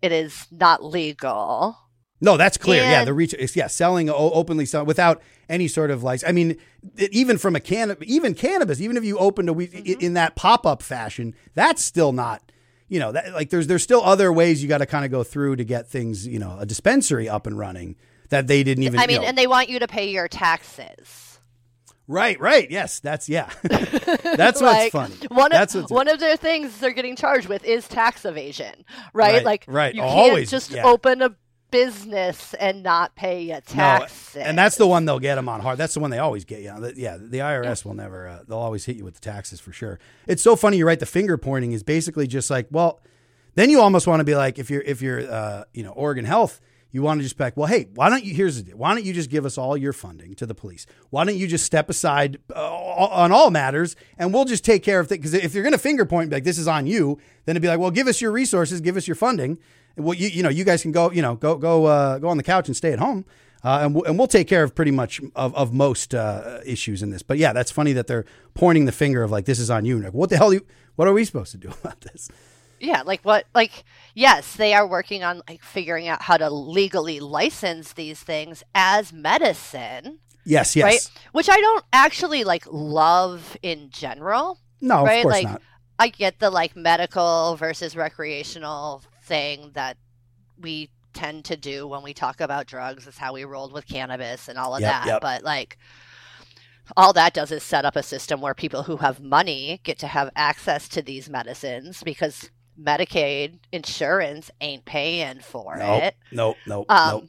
it 0.00 0.12
is 0.12 0.46
not 0.50 0.84
legal 0.84 1.76
No, 2.20 2.36
that's 2.36 2.56
clear. 2.56 2.82
yeah, 2.84 3.04
the 3.04 3.12
reach 3.14 3.34
yeah, 3.56 3.66
selling 3.66 4.08
o- 4.08 4.14
openly 4.32 4.64
sell, 4.66 4.84
without 4.84 5.20
any 5.48 5.66
sort 5.68 5.90
of 5.90 6.02
license. 6.04 6.28
I 6.28 6.32
mean, 6.32 6.56
it, 6.96 7.12
even 7.12 7.36
from 7.38 7.56
a 7.56 7.60
can, 7.60 7.96
even 8.02 8.34
cannabis, 8.34 8.80
even 8.80 8.96
if 8.96 9.04
you 9.04 9.18
opened 9.18 9.48
a 9.48 9.52
weed 9.52 9.72
Mm-hmm. 9.72 10.00
in 10.00 10.14
that 10.14 10.36
pop 10.36 10.64
up 10.66 10.82
fashion, 10.82 11.34
that's 11.54 11.82
still 11.84 12.12
not. 12.12 12.51
You 12.92 12.98
know, 12.98 13.12
that, 13.12 13.32
like 13.32 13.48
there's 13.48 13.66
there's 13.66 13.82
still 13.82 14.02
other 14.02 14.30
ways 14.30 14.62
you 14.62 14.68
got 14.68 14.78
to 14.78 14.86
kind 14.86 15.06
of 15.06 15.10
go 15.10 15.24
through 15.24 15.56
to 15.56 15.64
get 15.64 15.88
things. 15.88 16.26
You 16.26 16.38
know, 16.38 16.58
a 16.60 16.66
dispensary 16.66 17.26
up 17.26 17.46
and 17.46 17.56
running 17.56 17.96
that 18.28 18.46
they 18.46 18.62
didn't 18.62 18.84
even. 18.84 19.00
i 19.00 19.06
mean 19.06 19.16
you 19.16 19.22
know- 19.22 19.28
and 19.28 19.38
they 19.38 19.46
want 19.46 19.70
you 19.70 19.78
to 19.78 19.88
pay 19.88 20.10
your 20.10 20.28
taxes 20.28 21.38
right, 22.08 22.38
right, 22.38 22.70
yes, 22.70 23.00
that's 23.00 23.28
yeah, 23.28 23.48
that's 23.62 24.60
what's 24.60 24.60
like, 24.60 24.92
funny. 24.92 25.14
One 25.28 25.50
that's 25.50 25.74
of 25.74 25.82
what's 25.82 25.92
one 25.92 26.08
of 26.08 26.20
their 26.20 26.36
things 26.36 26.78
they're 26.78 26.92
getting 26.92 27.16
charged 27.16 27.48
with 27.48 27.64
is 27.64 27.88
tax 27.88 28.24
evasion, 28.24 28.84
right? 29.14 29.36
Right, 29.36 29.44
like 29.44 29.64
right. 29.68 29.94
you 29.94 30.02
can't 30.02 30.12
always, 30.12 30.50
just 30.50 30.70
yeah. 30.70 30.84
open 30.84 31.22
a 31.22 31.34
business 31.72 32.54
and 32.54 32.84
not 32.84 33.16
pay 33.16 33.50
a 33.50 33.60
No, 33.74 34.42
and 34.46 34.56
that's 34.56 34.76
the 34.76 34.86
one 34.86 35.04
they'll 35.04 35.18
get 35.18 35.34
them 35.34 35.48
on 35.48 35.60
hard. 35.60 35.78
That's 35.78 35.94
the 35.94 36.00
one 36.00 36.10
they 36.10 36.18
always 36.18 36.44
get 36.44 36.60
you. 36.60 36.72
The- 36.78 36.94
Yeah, 36.96 37.16
the 37.20 37.38
IRS 37.38 37.84
will 37.84 37.94
never. 37.94 38.28
Uh, 38.28 38.38
they'll 38.46 38.58
always 38.58 38.84
hit 38.84 38.96
you 38.96 39.04
with 39.04 39.14
the 39.14 39.20
taxes 39.20 39.58
for 39.58 39.72
sure. 39.72 39.98
It's 40.28 40.42
so 40.42 40.54
funny. 40.54 40.76
You're 40.76 40.86
right. 40.86 41.00
The 41.00 41.06
finger 41.06 41.36
pointing 41.36 41.72
is 41.72 41.82
basically 41.82 42.28
just 42.28 42.48
like, 42.50 42.68
well, 42.70 43.00
then 43.56 43.68
you 43.70 43.80
almost 43.80 44.06
want 44.06 44.20
to 44.20 44.24
be 44.24 44.36
like, 44.36 44.58
if 44.60 44.70
you're 44.70 44.82
if 44.82 45.02
you're 45.02 45.28
uh, 45.30 45.64
you 45.74 45.82
know 45.82 45.90
Oregon 45.92 46.24
Health, 46.24 46.60
you 46.90 47.02
want 47.02 47.20
to 47.20 47.22
just 47.24 47.36
be 47.38 47.44
like, 47.44 47.56
well, 47.56 47.66
hey, 47.66 47.88
why 47.94 48.08
don't 48.10 48.24
you? 48.24 48.34
Here's 48.34 48.56
the 48.56 48.62
deal. 48.62 48.76
Why 48.76 48.94
don't 48.94 49.04
you 49.04 49.12
just 49.12 49.30
give 49.30 49.44
us 49.46 49.58
all 49.58 49.76
your 49.76 49.92
funding 49.92 50.34
to 50.36 50.46
the 50.46 50.54
police? 50.54 50.86
Why 51.10 51.24
don't 51.24 51.36
you 51.36 51.46
just 51.46 51.64
step 51.66 51.88
aside 51.90 52.38
uh, 52.54 52.60
on 52.74 53.32
all 53.32 53.50
matters, 53.50 53.96
and 54.18 54.32
we'll 54.32 54.44
just 54.44 54.64
take 54.64 54.82
care 54.82 55.00
of 55.00 55.08
things? 55.08 55.20
Because 55.30 55.34
if 55.34 55.54
you're 55.54 55.62
going 55.64 55.72
to 55.72 55.78
finger 55.78 56.04
point, 56.06 56.30
like 56.30 56.44
this 56.44 56.58
is 56.58 56.68
on 56.68 56.86
you, 56.86 57.18
then 57.46 57.54
it'd 57.54 57.62
be 57.62 57.68
like, 57.68 57.78
well, 57.78 57.90
give 57.90 58.06
us 58.08 58.20
your 58.20 58.30
resources, 58.30 58.80
give 58.80 58.96
us 58.96 59.06
your 59.08 59.14
funding. 59.16 59.58
Well, 59.96 60.14
you 60.14 60.28
you 60.28 60.42
know, 60.42 60.48
you 60.48 60.64
guys 60.64 60.82
can 60.82 60.92
go, 60.92 61.10
you 61.10 61.22
know, 61.22 61.34
go 61.36 61.56
go 61.56 61.86
uh, 61.86 62.18
go 62.18 62.28
on 62.28 62.36
the 62.36 62.42
couch 62.42 62.68
and 62.68 62.76
stay 62.76 62.92
at 62.92 62.98
home. 62.98 63.24
Uh, 63.64 63.78
and, 63.82 63.94
we'll, 63.94 64.02
and 64.04 64.18
we'll 64.18 64.26
take 64.26 64.48
care 64.48 64.64
of 64.64 64.74
pretty 64.74 64.90
much 64.90 65.20
of, 65.36 65.54
of 65.54 65.72
most 65.72 66.16
uh, 66.16 66.58
issues 66.66 67.00
in 67.00 67.10
this. 67.10 67.22
But 67.22 67.38
yeah, 67.38 67.52
that's 67.52 67.70
funny 67.70 67.92
that 67.92 68.08
they're 68.08 68.24
pointing 68.54 68.86
the 68.86 68.92
finger 68.92 69.22
of 69.22 69.30
like 69.30 69.44
this 69.44 69.60
is 69.60 69.70
on 69.70 69.84
you. 69.84 70.00
Like, 70.00 70.12
what 70.12 70.30
the 70.30 70.36
hell? 70.36 70.52
You, 70.52 70.66
what 70.96 71.06
are 71.06 71.12
we 71.12 71.24
supposed 71.24 71.52
to 71.52 71.58
do 71.58 71.68
about 71.82 72.00
this? 72.00 72.28
yeah, 72.80 73.02
like 73.02 73.22
what? 73.22 73.46
Like 73.54 73.84
yes, 74.14 74.56
they 74.56 74.74
are 74.74 74.86
working 74.86 75.22
on 75.22 75.42
like 75.48 75.62
figuring 75.62 76.08
out 76.08 76.22
how 76.22 76.36
to 76.36 76.50
legally 76.50 77.20
license 77.20 77.92
these 77.92 78.20
things 78.20 78.64
as 78.74 79.12
medicine, 79.12 80.18
Yes, 80.44 80.74
yes. 80.74 80.84
right? 80.84 81.10
Which 81.32 81.48
I 81.48 81.60
don't 81.60 81.84
actually 81.92 82.42
like 82.44 82.64
love 82.68 83.56
in 83.62 83.90
general. 83.90 84.58
No, 84.80 85.04
right? 85.04 85.18
of 85.18 85.22
course 85.22 85.32
like 85.34 85.44
not. 85.46 85.62
I 86.00 86.08
get 86.08 86.40
the 86.40 86.50
like 86.50 86.74
medical 86.74 87.54
versus 87.54 87.94
recreational 87.94 89.04
thing 89.32 89.70
that 89.74 89.96
we 90.60 90.90
tend 91.14 91.44
to 91.46 91.56
do 91.56 91.86
when 91.86 92.02
we 92.02 92.12
talk 92.14 92.40
about 92.40 92.66
drugs. 92.66 93.06
Is 93.06 93.18
how 93.18 93.32
we 93.34 93.44
rolled 93.44 93.72
with 93.72 93.86
cannabis 93.86 94.48
and 94.48 94.58
all 94.58 94.74
of 94.74 94.80
Yep, 94.82 94.90
that. 94.90 95.06
yep. 95.06 95.20
But 95.22 95.42
like 95.42 95.78
all 96.96 97.12
that 97.14 97.32
does 97.34 97.50
is 97.50 97.62
set 97.62 97.84
up 97.84 97.96
a 97.96 98.02
system 98.02 98.40
where 98.40 98.54
people 98.54 98.82
who 98.82 98.96
have 98.98 99.20
money 99.20 99.80
get 99.84 99.98
to 100.00 100.06
have 100.06 100.28
access 100.36 100.88
to 100.90 101.00
these 101.02 101.30
medicines 101.30 102.02
because 102.04 102.50
Medicaid 102.80 103.58
insurance 103.70 104.50
ain't 104.60 104.84
paying 104.84 105.40
for 105.40 105.76
Nope, 105.76 106.02
it. 106.02 106.14
nope, 106.32 106.56
nope, 106.66 106.86
Um, 106.90 107.10
nope. 107.10 107.24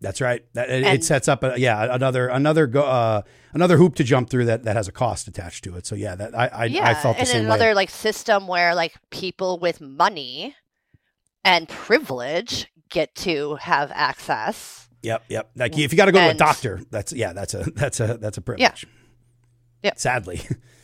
That's 0.00 0.20
right. 0.20 0.44
That, 0.54 0.70
it, 0.70 0.84
it 0.86 1.04
sets 1.04 1.26
up, 1.26 1.42
a, 1.42 1.54
yeah, 1.56 1.92
another 1.94 2.28
another 2.28 2.66
go, 2.68 2.82
uh, 2.84 3.22
another 3.52 3.76
hoop 3.78 3.94
to 3.96 4.04
jump 4.04 4.30
through 4.30 4.44
that, 4.44 4.62
that 4.64 4.76
has 4.76 4.86
a 4.86 4.92
cost 4.92 5.26
attached 5.26 5.64
to 5.64 5.74
it. 5.76 5.86
So 5.86 5.94
yeah, 5.96 6.14
that 6.14 6.38
I 6.38 6.46
I, 6.46 6.64
yeah, 6.66 6.88
I 6.88 6.94
felt 6.94 7.16
the 7.16 7.20
and 7.20 7.28
same 7.28 7.44
another 7.46 7.70
way. 7.70 7.74
like 7.74 7.90
system 7.90 8.46
where 8.46 8.74
like 8.76 8.94
people 9.10 9.58
with 9.58 9.80
money 9.80 10.54
and 11.44 11.68
privilege 11.68 12.66
get 12.90 13.14
to 13.16 13.56
have 13.56 13.90
access. 13.94 14.88
Yep, 15.02 15.24
yep. 15.28 15.50
Like 15.56 15.78
if 15.78 15.92
you 15.92 15.96
got 15.96 16.06
to 16.06 16.12
go 16.12 16.18
to 16.20 16.30
a 16.30 16.34
doctor, 16.34 16.80
that's 16.90 17.12
yeah, 17.12 17.32
that's 17.32 17.54
a 17.54 17.64
that's 17.74 18.00
a 18.00 18.18
that's 18.18 18.38
a 18.38 18.40
privilege. 18.40 18.86
Yep. 19.82 19.98
Sadly. 19.98 20.40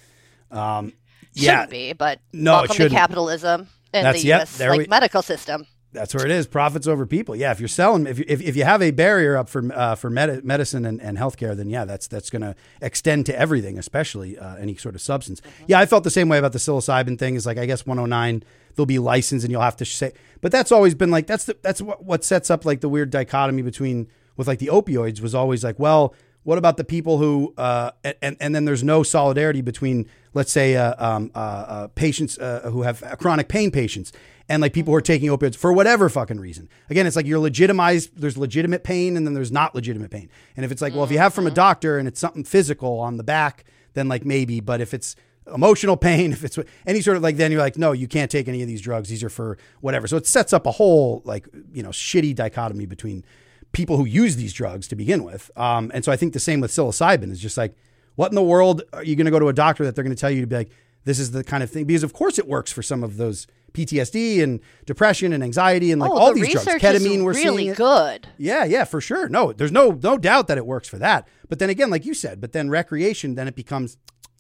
um, 0.51 0.93
yeah, 1.33 1.53
Shouldn't 1.63 1.71
be, 1.71 1.93
but 1.95 2.21
No, 2.33 2.59
it 2.63 2.69
welcome 2.69 2.77
to 2.77 2.89
capitalism 2.91 3.69
and 3.93 4.07
That's- 4.07 4.23
the 4.23 4.29
yep, 4.29 4.39
U.S. 4.41 4.61
like 4.61 4.79
we- 4.79 4.87
medical 4.87 5.21
system. 5.23 5.67
that's 5.93 6.15
where 6.15 6.25
it 6.25 6.31
is. 6.31 6.47
Profits 6.47 6.87
over 6.87 7.07
people. 7.07 7.35
Yeah, 7.35 7.51
if 7.51 7.59
you're 7.61 7.69
selling, 7.69 8.07
if 8.07 8.21
you, 8.21 8.25
if, 8.29 8.41
if 8.41 8.55
you 8.57 8.63
have 8.65 8.81
a 8.83 8.93
barrier 8.93 9.37
up 9.37 9.49
for 9.49 9.65
uh, 9.75 9.97
for 9.97 10.11
medi- 10.11 10.43
medicine 10.43 10.85
and, 10.87 11.01
and 11.03 11.19
healthcare, 11.19 11.57
then 11.57 11.69
yeah, 11.69 11.85
that's 11.85 12.07
that's 12.07 12.31
going 12.31 12.43
to 12.43 12.55
extend 12.81 13.27
to 13.27 13.37
everything, 13.39 13.79
especially 13.79 14.39
uh, 14.39 14.55
any 14.57 14.77
sort 14.77 14.95
of 14.95 15.01
substance. 15.01 15.41
Mm-hmm. 15.41 15.65
Yeah, 15.69 15.81
I 15.81 15.87
felt 15.87 16.05
the 16.05 16.11
same 16.11 16.29
way 16.29 16.39
about 16.39 16.53
the 16.53 16.59
psilocybin 16.61 17.19
thing. 17.19 17.35
Is 17.35 17.47
like 17.47 17.59
I 17.59 17.67
guess 17.67 17.85
109 17.85 18.45
they'll 18.75 18.87
be 18.87 18.99
licensed 18.99 19.45
and 19.45 19.53
you'll 19.53 19.63
have 19.63 19.77
to 19.77 19.85
say, 19.85 20.13
but 20.41 20.53
that's 20.53 20.73
always 20.73 20.95
been 20.95 21.11
like 21.11 21.27
that's 21.27 21.45
the 21.45 21.57
that's 21.63 21.81
what 21.81 22.05
what 22.05 22.25
sets 22.25 22.51
up 22.51 22.65
like 22.65 22.81
the 22.81 22.89
weird 22.89 23.11
dichotomy 23.11 23.63
between 23.63 24.09
with 24.37 24.49
like 24.49 24.59
the 24.59 24.67
opioids 24.67 25.21
was 25.21 25.35
always 25.35 25.65
like, 25.65 25.79
well, 25.79 26.15
what 26.43 26.59
about 26.59 26.77
the 26.77 26.85
people 26.85 27.19
who 27.19 27.55
uh, 27.57 27.91
and 28.23 28.37
and 28.41 28.55
then 28.55 28.65
there's 28.65 28.85
no 28.85 29.03
solidarity 29.03 29.63
between 29.63 30.09
let's 30.35 30.53
say 30.53 30.77
uh, 30.77 30.95
um, 30.99 31.31
uh, 31.35 31.39
uh, 31.39 31.87
patients 31.89 32.39
uh, 32.39 32.69
who 32.73 32.83
have 32.83 33.03
chronic 33.19 33.49
pain 33.49 33.71
patients 33.71 34.13
and 34.49 34.61
like 34.61 34.73
people 34.73 34.93
who 34.93 34.97
are 34.97 35.03
taking 35.03 35.31
opioids 35.31 35.57
for 35.57 35.73
whatever 35.73 36.09
fucking 36.09 36.39
reason. 36.39 36.69
Again, 36.91 37.07
it's 37.07 37.17
like 37.17 37.27
you're 37.27 37.39
legitimized. 37.39 38.11
There's 38.17 38.37
legitimate 38.37 38.85
pain 38.85 39.17
and 39.17 39.27
then 39.27 39.35
there's 39.35 39.53
not 39.53 39.75
legitimate 39.75 40.11
pain. 40.11 40.29
And 40.57 40.65
if 40.65 40.73
it's 40.73 40.83
like, 40.83 40.95
well, 40.95 41.05
if 41.05 41.11
you 41.11 41.19
have 41.19 41.33
from 41.33 41.47
a 41.47 41.51
doctor 41.51 41.99
and 41.99 42.07
it's 42.07 42.21
something 42.21 42.45
physical 42.45 43.01
on 43.01 43.17
the 43.17 43.25
back, 43.25 43.65
then 43.95 44.09
like 44.09 44.25
maybe. 44.25 44.61
But 44.61 44.81
if 44.81 44.93
it's 44.93 45.17
emotional 45.53 45.97
pain, 45.97 46.33
if 46.33 46.45
it's 46.45 46.59
any 46.87 47.01
sort 47.01 47.17
of 47.17 47.23
like, 47.23 47.37
then 47.37 47.53
you're 47.53 47.61
like, 47.61 47.77
no, 47.77 47.93
you 47.93 48.09
can't 48.09 48.31
take 48.31 48.49
any 48.49 48.63
of 48.63 48.69
these 48.69 48.81
drugs. 48.81 49.09
These 49.09 49.23
are 49.23 49.29
for 49.29 49.59
whatever. 49.81 50.07
So 50.07 50.17
it 50.17 50.27
sets 50.27 50.53
up 50.53 50.67
a 50.67 50.73
whole 50.73 51.23
like 51.25 51.49
you 51.73 51.83
know 51.83 51.91
shitty 51.91 52.35
dichotomy 52.35 52.87
between 52.87 53.25
people 53.73 53.97
who 53.97 54.05
use 54.05 54.37
these 54.37 54.53
drugs 54.53 54.89
to 54.89 54.97
begin 54.97 55.25
with. 55.25 55.51
Um, 55.57 55.91
and 55.93 56.05
so 56.05 56.13
I 56.13 56.17
think 56.17 56.33
the 56.33 56.41
same 56.41 56.61
with 56.61 56.71
psilocybin 56.71 57.31
is 57.31 57.41
just 57.41 57.57
like, 57.57 57.75
what 58.15 58.31
in 58.31 58.37
the 58.37 58.43
world 58.43 58.83
are 58.93 59.05
you 59.05 59.17
going 59.17 59.27
to 59.27 59.31
go 59.31 59.41
to 59.41 59.49
a 59.49 59.53
doctor 59.53 59.85
that 59.85 59.95
they're 59.95 60.05
going 60.05 60.15
to 60.15 60.21
tell 60.21 60.31
you 60.31 60.41
to 60.41 60.47
be 60.47 60.57
like, 60.57 60.71
this 61.05 61.19
is 61.19 61.33
the 61.33 61.45
kind 61.45 61.63
of 61.63 61.71
thing? 61.71 61.85
Because 61.85 62.05
of 62.05 62.13
course 62.13 62.39
it 62.39 62.47
works 62.47 62.73
for 62.73 62.83
some 62.83 63.03
of 63.03 63.17
those 63.17 63.47
PTSD 63.75 64.43
and 64.43 64.61
depression 64.87 65.33
and 65.33 65.43
anxiety 65.43 65.91
and 65.91 66.01
like 66.01 66.11
oh, 66.11 66.17
all 66.17 66.33
the 66.33 66.41
these 66.41 66.53
drugs. 66.53 66.83
Ketamine, 66.83 67.25
we're 67.25 67.35
really 67.35 67.65
seeing 67.65 67.75
good. 67.75 68.29
Yeah, 68.39 68.65
yeah, 68.65 68.85
for 68.85 69.01
sure. 69.01 69.29
No, 69.29 69.53
there's 69.53 69.73
no 69.73 69.99
no 70.03 70.17
doubt 70.17 70.47
that 70.47 70.57
it 70.57 70.65
works 70.65 70.89
for 70.89 70.99
that. 70.99 71.27
But 71.49 71.59
then 71.59 71.71
again, 71.71 71.91
like 71.91 72.07
you 72.07 72.15
said, 72.15 72.41
but 72.41 72.53
then 72.53 72.71
recreation, 72.71 73.35
then 73.35 73.49
it 73.49 73.57
becomes 73.57 73.99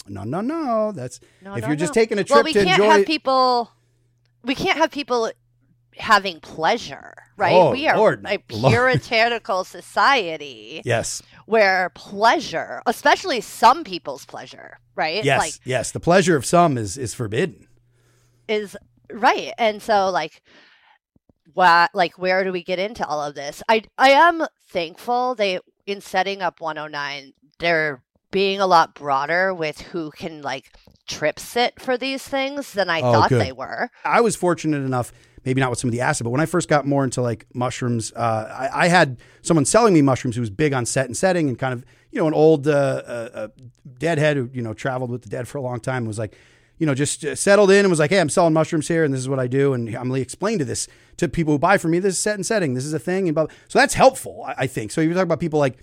no, 0.09 0.23
no, 0.25 0.41
no. 0.41 0.93
That's 0.93 1.21
No, 1.43 1.55
if 1.55 1.63
no, 1.63 1.69
you're 1.69 1.77
just 1.77 1.95
no. 1.95 2.01
taking 2.03 2.19
a 2.19 2.25
trip 2.25 2.37
well, 2.37 2.45
we 2.45 2.53
to 2.53 2.65
can't 2.65 2.81
enjoy. 2.83 2.91
have 2.99 3.07
people. 3.07 3.71
We 4.45 4.55
can't 4.55 4.79
have 4.79 4.91
people 4.91 5.31
having 5.97 6.41
pleasure, 6.41 7.15
right? 7.37 7.55
Oh, 7.55 7.71
we 7.71 7.87
are 7.89 7.97
Lord, 7.97 8.25
a 8.27 8.39
Lord. 8.51 8.73
puritanical 8.73 9.65
society 9.65 10.83
yes, 10.85 11.23
where 11.47 11.91
pleasure, 11.95 12.83
especially 12.87 13.41
some 13.41 13.85
people's 13.85 14.25
pleasure, 14.27 14.79
right? 14.97 15.25
yes, 15.25 15.39
Like 15.39 15.53
yes. 15.65 15.93
The 15.93 16.01
pleasure 16.01 16.37
of 16.37 16.45
some 16.45 16.77
is 16.77 16.99
is 16.99 17.15
forbidden. 17.15 17.67
is 18.49 18.77
right. 19.11 19.53
And 19.57 19.81
so 19.83 20.11
like 20.11 20.43
why, 21.55 21.89
like, 21.95 22.19
where 22.19 22.43
do 22.43 22.51
we 22.51 22.65
get 22.65 22.79
into 22.81 23.07
all 23.07 23.23
of 23.23 23.35
this? 23.35 23.63
I 23.69 23.85
I 23.97 24.11
am 24.11 24.45
thankful 24.69 25.35
they 25.37 25.61
in 25.87 26.01
setting 26.01 26.43
up 26.43 26.61
109, 26.61 27.33
they're 27.61 28.03
being 28.35 28.61
a 28.61 28.66
lot 28.66 28.94
broader 28.94 29.55
with 29.55 29.81
who 29.81 30.11
can 30.11 30.42
like 30.42 30.77
trip 31.07 31.38
sit 31.38 31.81
for 31.81 31.97
these 31.97 32.23
things 32.23 32.73
than 32.73 32.90
I 32.90 33.01
Oh, 33.01 33.12
thought 33.12 33.29
good. 33.31 33.40
they 33.40 33.53
were. 33.53 33.90
I 34.05 34.20
was 34.20 34.37
fortunate 34.37 34.79
enough, 34.85 35.12
maybe 35.44 35.61
not 35.61 35.70
with 35.70 35.79
some 35.79 35.88
of 35.88 35.92
the 35.92 36.01
acid, 36.01 36.25
but 36.25 36.31
when 36.31 36.40
I 36.40 36.47
first 36.47 36.68
got 36.68 36.87
more 36.87 37.05
into 37.05 37.23
like 37.23 37.47
mushrooms, 37.55 38.12
uh, 38.16 38.68
I, 38.73 38.85
I 38.85 38.88
had 38.88 39.18
someone 39.42 39.64
selling 39.64 39.94
me 39.94 40.03
mushrooms 40.03 40.35
who 40.37 40.40
was 40.42 40.51
big 40.51 40.73
on 40.73 40.85
set 40.85 41.07
and 41.07 41.16
setting 41.16 41.49
and 41.49 41.59
kind 41.59 41.73
of, 41.73 41.85
you 42.11 42.18
know, 42.20 42.27
an 42.27 42.35
old 42.35 42.66
uh, 42.66 42.73
uh, 43.07 43.29
uh, 43.35 43.49
deadhead 43.99 44.37
who, 44.37 44.51
you 44.53 44.62
know, 44.62 44.75
traveled 44.75 45.11
with 45.11 45.23
the 45.23 45.29
dead 45.29 45.47
for 45.47 45.59
a 45.59 45.62
long 45.62 45.79
time 45.81 45.99
and 45.99 46.09
was 46.09 46.18
like, 46.18 46.37
you 46.79 46.87
know, 46.87 46.94
just 46.94 47.25
uh, 47.25 47.37
settled 47.37 47.70
in 47.70 47.81
and 47.81 47.90
was 47.90 48.01
like, 48.01 48.11
hey, 48.11 48.18
I'm 48.18 48.29
selling 48.29 48.53
mushrooms 48.53 48.88
here 48.88 49.05
and 49.05 49.14
this 49.14 49.20
is 49.20 49.29
what 49.29 49.38
I 49.38 49.47
do. 49.47 49.75
And 49.75 49.88
I'm 49.88 50.09
going 50.09 50.18
to 50.18 50.23
explain 50.23 50.59
to 50.59 50.64
this 50.64 50.88
to 51.18 51.29
people 51.29 51.53
who 51.55 51.59
buy 51.59 51.79
from 51.79 51.92
me. 51.92 52.01
This 52.01 52.14
is 52.14 52.20
set 52.20 52.35
and 52.35 52.44
setting. 52.44 52.75
This 52.75 52.85
is 52.85 52.92
a 52.94 52.99
thing. 52.99 53.29
And 53.29 53.35
blah, 53.35 53.47
blah. 53.47 53.55
So 53.68 53.79
that's 53.79 53.94
helpful, 53.94 54.42
I, 54.44 54.55
I 54.59 54.66
think. 54.66 54.90
So 54.90 55.01
you 55.01 55.14
talk 55.14 55.23
about 55.23 55.38
people 55.38 55.61
like, 55.61 55.79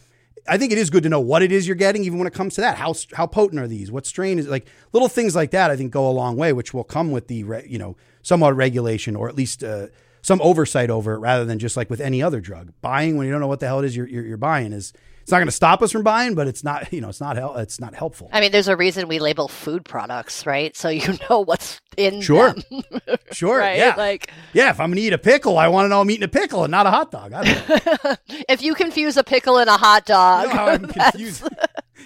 I 0.48 0.58
think 0.58 0.72
it 0.72 0.78
is 0.78 0.90
good 0.90 1.04
to 1.04 1.10
know 1.10 1.20
what 1.20 1.42
it 1.42 1.52
is 1.52 1.68
you're 1.68 1.76
getting, 1.76 2.04
even 2.04 2.18
when 2.18 2.28
it 2.28 2.34
comes 2.34 2.56
to 2.56 2.62
that. 2.62 2.78
How 2.78 2.94
how 3.14 3.28
potent 3.28 3.62
are 3.62 3.68
these? 3.68 3.92
What 3.92 4.06
strain 4.06 4.40
is 4.40 4.48
like 4.48 4.68
little 4.92 5.08
things 5.08 5.36
like 5.36 5.52
that? 5.52 5.72
I 5.72 5.76
think 5.76 5.92
go 5.92 6.10
a 6.10 6.12
long 6.12 6.36
way, 6.36 6.54
which 6.54 6.74
will 6.74 6.84
come 6.84 7.12
with 7.12 7.28
the 7.28 7.46
you 7.68 7.78
know 7.78 7.96
somewhat 8.22 8.56
regulation 8.56 9.16
or 9.16 9.30
at 9.30 9.36
least 9.36 9.64
uh, 9.64 9.88
some 10.22 10.42
oversight 10.42 10.90
over 10.90 11.14
it, 11.14 11.20
rather 11.20 11.46
than 11.46 11.60
just 11.60 11.78
like 11.78 11.90
with 11.90 12.02
any 12.02 12.22
other 12.22 12.42
drug. 12.42 12.74
Buying 12.82 13.18
when 13.18 13.26
you 13.28 13.32
don't 13.32 13.42
know 13.42 13.48
what 13.48 13.60
the 13.60 13.68
hell 13.68 13.80
it 13.80 13.86
is 13.86 13.96
you're 13.96 14.08
you're, 14.08 14.26
you're 14.26 14.38
buying 14.38 14.74
is 14.74 14.94
it's 15.32 15.34
not 15.34 15.40
going 15.40 15.48
to 15.48 15.52
stop 15.54 15.82
us 15.82 15.94
from 15.94 16.04
buying, 16.04 16.36
but 16.36 16.46
it's 16.48 16.62
not 16.62 16.92
you 16.92 17.00
know 17.00 17.08
it's 17.08 17.22
not 17.22 17.38
hel- 17.38 17.56
it's 17.56 17.80
not 17.80 17.96
helpful. 17.96 18.30
I 18.34 18.42
mean, 18.42 18.52
there's 18.52 18.68
a 18.68 18.76
reason 18.76 19.08
we 19.08 19.20
label 19.20 19.48
food 19.48 19.86
products, 19.86 20.46
right? 20.46 20.76
So 20.76 20.90
you 20.90 21.18
know 21.30 21.40
what's 21.40 21.80
in 21.96 22.20
Sure. 22.20 22.54
them, 22.54 22.82
Sure, 23.32 23.60
right? 23.60 23.78
yeah, 23.78 23.96
Like, 23.98 24.30
yeah. 24.52 24.72
If 24.72 24.82
I'm 24.82 24.90
going 24.90 24.98
to 24.98 25.02
eat 25.04 25.14
a 25.14 25.18
pickle, 25.18 25.58
I 25.58 25.70
want 25.70 25.86
to 25.86 25.90
know 25.90 26.02
I'm 26.02 26.12
eating 26.12 26.24
a 26.24 26.28
pickle 26.28 26.66
and 26.66 26.72
not 26.72 26.86
a 26.86 26.90
hot 26.92 27.12
dog. 27.12 27.32
I 27.32 27.44
don't 27.46 28.04
know. 28.04 28.16
if 28.50 28.62
you 28.62 28.76
confuse 28.76 29.16
a 29.16 29.24
pickle 29.24 29.58
and 29.58 29.70
a 29.70 29.78
hot 29.78 30.06
dog, 30.06 30.48
You 30.48 30.50
know 30.50 30.56
how 30.60 30.66
I'm 30.68 30.86
confused. 30.88 31.48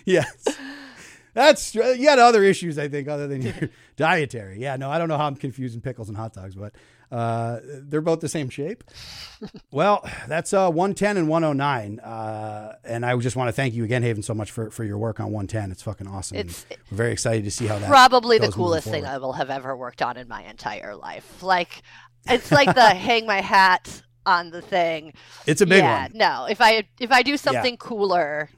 yes. 0.05 0.31
That's 1.35 1.75
you 1.75 2.03
got 2.05 2.17
other 2.17 2.43
issues, 2.43 2.79
I 2.79 2.87
think, 2.87 3.07
other 3.09 3.27
than 3.27 3.41
your 3.41 3.53
dietary. 3.97 4.59
Yeah, 4.59 4.77
no, 4.77 4.89
I 4.89 4.97
don't 4.97 5.09
know 5.09 5.17
how 5.17 5.27
I'm 5.27 5.35
confusing 5.35 5.81
pickles 5.81 6.07
and 6.07 6.17
hot 6.17 6.33
dogs, 6.33 6.55
but 6.55 6.73
uh, 7.11 7.59
they're 7.61 7.99
both 7.99 8.21
the 8.21 8.29
same 8.29 8.49
shape. 8.49 8.85
well, 9.71 10.09
that's 10.29 10.53
uh, 10.53 10.69
110 10.69 11.17
and 11.17 11.27
109. 11.27 11.99
Uh, 11.99 12.75
and 12.85 13.05
I 13.05 13.17
just 13.17 13.35
want 13.35 13.49
to 13.49 13.51
thank 13.51 13.73
you 13.73 13.83
again, 13.83 14.01
Haven, 14.01 14.23
so 14.23 14.33
much 14.33 14.49
for, 14.49 14.71
for 14.71 14.85
your 14.85 14.97
work 14.97 15.19
on 15.19 15.25
110. 15.25 15.71
It's 15.71 15.83
fucking 15.83 16.07
awesome. 16.07 16.37
and 16.37 16.49
It's- 16.49 16.65
we're 16.89 16.97
very 16.97 17.11
excited 17.11 17.43
to 17.43 17.51
see 17.51 17.67
how 17.67 17.79
that 17.79 17.89
probably 17.89 18.37
the 18.37 18.51
coolest 18.51 18.87
thing. 18.87 19.05
I 19.05 19.17
will 19.17 19.33
have 19.33 19.49
ever 19.49 19.75
worked 19.75 20.01
on 20.01 20.15
in 20.15 20.29
my 20.29 20.41
entire 20.43 20.95
life. 20.95 21.43
Like, 21.43 21.83
it's 22.29 22.49
like 22.49 22.73
the 22.73 22.89
hang 22.95 23.25
my 23.25 23.41
hat 23.41 24.01
on 24.25 24.51
the 24.51 24.61
thing. 24.61 25.13
It's 25.45 25.59
a 25.61 25.65
big 25.65 25.83
yeah, 25.83 26.03
one. 26.03 26.11
no. 26.15 26.47
If 26.49 26.61
I 26.61 26.87
if 26.99 27.11
I 27.11 27.21
do 27.23 27.37
something 27.37 27.77
cooler, 27.77 28.49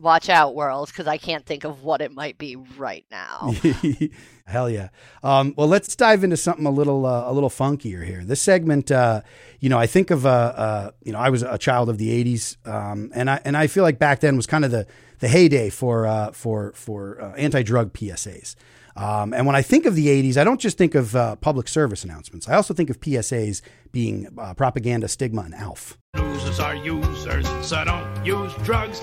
watch 0.00 0.28
out, 0.28 0.54
world, 0.54 0.88
because 0.88 1.06
I 1.06 1.18
can't 1.18 1.44
think 1.44 1.64
of 1.64 1.82
what 1.82 2.00
it 2.00 2.12
might 2.12 2.38
be 2.38 2.56
right 2.56 3.04
now. 3.10 3.52
Hell 4.46 4.68
yeah. 4.68 4.88
Um, 5.22 5.54
well, 5.56 5.68
let's 5.68 5.94
dive 5.94 6.24
into 6.24 6.36
something 6.36 6.66
a 6.66 6.70
little 6.70 7.06
uh, 7.06 7.30
a 7.30 7.32
little 7.32 7.50
funkier 7.50 8.04
here. 8.04 8.24
This 8.24 8.42
segment, 8.42 8.90
uh, 8.90 9.22
you 9.60 9.68
know, 9.68 9.78
I 9.78 9.86
think 9.86 10.10
of 10.10 10.26
uh, 10.26 10.28
uh, 10.28 10.90
you 11.02 11.12
know, 11.12 11.18
I 11.18 11.30
was 11.30 11.42
a 11.42 11.58
child 11.58 11.88
of 11.88 11.98
the 11.98 12.24
'80s, 12.24 12.56
um, 12.66 13.10
and 13.14 13.30
I 13.30 13.40
and 13.44 13.56
I 13.56 13.68
feel 13.68 13.84
like 13.84 13.98
back 13.98 14.20
then 14.20 14.36
was 14.36 14.46
kind 14.46 14.64
of 14.64 14.70
the 14.70 14.86
the 15.20 15.28
heyday 15.28 15.70
for 15.70 16.06
uh, 16.06 16.32
for 16.32 16.72
for 16.74 17.20
uh, 17.22 17.32
anti 17.34 17.62
drug 17.62 17.92
PSAs. 17.92 18.56
Um, 18.96 19.32
and 19.32 19.46
when 19.46 19.54
I 19.54 19.62
think 19.62 19.86
of 19.86 19.94
the 19.94 20.08
'80s, 20.08 20.36
I 20.36 20.44
don't 20.44 20.60
just 20.60 20.76
think 20.76 20.94
of 20.96 21.14
uh, 21.14 21.36
public 21.36 21.68
service 21.68 22.02
announcements. 22.02 22.48
I 22.48 22.54
also 22.54 22.74
think 22.74 22.90
of 22.90 23.00
PSAs 23.00 23.62
being 23.92 24.26
uh, 24.36 24.54
propaganda, 24.54 25.06
stigma, 25.06 25.42
and 25.42 25.54
ALF. 25.54 25.96
Losers 26.16 26.58
are 26.58 26.74
users, 26.74 27.48
so 27.64 27.84
don't 27.84 28.26
use 28.26 28.52
drugs. 28.64 29.00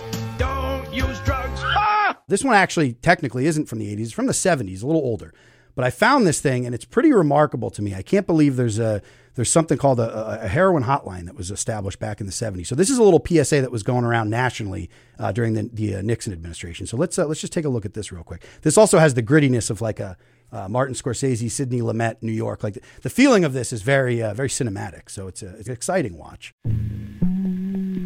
Don't 0.88 1.10
use 1.10 1.20
drugs. 1.22 1.62
Ah! 1.64 1.94
This 2.30 2.44
one 2.44 2.56
actually 2.56 2.92
technically 2.94 3.46
isn't 3.46 3.70
from 3.70 3.80
the 3.80 3.96
80s, 3.96 4.02
it's 4.02 4.12
from 4.12 4.26
the 4.26 4.34
70s, 4.34 4.84
a 4.84 4.86
little 4.86 5.02
older. 5.02 5.34
But 5.76 5.86
I 5.86 5.90
found 5.92 6.28
this 6.28 6.42
thing 6.42 6.66
and 6.66 6.76
it's 6.76 6.84
pretty 6.84 7.14
remarkable 7.14 7.70
to 7.72 7.82
me. 7.82 7.96
I 7.96 8.02
can't 8.02 8.28
believe 8.28 8.58
there's 8.58 8.80
a 8.80 9.02
there's 9.36 9.50
something 9.50 9.78
called 9.78 10.00
a, 10.00 10.42
a 10.44 10.48
heroin 10.48 10.84
hotline 10.84 11.26
that 11.26 11.36
was 11.36 11.52
established 11.52 12.00
back 12.00 12.20
in 12.20 12.26
the 12.26 12.34
70s. 12.34 12.66
So 12.66 12.76
this 12.76 12.90
is 12.90 12.98
a 12.98 13.04
little 13.04 13.24
PSA 13.26 13.62
that 13.62 13.72
was 13.72 13.84
going 13.84 14.04
around 14.04 14.30
nationally 14.30 14.90
uh, 15.20 15.32
during 15.32 15.54
the, 15.54 15.70
the 15.72 15.96
uh, 15.98 16.02
Nixon 16.02 16.34
administration. 16.34 16.86
So 16.86 16.98
let's 16.98 17.18
uh, 17.18 17.26
let's 17.26 17.40
just 17.40 17.54
take 17.54 17.64
a 17.64 17.70
look 17.70 17.86
at 17.86 17.94
this 17.94 18.12
real 18.12 18.24
quick. 18.24 18.44
This 18.64 18.78
also 18.78 19.00
has 19.00 19.14
the 19.14 19.24
grittiness 19.24 19.70
of 19.70 19.80
like 19.80 20.02
a 20.02 20.18
uh, 20.52 20.68
Martin 20.68 20.96
Scorsese, 20.96 21.50
Sidney 21.50 21.80
Lumet, 21.82 22.18
New 22.22 22.34
York. 22.34 22.64
Like 22.64 22.74
the, 22.74 22.82
the 23.04 23.10
feeling 23.10 23.46
of 23.46 23.54
this 23.54 23.72
is 23.72 23.84
very 23.84 24.22
uh, 24.22 24.34
very 24.34 24.50
cinematic. 24.50 25.10
So 25.10 25.28
it's, 25.28 25.42
a, 25.44 25.56
it's 25.56 25.68
an 25.68 25.74
exciting 25.74 26.18
watch. 26.18 26.54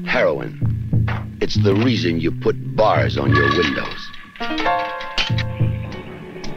Heroin. 0.05 0.80
It's 1.41 1.55
the 1.55 1.73
reason 1.73 2.19
you 2.19 2.31
put 2.31 2.75
bars 2.75 3.17
on 3.17 3.35
your 3.35 3.49
windows. 3.57 4.11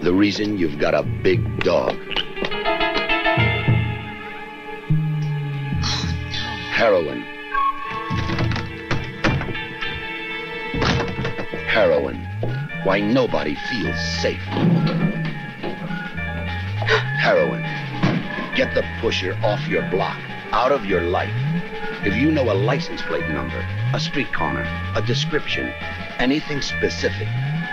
The 0.03 0.13
reason 0.13 0.59
you've 0.59 0.79
got 0.79 0.93
a 0.93 1.03
big 1.03 1.41
dog. 1.61 1.97
Heroin. 6.71 7.23
Heroin. 11.67 12.17
Why 12.85 13.01
nobody 13.01 13.57
feels 13.71 13.99
safe. 14.21 14.45
Heroin. 17.23 17.63
Get 18.55 18.75
the 18.75 18.85
pusher 19.01 19.35
off 19.43 19.67
your 19.67 19.89
block, 19.91 20.21
out 20.53 20.73
of 20.73 20.85
your 20.85 21.01
life. 21.01 21.33
If 22.07 22.15
you 22.17 22.31
know 22.31 22.53
a 22.53 22.53
license 22.53 23.01
plate 23.01 23.31
number, 23.31 23.67
a 23.95 23.99
street 23.99 24.31
corner, 24.31 24.67
a 24.95 25.01
description, 25.01 25.73
anything 26.19 26.61
specific, 26.61 27.27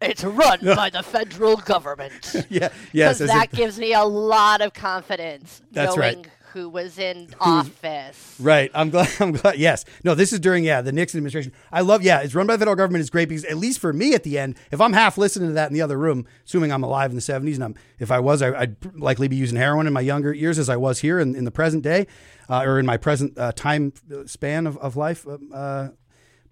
it's 0.00 0.24
run 0.24 0.60
by 0.60 0.90
the 0.90 1.02
federal 1.02 1.56
government. 1.56 2.34
yeah, 2.50 2.68
yes. 2.92 3.18
Because 3.18 3.32
that 3.32 3.46
if- 3.46 3.52
gives 3.52 3.78
me 3.78 3.92
a 3.92 4.04
lot 4.04 4.60
of 4.60 4.74
confidence 4.74 5.62
That's 5.72 5.96
knowing 5.96 6.22
right. 6.22 6.26
who 6.52 6.68
was 6.68 6.98
in 6.98 7.34
office. 7.40 8.36
Right. 8.38 8.70
I'm 8.74 8.90
glad. 8.90 9.08
I'm 9.20 9.32
glad. 9.32 9.58
Yes. 9.58 9.84
No, 10.04 10.14
this 10.14 10.32
is 10.32 10.40
during, 10.40 10.64
yeah, 10.64 10.80
the 10.80 10.92
Nixon 10.92 11.18
administration. 11.18 11.52
I 11.70 11.80
love, 11.80 12.02
yeah, 12.02 12.20
it's 12.20 12.34
run 12.34 12.46
by 12.46 12.54
the 12.54 12.58
federal 12.58 12.76
government. 12.76 13.00
It's 13.00 13.10
great 13.10 13.28
because, 13.28 13.44
at 13.44 13.56
least 13.56 13.80
for 13.80 13.92
me 13.92 14.14
at 14.14 14.22
the 14.22 14.38
end, 14.38 14.56
if 14.70 14.80
I'm 14.80 14.92
half 14.92 15.18
listening 15.18 15.48
to 15.48 15.54
that 15.54 15.68
in 15.68 15.74
the 15.74 15.82
other 15.82 15.98
room, 15.98 16.26
assuming 16.44 16.72
I'm 16.72 16.82
alive 16.82 17.10
in 17.10 17.16
the 17.16 17.22
70s, 17.22 17.54
and 17.54 17.64
I'm, 17.64 17.74
if 17.98 18.10
I 18.10 18.20
was, 18.20 18.42
I, 18.42 18.58
I'd 18.58 18.76
likely 18.98 19.28
be 19.28 19.36
using 19.36 19.56
heroin 19.56 19.86
in 19.86 19.92
my 19.92 20.00
younger 20.00 20.32
years 20.32 20.58
as 20.58 20.68
I 20.68 20.76
was 20.76 21.00
here 21.00 21.18
in, 21.18 21.34
in 21.34 21.44
the 21.44 21.50
present 21.50 21.82
day 21.82 22.06
uh, 22.48 22.62
or 22.64 22.78
in 22.78 22.86
my 22.86 22.96
present 22.96 23.38
uh, 23.38 23.52
time 23.52 23.92
span 24.26 24.66
of, 24.66 24.76
of 24.78 24.96
life. 24.96 25.26
Uh, 25.52 25.88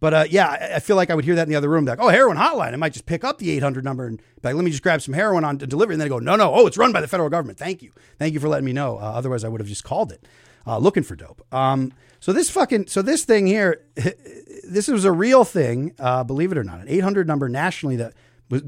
but 0.00 0.14
uh, 0.14 0.24
yeah, 0.28 0.74
I- 0.76 0.80
feel 0.80 0.96
like 0.96 1.10
I 1.10 1.14
would 1.14 1.24
hear 1.24 1.34
that 1.36 1.42
in 1.42 1.50
the 1.50 1.56
other 1.56 1.68
room, 1.68 1.84
like, 1.84 2.00
oh, 2.00 2.08
heroin 2.08 2.36
hotline. 2.36 2.72
I 2.72 2.76
might 2.76 2.92
just 2.94 3.06
pick 3.06 3.22
up 3.22 3.38
the 3.38 3.50
800 3.50 3.84
number 3.84 4.06
and 4.06 4.20
like, 4.42 4.54
let 4.54 4.64
me 4.64 4.70
just 4.70 4.82
grab 4.82 5.02
some 5.02 5.14
heroin 5.14 5.44
on 5.44 5.58
delivery. 5.58 5.94
And 5.94 6.00
then 6.00 6.06
I 6.06 6.08
go, 6.08 6.18
no, 6.18 6.36
no, 6.36 6.52
oh, 6.54 6.66
it's 6.66 6.78
run 6.78 6.92
by 6.92 7.00
the 7.00 7.08
federal 7.08 7.28
government. 7.28 7.58
Thank 7.58 7.82
you. 7.82 7.92
Thank 8.18 8.34
you 8.34 8.40
for 8.40 8.48
letting 8.48 8.64
me 8.64 8.72
know. 8.72 8.96
Uh, 8.96 9.02
otherwise, 9.02 9.44
I 9.44 9.48
would 9.48 9.60
have 9.60 9.68
just 9.68 9.84
called 9.84 10.10
it 10.10 10.26
uh, 10.66 10.78
looking 10.78 11.02
for 11.02 11.16
dope. 11.16 11.46
Um, 11.52 11.92
so 12.18 12.32
this 12.32 12.50
fucking, 12.50 12.86
so 12.88 13.02
this 13.02 13.24
thing 13.24 13.46
here, 13.46 13.82
this 14.68 14.88
was 14.88 15.04
a 15.04 15.12
real 15.12 15.44
thing, 15.44 15.94
uh, 15.98 16.24
believe 16.24 16.52
it 16.52 16.58
or 16.58 16.64
not, 16.64 16.80
an 16.80 16.88
800 16.88 17.26
number 17.26 17.48
nationally 17.48 17.96
that 17.96 18.14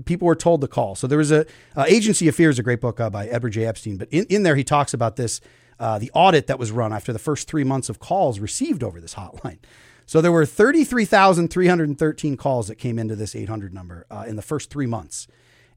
people 0.05 0.27
were 0.27 0.37
told 0.37 0.61
to 0.61 0.69
call. 0.69 0.95
So 0.95 1.07
there 1.07 1.19
was 1.19 1.33
a 1.33 1.47
uh, 1.77 1.85
Agency 1.89 2.29
of 2.29 2.37
Fear 2.37 2.51
is 2.51 2.59
a 2.59 2.63
great 2.63 2.81
book 2.81 3.01
uh, 3.01 3.11
by 3.11 3.27
Edward 3.27 3.51
J. 3.51 3.67
Epstein, 3.67 3.97
but 3.97 4.09
in, 4.11 4.27
in 4.27 4.43
there 4.43 4.57
he 4.57 4.65
talks 4.65 4.95
about 4.95 5.17
this, 5.17 5.41
the 5.79 6.11
audit 6.15 6.47
that 6.47 6.61
was 6.61 6.71
run 6.71 6.93
after 6.93 7.13
the 7.13 7.19
first 7.19 7.49
three 7.49 7.65
months 7.65 7.89
of 7.89 7.99
calls 7.99 8.39
received 8.39 8.85
over 8.85 9.01
this 9.01 9.15
hotline. 9.15 9.59
So 10.13 10.21
there 10.21 10.31
were 10.31 10.45
33,313 10.45 12.37
calls 12.37 12.69
that 12.69 12.75
came 12.75 12.99
into 12.99 13.17
this 13.17 13.35
800 13.35 13.73
number 13.73 14.05
uh, 14.11 14.27
in 14.29 14.37
the 14.37 14.43
first 14.43 14.69
three 14.69 14.85
months. 14.85 15.27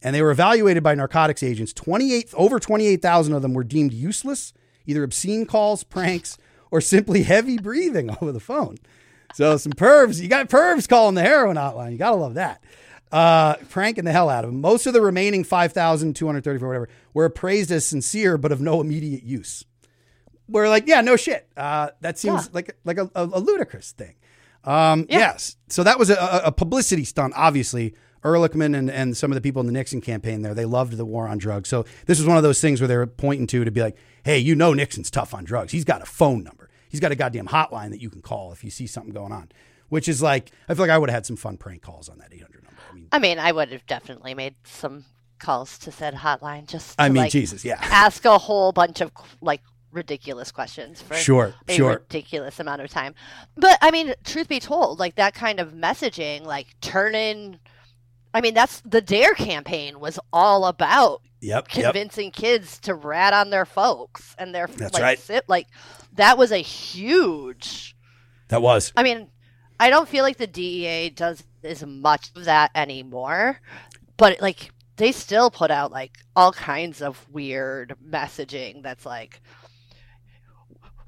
And 0.02 0.14
they 0.14 0.22
were 0.22 0.30
evaluated 0.30 0.84
by 0.84 0.94
narcotics 0.94 1.42
agents. 1.42 1.72
28, 1.72 2.34
over 2.34 2.60
28,000 2.60 3.34
of 3.34 3.42
them 3.42 3.54
were 3.54 3.64
deemed 3.64 3.94
useless, 3.94 4.52
either 4.86 5.04
obscene 5.04 5.46
calls, 5.46 5.86
pranks, 5.86 6.38
or 6.70 6.82
simply 6.82 7.24
heavy 7.24 7.58
breathing 7.58 8.10
over 8.22 8.34
the 8.34 8.42
phone. 8.42 8.76
So 9.36 9.56
some 9.56 9.72
pervs, 9.72 10.22
you 10.22 10.28
got 10.28 10.50
pervs 10.50 10.90
calling 10.90 11.16
the 11.16 11.22
heroin 11.22 11.56
hotline. 11.56 11.94
You 11.94 11.98
got 11.98 12.10
to 12.10 12.18
love 12.18 12.34
that. 12.34 12.62
Uh, 13.14 13.56
pranking 13.70 14.04
the 14.04 14.12
hell 14.12 14.28
out 14.30 14.44
of 14.44 14.52
them. 14.52 14.60
Most 14.60 14.86
of 14.86 14.92
the 14.92 15.00
remaining 15.00 15.46
5,234, 15.46 16.68
whatever, 16.68 16.90
were 17.14 17.24
appraised 17.24 17.72
as 17.72 17.86
sincere, 17.86 18.38
but 18.38 18.52
of 18.52 18.60
no 18.60 18.82
immediate 18.82 19.24
use. 19.24 19.64
We're 20.50 20.68
like, 20.68 20.88
yeah, 20.88 21.00
no 21.00 21.16
shit. 21.16 21.48
Uh, 21.56 21.92
that 22.02 22.18
seems 22.20 22.48
Yeah. 22.48 22.50
like 22.52 22.78
like 22.84 22.98
a, 22.98 23.10
a, 23.16 23.24
a 23.24 23.40
ludicrous 23.40 23.94
thing. 23.94 24.16
Um, 24.66 25.06
Yeah. 25.10 25.20
Yes. 25.20 25.58
So 25.70 25.84
that 25.84 25.98
was 26.00 26.10
a, 26.10 26.42
a- 26.46 26.52
publicity 26.52 27.04
stunt, 27.06 27.34
obviously. 27.36 27.94
Ehrlichman 28.24 28.76
and, 28.76 28.90
and 28.90 29.16
some 29.16 29.32
of 29.32 29.36
the 29.36 29.42
people 29.42 29.60
in 29.60 29.68
the 29.68 29.72
Nixon 29.74 30.02
campaign 30.02 30.42
there, 30.42 30.56
they 30.56 30.66
loved 30.66 30.98
the 30.98 31.06
war 31.06 31.28
on 31.28 31.38
drugs. 31.38 31.70
So 31.70 31.86
this 32.08 32.18
was 32.18 32.28
one 32.28 32.38
of 32.38 32.44
those 32.44 32.60
things 32.60 32.82
where 32.82 32.88
they 32.88 32.98
were 32.98 33.06
pointing 33.06 33.46
to 33.48 33.64
to 33.64 33.70
be 33.70 33.82
like, 33.82 33.96
hey, 34.24 34.40
you 34.40 34.56
know 34.56 34.74
Nixon's 34.74 35.12
tough 35.12 35.34
on 35.36 35.44
drugs. 35.44 35.72
He's 35.72 35.84
got 35.86 36.02
a 36.02 36.06
phone 36.08 36.44
number. 36.44 36.70
He's 36.90 37.00
got 37.00 37.12
a 37.12 37.16
goddamn 37.16 37.48
hotline 37.48 37.92
that 37.92 38.02
you 38.02 38.10
can 38.10 38.24
call 38.24 38.52
if 38.52 38.64
you 38.64 38.72
see 38.72 38.88
something 38.88 39.14
going 39.14 39.32
on. 39.32 39.50
Which 39.90 40.10
is 40.10 40.24
like, 40.24 40.50
I 40.68 40.74
feel 40.74 40.84
like 40.84 40.90
I 40.90 40.98
would 40.98 41.10
have 41.10 41.18
had 41.18 41.26
some 41.28 41.36
fun 41.36 41.58
prank 41.58 41.84
calls 41.84 42.10
on 42.10 42.18
that 42.18 42.34
800 42.34 42.64
number. 42.64 42.82
I 42.90 42.96
mean, 42.96 43.08
I 43.12 43.20
mean, 43.20 43.38
I 43.38 43.52
would 43.52 43.72
have 43.72 43.86
definitely 43.86 44.34
made 44.34 44.56
some 44.64 45.06
calls 45.38 45.78
to 45.80 45.92
said 45.92 46.16
hotline 46.16 46.66
just. 46.68 46.98
To, 46.98 47.04
I 47.04 47.10
mean, 47.10 47.24
like, 47.24 47.32
Jesus, 47.32 47.64
yeah. 47.64 47.78
Ask 47.80 48.26
a 48.26 48.40
whole 48.40 48.72
bunch 48.72 49.02
of 49.02 49.12
like 49.42 49.62
ridiculous 49.96 50.52
questions 50.52 51.02
for 51.02 51.16
Sure, 51.16 51.56
a 51.68 51.74
sure. 51.74 51.94
ridiculous 51.94 52.60
amount 52.60 52.82
of 52.82 52.90
time. 52.92 53.16
But 53.58 53.80
I 53.82 53.90
mean, 53.92 54.14
truth 54.24 54.48
be 54.48 54.60
told, 54.60 55.00
like 55.00 55.16
that 55.16 55.34
kind 55.34 55.60
of 55.60 55.74
messaging, 55.74 56.44
like 56.46 56.68
turning. 56.82 57.60
I 58.34 58.42
mean, 58.42 58.54
that's 58.54 58.82
the 58.82 59.02
Dare 59.02 59.34
campaign 59.34 60.00
was 60.00 60.20
all 60.34 60.66
about 60.66 61.22
Yep. 61.42 61.68
Yep. 61.76 61.84
convincing 61.94 62.32
kids 62.32 62.80
to 62.80 62.94
rat 62.96 63.34
on 63.34 63.50
their 63.50 63.66
folks 63.66 64.36
and 64.38 64.54
their 64.54 64.68
That's 64.68 64.94
like, 64.94 65.04
right. 65.04 65.20
sit, 65.20 65.48
like 65.48 65.68
that 66.14 66.38
was 66.38 66.52
a 66.52 66.58
huge 66.58 67.96
That 68.50 68.62
was. 68.62 68.92
I 68.98 69.04
mean, 69.04 69.28
I 69.80 69.90
don't 69.90 70.10
feel 70.10 70.24
like 70.24 70.38
the 70.38 70.48
DEA 70.48 71.10
does 71.10 71.44
as 71.64 71.86
much 71.86 72.32
of 72.36 72.46
that 72.46 72.72
anymore, 72.76 73.60
but 74.18 74.42
like 74.42 74.72
they 74.98 75.12
still 75.12 75.52
put 75.52 75.72
out 75.72 75.92
like 75.92 76.18
all 76.36 76.52
kinds 76.54 77.02
of 77.02 77.26
weird 77.32 77.96
messaging 78.08 78.82
that's 78.82 79.06
like 79.06 79.42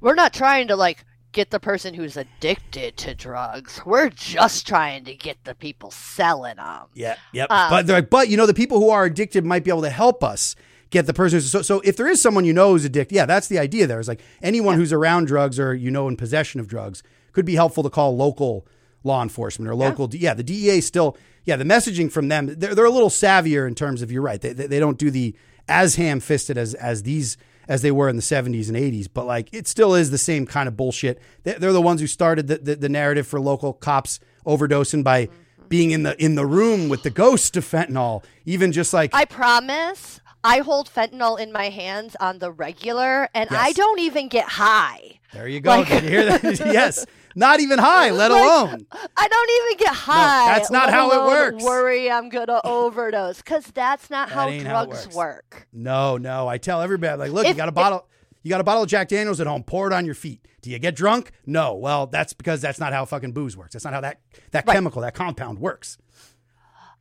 we're 0.01 0.15
not 0.15 0.33
trying 0.33 0.67
to 0.67 0.75
like 0.75 1.03
get 1.31 1.51
the 1.51 1.59
person 1.59 1.93
who's 1.93 2.17
addicted 2.17 2.97
to 2.97 3.13
drugs. 3.13 3.81
We're 3.85 4.09
just 4.09 4.67
trying 4.67 5.05
to 5.05 5.13
get 5.13 5.43
the 5.43 5.55
people 5.55 5.91
selling 5.91 6.55
them. 6.55 6.85
Yeah, 6.93 7.15
yep. 7.31 7.51
Um, 7.51 7.69
but 7.69 7.87
they're 7.87 7.97
like, 7.97 8.09
but 8.09 8.29
you 8.29 8.37
know, 8.37 8.45
the 8.45 8.53
people 8.53 8.79
who 8.79 8.89
are 8.89 9.05
addicted 9.05 9.45
might 9.45 9.63
be 9.63 9.69
able 9.69 9.83
to 9.83 9.89
help 9.89 10.23
us 10.23 10.55
get 10.89 11.05
the 11.05 11.13
person. 11.13 11.37
Who's, 11.37 11.51
so, 11.51 11.61
so 11.61 11.81
if 11.81 11.97
there 11.97 12.07
is 12.07 12.21
someone 12.21 12.45
you 12.45 12.53
know 12.53 12.71
who's 12.71 12.85
addicted, 12.85 13.15
yeah, 13.15 13.25
that's 13.25 13.47
the 13.47 13.59
idea. 13.59 13.87
There 13.87 13.99
is 13.99 14.07
like 14.07 14.21
anyone 14.41 14.77
who's 14.77 14.93
around 14.93 15.25
drugs 15.25 15.59
or 15.59 15.73
you 15.73 15.91
know 15.91 16.07
in 16.07 16.17
possession 16.17 16.59
of 16.59 16.67
drugs 16.67 17.03
could 17.33 17.45
be 17.45 17.55
helpful 17.55 17.83
to 17.83 17.89
call 17.89 18.15
local 18.15 18.65
law 19.03 19.21
enforcement 19.21 19.69
or 19.69 19.75
local. 19.75 20.09
Yeah, 20.11 20.33
the 20.33 20.43
DEA 20.43 20.81
still. 20.81 21.17
Yeah, 21.45 21.55
the 21.55 21.63
messaging 21.63 22.11
from 22.11 22.27
them, 22.27 22.47
they're, 22.57 22.75
they're 22.75 22.83
a 22.83 22.89
little 22.89 23.09
savvier 23.09 23.65
in 23.65 23.73
terms 23.73 24.01
of 24.01 24.11
you're 24.11 24.21
right. 24.21 24.41
They, 24.41 24.51
they, 24.51 24.67
they 24.67 24.79
don't 24.81 24.97
do 24.97 25.09
the 25.09 25.33
as 25.69 25.95
ham 25.95 26.19
fisted 26.19 26.57
as 26.57 26.73
as 26.73 27.03
these 27.03 27.37
as 27.67 27.81
they 27.81 27.91
were 27.91 28.07
in 28.09 28.15
the 28.15 28.21
70s 28.21 28.67
and 28.69 28.77
80s, 28.77 29.07
but 29.13 29.25
like 29.25 29.49
it 29.53 29.67
still 29.67 29.93
is 29.95 30.09
the 30.11 30.17
same 30.17 30.45
kind 30.45 30.67
of 30.67 30.75
bullshit. 30.77 31.19
They- 31.43 31.53
They're 31.53 31.73
the 31.73 31.81
ones 31.81 32.01
who 32.01 32.07
started 32.07 32.47
the, 32.47 32.57
the, 32.57 32.75
the 32.75 32.89
narrative 32.89 33.27
for 33.27 33.39
local 33.39 33.73
cops 33.73 34.19
overdosing 34.45 35.03
by 35.03 35.29
being 35.69 35.91
in 35.91 36.03
the 36.03 36.21
in 36.23 36.35
the 36.35 36.45
room 36.45 36.87
with 36.87 37.03
the 37.03 37.09
ghost 37.09 37.57
of 37.57 37.65
fentanyl, 37.65 38.23
even 38.45 38.71
just 38.71 38.93
like 38.93 39.13
I 39.13 39.25
promise 39.25 40.21
I 40.43 40.59
hold 40.59 40.89
fentanyl 40.89 41.37
in 41.39 41.51
my 41.51 41.69
hands 41.69 42.15
on 42.21 42.39
the 42.39 42.51
regular 42.51 43.27
and 43.33 43.49
I 43.51 43.73
don't 43.73 43.99
even 43.99 44.29
get 44.29 44.45
high. 44.47 45.19
there 45.33 45.47
you 45.47 45.59
go. 45.59 45.71
like- 45.71 45.87
Did 45.89 46.03
you 46.03 46.09
hear 46.09 46.25
that? 46.25 46.43
yes, 46.59 47.05
not 47.37 47.59
even 47.59 47.79
high, 47.79 48.09
let 48.11 48.31
Like, 48.31 48.43
alone. 48.43 48.87
I 49.15 49.27
don't 49.27 49.49
even 49.65 49.77
get 49.85 49.93
high. 49.95 50.47
No, 50.47 50.53
that's 50.53 50.71
not 50.71 50.89
how 50.89 51.11
it 51.11 51.27
works. 51.27 51.63
Worry 51.63 52.09
I'm 52.11 52.29
gonna 52.29 52.59
overdose 52.65 53.37
because 53.37 53.65
that's 53.67 54.09
not 54.09 54.29
how 54.29 54.49
how 54.51 54.59
drugs 54.59 55.05
works. 55.05 55.15
work. 55.15 55.67
No, 55.71 56.17
no. 56.17 56.47
I 56.47 56.57
tell 56.57 56.81
everybody, 56.81 57.17
like, 57.17 57.31
look, 57.31 57.47
you 57.47 57.53
got 57.53 57.69
a 57.69 57.71
bottle, 57.71 58.07
you 58.43 58.49
got 58.49 58.61
a 58.61 58.63
bottle 58.63 58.83
of 58.83 58.89
Jack 58.89 59.07
Daniels 59.09 59.39
at 59.39 59.47
home. 59.47 59.63
Pour 59.63 59.87
it 59.87 59.93
on 59.93 60.05
your 60.05 60.15
feet. 60.15 60.45
Do 60.61 60.71
you 60.71 60.79
get 60.79 60.95
drunk? 60.95 61.31
No. 61.45 61.75
Well, 61.75 62.07
that's 62.07 62.33
because 62.33 62.59
that's 62.61 62.79
not 62.79 62.91
how 62.91 63.05
fucking 63.05 63.31
booze 63.31 63.55
works. 63.55 63.73
That's 63.73 63.85
not 63.85 63.93
how 63.93 64.01
that 64.01 64.19
that 64.51 64.65
Right. 64.67 64.73
chemical, 64.73 65.01
that 65.03 65.13
compound 65.13 65.59
works. 65.59 65.97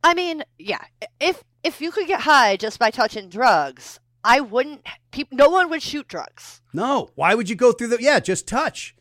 I 0.03 0.13
mean, 0.13 0.43
yeah. 0.59 0.79
If 1.19 1.43
if 1.63 1.81
you 1.81 1.91
could 1.91 2.07
get 2.07 2.21
high 2.21 2.55
just 2.55 2.79
by 2.79 2.91
touching 2.91 3.29
drugs, 3.29 3.99
I 4.23 4.39
wouldn't. 4.41 4.85
Peop, 5.11 5.29
no 5.31 5.49
one 5.49 5.69
would 5.69 5.81
shoot 5.81 6.07
drugs. 6.07 6.61
No. 6.73 7.09
Why 7.15 7.33
would 7.33 7.49
you 7.49 7.55
go 7.55 7.71
through 7.71 7.87
the? 7.87 7.97
Yeah, 7.99 8.19
just 8.19 8.47
touch. 8.47 8.93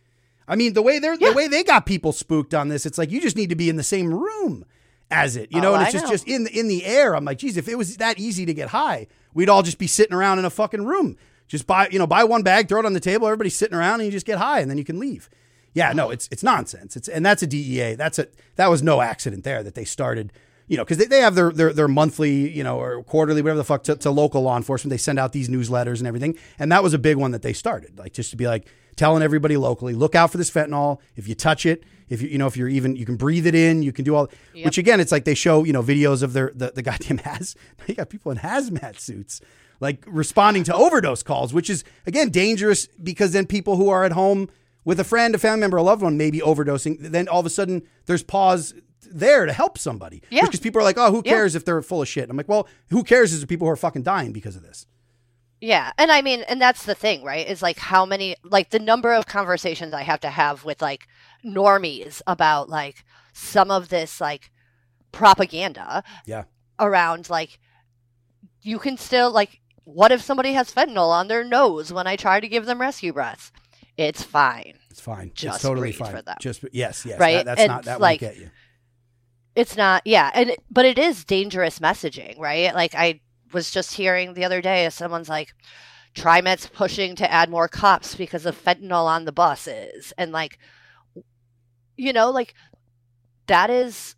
I 0.48 0.56
mean, 0.56 0.72
the 0.74 0.82
way 0.82 0.98
they're 0.98 1.14
Yeah. 1.14 1.30
the 1.30 1.34
way 1.36 1.48
they 1.48 1.64
got 1.64 1.86
people 1.86 2.12
spooked 2.12 2.54
on 2.54 2.68
this, 2.68 2.86
it's 2.86 2.98
like 2.98 3.10
you 3.10 3.20
just 3.20 3.36
need 3.36 3.50
to 3.50 3.56
be 3.56 3.68
in 3.68 3.76
the 3.76 3.82
same 3.82 4.12
room 4.12 4.64
as 5.10 5.36
it, 5.36 5.50
you 5.52 5.60
know, 5.60 5.72
Oh, 5.72 5.74
and 5.74 5.82
I 5.82 5.86
it's 5.86 5.92
just 5.92 6.04
know. 6.06 6.10
just 6.10 6.26
in 6.28 6.44
the 6.44 6.58
in 6.58 6.68
the 6.68 6.84
air. 6.84 7.14
I'm 7.14 7.24
like, 7.24 7.38
geez, 7.38 7.56
if 7.56 7.68
it 7.68 7.76
was 7.76 7.96
that 7.98 8.18
easy 8.18 8.46
to 8.46 8.54
get 8.54 8.68
high, 8.70 9.06
we'd 9.34 9.48
all 9.48 9.62
just 9.62 9.78
be 9.78 9.86
sitting 9.86 10.14
around 10.14 10.38
in 10.38 10.44
a 10.44 10.50
fucking 10.50 10.84
room. 10.84 11.16
Just 11.48 11.66
buy, 11.66 11.88
you 11.92 11.98
know, 11.98 12.06
buy 12.08 12.24
one 12.24 12.42
bag, 12.42 12.68
throw 12.68 12.80
it 12.80 12.86
on 12.86 12.92
the 12.92 12.98
table, 13.00 13.26
everybody's 13.28 13.56
sitting 13.56 13.76
around, 13.76 14.00
and 14.00 14.06
you 14.06 14.10
just 14.10 14.26
get 14.26 14.38
high, 14.38 14.58
and 14.60 14.68
then 14.68 14.78
you 14.78 14.84
can 14.84 14.98
leave. 14.98 15.30
Yeah, 15.74 15.92
no, 15.92 16.10
it's 16.10 16.28
it's 16.32 16.42
nonsense. 16.42 16.96
It's 16.96 17.06
and 17.08 17.24
that's 17.24 17.42
a 17.42 17.46
DEA. 17.46 17.94
That's 17.94 18.18
a 18.18 18.26
that 18.56 18.68
was 18.68 18.82
no 18.82 19.00
accident 19.00 19.44
there 19.44 19.62
that 19.62 19.74
they 19.74 19.84
started. 19.84 20.32
You 20.68 20.76
know, 20.76 20.82
because 20.84 20.98
they, 20.98 21.04
they 21.04 21.20
have 21.20 21.36
their, 21.36 21.52
their 21.52 21.72
their 21.72 21.86
monthly, 21.86 22.50
you 22.50 22.64
know, 22.64 22.80
or 22.80 23.04
quarterly, 23.04 23.40
whatever 23.42 23.58
the 23.58 23.62
fuck, 23.64 23.84
to, 23.84 23.94
to 23.94 24.10
local 24.10 24.42
law 24.42 24.56
enforcement. 24.56 24.90
They 24.90 24.96
send 24.96 25.20
out 25.20 25.32
these 25.32 25.48
newsletters 25.48 25.98
and 25.98 26.08
everything, 26.08 26.36
and 26.58 26.72
that 26.72 26.82
was 26.82 26.92
a 26.94 26.98
big 26.98 27.16
one 27.16 27.30
that 27.30 27.42
they 27.42 27.52
started. 27.52 27.96
Like 27.98 28.12
just 28.14 28.30
to 28.32 28.36
be 28.36 28.48
like 28.48 28.66
telling 28.96 29.22
everybody 29.22 29.56
locally, 29.56 29.94
look 29.94 30.14
out 30.14 30.30
for 30.32 30.38
this 30.38 30.50
fentanyl. 30.50 30.98
If 31.14 31.28
you 31.28 31.34
touch 31.34 31.66
it, 31.66 31.84
if 32.08 32.22
you 32.22 32.28
you 32.28 32.38
know 32.38 32.46
if 32.46 32.56
you're 32.56 32.68
even 32.68 32.96
you 32.96 33.04
can 33.06 33.16
breathe 33.16 33.46
it 33.46 33.54
in, 33.54 33.82
you 33.82 33.92
can 33.92 34.04
do 34.04 34.14
all. 34.14 34.28
Which 34.64 34.78
again, 34.78 35.00
it's 35.00 35.12
like 35.12 35.24
they 35.24 35.34
show 35.34 35.64
you 35.64 35.72
know 35.72 35.82
videos 35.82 36.22
of 36.22 36.32
their 36.32 36.52
the, 36.54 36.72
the 36.74 36.82
goddamn 36.82 37.18
haz. 37.18 37.54
You 37.86 37.94
got 37.94 38.08
people 38.10 38.32
in 38.32 38.38
hazmat 38.38 38.98
suits 38.98 39.40
like 39.78 40.02
responding 40.06 40.64
to 40.64 40.74
overdose 40.74 41.22
calls, 41.22 41.52
which 41.52 41.68
is 41.68 41.84
again 42.06 42.30
dangerous 42.30 42.86
because 43.02 43.32
then 43.32 43.46
people 43.46 43.76
who 43.76 43.88
are 43.90 44.04
at 44.04 44.12
home 44.12 44.48
with 44.84 44.98
a 45.00 45.04
friend, 45.04 45.34
a 45.34 45.38
family 45.38 45.60
member, 45.60 45.76
a 45.76 45.82
loved 45.82 46.00
one 46.02 46.16
maybe 46.16 46.38
overdosing, 46.40 46.96
then 47.00 47.28
all 47.28 47.40
of 47.40 47.46
a 47.46 47.50
sudden 47.50 47.82
there's 48.06 48.22
pause 48.22 48.72
there 49.10 49.44
to 49.46 49.52
help 49.52 49.76
somebody. 49.78 50.22
Yeah. 50.30 50.42
Because 50.42 50.60
people 50.60 50.80
are 50.80 50.84
like, 50.84 50.96
oh, 50.98 51.10
who 51.10 51.22
Yeah. 51.24 51.32
cares 51.32 51.54
if 51.54 51.64
they're 51.64 51.82
full 51.82 52.02
of 52.02 52.08
shit? 52.08 52.22
And 52.24 52.30
I'm 52.30 52.36
like, 52.36 52.48
well, 52.48 52.66
who 52.90 53.02
cares 53.04 53.32
is 53.32 53.40
the 53.40 53.46
people 53.46 53.66
who 53.66 53.72
are 53.72 53.76
fucking 53.76 54.02
dying 54.02 54.32
because 54.32 54.56
of 54.56 54.62
this. 54.62 54.86
Yeah, 55.66 55.90
and 55.98 56.12
I 56.12 56.22
mean, 56.22 56.42
and 56.42 56.60
that's 56.60 56.84
the 56.84 56.94
thing, 56.94 57.24
right? 57.24 57.44
Is 57.46 57.60
like 57.60 57.78
how 57.78 58.06
many, 58.06 58.36
like 58.44 58.70
the 58.70 58.78
number 58.78 59.12
of 59.12 59.26
conversations 59.26 59.92
I 59.92 60.02
have 60.02 60.20
to 60.20 60.28
have 60.30 60.64
with 60.64 60.80
like 60.80 61.08
normies 61.44 62.22
about 62.26 62.68
like 62.68 63.04
some 63.32 63.70
of 63.72 63.88
this 63.88 64.20
like 64.20 64.52
propaganda 65.10 66.04
Yeah. 66.24 66.44
around 66.78 67.28
like 67.30 67.58
you 68.62 68.78
can 68.78 68.96
still 68.96 69.30
like 69.30 69.60
what 69.84 70.12
if 70.12 70.20
somebody 70.22 70.52
has 70.52 70.72
fentanyl 70.72 71.08
on 71.10 71.28
their 71.28 71.42
nose 71.44 71.92
when 71.92 72.06
I 72.06 72.14
try 72.16 72.38
to 72.38 72.48
give 72.48 72.66
them 72.66 72.80
rescue 72.80 73.12
breaths? 73.12 73.50
It's 73.96 74.22
fine. 74.22 74.74
It's 74.90 75.00
fine. 75.00 75.32
Just 75.34 75.56
it's 75.56 75.62
totally 75.64 75.90
fine. 75.92 76.12
for 76.12 76.22
them. 76.22 76.36
Just 76.40 76.64
yes, 76.72 77.04
yes. 77.04 77.18
Right? 77.18 77.36
That, 77.38 77.44
that's 77.46 77.60
And 77.62 77.68
not 77.72 77.84
that 77.86 78.00
like- 78.00 78.20
won't 78.20 78.34
get 78.34 78.40
you. 78.40 78.50
It's 79.56 79.74
not, 79.76 80.02
yeah, 80.04 80.30
and 80.34 80.54
but 80.70 80.84
it 80.84 80.98
is 80.98 81.24
dangerous 81.24 81.78
messaging, 81.78 82.38
right? 82.38 82.74
Like 82.74 82.94
I 82.94 83.20
was 83.56 83.70
just 83.70 83.94
hearing 83.94 84.34
the 84.34 84.44
other 84.44 84.60
day, 84.60 84.88
someone's 84.90 85.28
like, 85.30 85.54
TriMet's 86.14 86.66
pushing 86.68 87.16
to 87.16 87.30
add 87.30 87.50
more 87.50 87.68
cops 87.68 88.14
because 88.14 88.46
of 88.46 88.54
fentanyl 88.62 89.06
on 89.06 89.24
the 89.24 89.32
buses, 89.32 90.12
and 90.16 90.30
like, 90.30 90.58
you 91.96 92.12
know, 92.12 92.30
like 92.30 92.54
that 93.46 93.70
is 93.70 94.14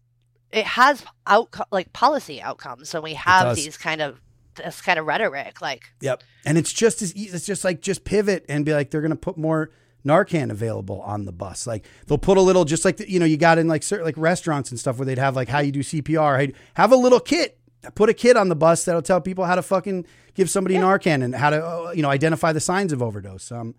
it 0.50 0.64
has 0.64 1.04
outcome 1.26 1.66
like 1.70 1.92
policy 1.92 2.40
outcomes 2.40 2.92
when 2.94 3.02
we 3.02 3.14
have 3.14 3.56
these 3.56 3.76
kind 3.76 4.00
of 4.00 4.20
this 4.56 4.80
kind 4.80 4.98
of 4.98 5.06
rhetoric, 5.06 5.60
like 5.60 5.84
Yep. 6.00 6.22
And 6.44 6.56
it's 6.58 6.72
just 6.72 7.02
as 7.02 7.14
easy. 7.14 7.34
It's 7.36 7.46
just 7.46 7.64
like 7.64 7.80
just 7.80 8.04
pivot 8.04 8.44
and 8.48 8.64
be 8.64 8.72
like 8.72 8.90
they're 8.90 9.00
going 9.00 9.10
to 9.10 9.16
put 9.16 9.36
more 9.36 9.70
Narcan 10.06 10.50
available 10.50 11.00
on 11.02 11.24
the 11.26 11.32
bus. 11.32 11.66
Like 11.66 11.84
they'll 12.06 12.16
put 12.18 12.38
a 12.38 12.40
little, 12.40 12.64
just 12.64 12.84
like 12.84 12.96
the, 12.96 13.10
you 13.10 13.18
know, 13.20 13.26
you 13.26 13.36
got 13.36 13.58
in 13.58 13.68
like 13.68 13.82
certain 13.82 14.06
like 14.06 14.16
restaurants 14.16 14.70
and 14.70 14.78
stuff 14.80 14.98
where 14.98 15.06
they'd 15.06 15.18
have 15.18 15.36
like 15.36 15.48
how 15.48 15.58
you 15.58 15.72
do 15.72 15.80
CPR. 15.80 16.48
You- 16.48 16.54
Have 16.74 16.92
a 16.92 16.96
little 16.96 17.20
kit. 17.20 17.57
Put 17.94 18.08
a 18.08 18.14
kid 18.14 18.36
on 18.36 18.48
the 18.48 18.56
bus 18.56 18.84
that'll 18.84 19.02
tell 19.02 19.20
people 19.20 19.44
how 19.44 19.54
to 19.54 19.62
fucking 19.62 20.04
give 20.34 20.50
somebody 20.50 20.76
Narcan 20.76 21.22
and 21.22 21.34
how 21.34 21.50
to 21.50 21.64
uh, 21.64 21.90
you 21.92 22.02
know 22.02 22.10
identify 22.10 22.52
the 22.52 22.60
signs 22.60 22.92
of 22.92 23.02
overdose. 23.02 23.52
Um, 23.52 23.74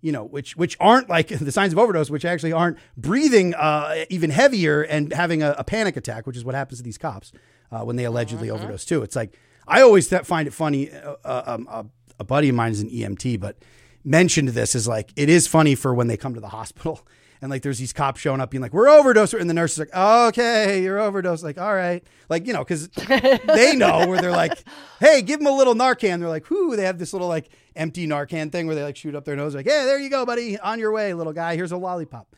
you 0.00 0.12
know, 0.12 0.24
which 0.24 0.56
which 0.56 0.76
aren't 0.80 1.08
like 1.08 1.28
the 1.38 1.50
signs 1.52 1.72
of 1.72 1.78
overdose, 1.78 2.10
which 2.10 2.24
actually 2.24 2.52
aren't 2.52 2.78
breathing 2.96 3.54
uh, 3.54 4.04
even 4.10 4.30
heavier 4.30 4.82
and 4.82 5.12
having 5.12 5.42
a, 5.42 5.54
a 5.58 5.64
panic 5.64 5.96
attack, 5.96 6.26
which 6.26 6.36
is 6.36 6.44
what 6.44 6.54
happens 6.54 6.78
to 6.78 6.84
these 6.84 6.98
cops 6.98 7.32
uh, 7.72 7.80
when 7.80 7.96
they 7.96 8.04
allegedly 8.04 8.50
overdose 8.50 8.84
too. 8.84 9.02
It's 9.02 9.16
like 9.16 9.36
I 9.66 9.80
always 9.80 10.08
th- 10.08 10.22
find 10.22 10.46
it 10.46 10.52
funny. 10.52 10.92
Uh, 10.92 11.16
uh, 11.24 11.42
um, 11.46 11.68
uh, 11.70 11.84
a 12.20 12.24
buddy 12.24 12.48
of 12.48 12.54
mine 12.54 12.72
is 12.72 12.80
an 12.80 12.90
EMT, 12.90 13.40
but 13.40 13.56
mentioned 14.04 14.48
this 14.50 14.74
is 14.74 14.86
like 14.86 15.12
it 15.16 15.28
is 15.28 15.46
funny 15.46 15.74
for 15.74 15.94
when 15.94 16.06
they 16.06 16.16
come 16.16 16.34
to 16.34 16.40
the 16.40 16.48
hospital 16.48 17.00
and 17.44 17.50
like 17.50 17.60
there's 17.60 17.78
these 17.78 17.92
cops 17.92 18.20
showing 18.20 18.40
up 18.40 18.50
being 18.50 18.62
like 18.62 18.72
we're 18.72 18.88
overdose 18.88 19.34
and 19.34 19.50
the 19.50 19.54
nurse 19.54 19.74
is 19.74 19.78
like 19.80 19.94
okay 19.94 20.82
you're 20.82 20.98
overdose 20.98 21.42
like 21.42 21.58
all 21.58 21.74
right 21.74 22.02
like 22.30 22.46
you 22.46 22.54
know 22.54 22.64
because 22.64 22.88
they 23.46 23.76
know 23.76 24.06
where 24.08 24.18
they're 24.18 24.30
like 24.30 24.64
hey 24.98 25.20
give 25.20 25.40
them 25.40 25.46
a 25.46 25.54
little 25.54 25.74
narcan 25.74 26.20
they're 26.20 26.28
like 26.28 26.48
whoo 26.48 26.74
they 26.74 26.84
have 26.84 26.98
this 26.98 27.12
little 27.12 27.28
like 27.28 27.50
empty 27.76 28.06
narcan 28.06 28.50
thing 28.50 28.66
where 28.66 28.74
they 28.74 28.82
like 28.82 28.96
shoot 28.96 29.14
up 29.14 29.26
their 29.26 29.36
nose 29.36 29.54
like 29.54 29.66
hey 29.66 29.84
there 29.84 29.98
you 29.98 30.08
go 30.08 30.24
buddy 30.24 30.58
on 30.58 30.78
your 30.78 30.90
way 30.90 31.12
little 31.12 31.34
guy 31.34 31.54
here's 31.54 31.70
a 31.70 31.76
lollipop 31.76 32.34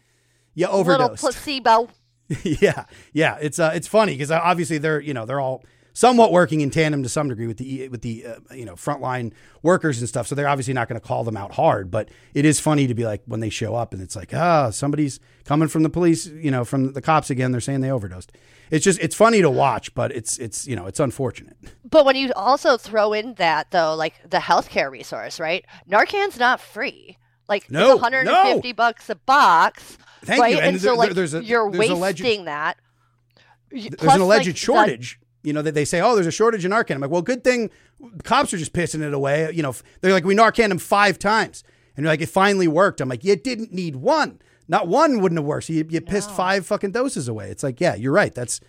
you 0.56 0.66
overdose. 0.66 0.86
little 0.86 1.04
overdosed 1.04 1.20
placebo. 1.20 1.88
yeah, 2.42 2.86
yeah. 3.12 3.38
It's 3.40 3.60
uh, 3.60 3.70
it's 3.72 3.86
funny 3.86 4.14
because 4.14 4.32
obviously 4.32 4.78
they're 4.78 5.00
you 5.00 5.14
know 5.14 5.26
they're 5.26 5.38
all 5.38 5.62
somewhat 5.96 6.30
working 6.30 6.60
in 6.60 6.68
tandem 6.68 7.02
to 7.02 7.08
some 7.08 7.26
degree 7.30 7.46
with 7.46 7.56
the 7.56 7.88
with 7.88 8.02
the 8.02 8.26
uh, 8.26 8.34
you 8.54 8.66
know 8.66 8.74
frontline 8.74 9.32
workers 9.62 9.98
and 9.98 10.08
stuff. 10.08 10.26
So 10.26 10.34
they're 10.34 10.46
obviously 10.48 10.74
not 10.74 10.88
going 10.88 11.00
to 11.00 11.06
call 11.06 11.24
them 11.24 11.36
out 11.38 11.52
hard, 11.54 11.90
but 11.90 12.10
it 12.34 12.44
is 12.44 12.60
funny 12.60 12.86
to 12.86 12.94
be 12.94 13.04
like 13.06 13.22
when 13.24 13.40
they 13.40 13.48
show 13.48 13.74
up 13.74 13.94
and 13.94 14.02
it's 14.02 14.14
like 14.14 14.34
ah 14.34 14.68
somebody's 14.70 15.18
coming 15.44 15.68
from 15.68 15.82
the 15.84 15.88
police, 15.90 16.26
you 16.26 16.50
know, 16.50 16.64
from 16.64 16.92
the 16.92 17.00
cops 17.00 17.30
again. 17.30 17.50
They're 17.50 17.60
saying 17.62 17.80
they 17.80 17.90
overdosed. 17.90 18.30
It's 18.70 18.84
just 18.84 18.98
it's 19.00 19.14
funny 19.14 19.40
to 19.42 19.48
watch, 19.50 19.94
but 19.94 20.12
it's 20.12 20.36
it's 20.38 20.66
you 20.66 20.76
know 20.76 20.86
it's 20.86 21.00
unfortunate. 21.00 21.56
But 21.88 22.04
when 22.04 22.16
you 22.16 22.30
also 22.36 22.76
throw 22.76 23.12
in 23.14 23.34
that 23.34 23.70
though, 23.70 23.94
like 23.94 24.14
the 24.28 24.38
healthcare 24.38 24.90
resource, 24.90 25.40
right? 25.40 25.64
Narcan's 25.90 26.38
not 26.38 26.60
free. 26.60 27.16
Like 27.48 27.70
No, 27.70 27.92
it's 27.92 28.02
150 28.02 28.72
bucks 28.72 29.08
a 29.08 29.14
box, 29.14 29.96
Thank 30.24 30.42
right? 30.42 30.52
you. 30.52 30.58
And 30.58 30.66
And, 30.74 30.80
so 30.80 30.88
there- 30.88 30.96
like 30.96 31.12
there's 31.12 31.32
a- 31.32 31.44
you're 31.44 31.70
there's 31.70 31.78
wasting 31.78 31.96
alleged- 31.96 32.46
that. 32.46 32.76
Y- 33.72 33.80
There's 33.82 33.94
plus, 33.96 34.14
an 34.16 34.20
alleged 34.22 34.46
like, 34.48 34.54
the- 34.54 34.60
shortage. 34.60 35.20
You 35.46 35.52
know 35.52 35.62
that 35.62 35.74
they 35.74 35.84
say, 35.84 36.00
oh, 36.00 36.14
there's 36.14 36.26
a 36.26 36.32
shortage 36.32 36.64
in 36.64 36.72
Narcan. 36.72 36.96
I'm 36.96 37.00
like, 37.00 37.10
well, 37.10 37.22
good 37.22 37.44
thing 37.44 37.70
cops 38.24 38.52
are 38.52 38.58
just 38.58 38.72
pissing 38.72 39.00
it 39.00 39.14
away. 39.14 39.50
You 39.52 39.62
know, 39.62 39.74
they're 40.00 40.12
like, 40.12 40.24
we 40.24 40.34
Narcan 40.34 40.70
him 40.70 40.78
five 40.78 41.18
times, 41.18 41.62
and 41.96 42.02
you're 42.04 42.12
like, 42.12 42.20
it 42.20 42.28
finally 42.28 42.68
worked. 42.68 43.00
I'm 43.00 43.08
like, 43.08 43.24
you 43.24 43.36
didn't 43.36 43.72
need 43.72 43.96
one. 43.96 44.40
Not 44.68 44.88
one 44.88 45.20
wouldn't 45.20 45.38
have 45.38 45.46
worked. 45.46 45.66
So 45.66 45.72
you, 45.74 45.86
you 45.88 46.00
pissed 46.00 46.30
five 46.32 46.66
fucking 46.66 46.90
doses 46.90 47.28
away. 47.28 47.50
It's 47.50 47.62
like, 47.62 47.80
yeah, 47.80 47.94
you're 47.94 48.12
right. 48.12 48.34
That's 48.34 48.60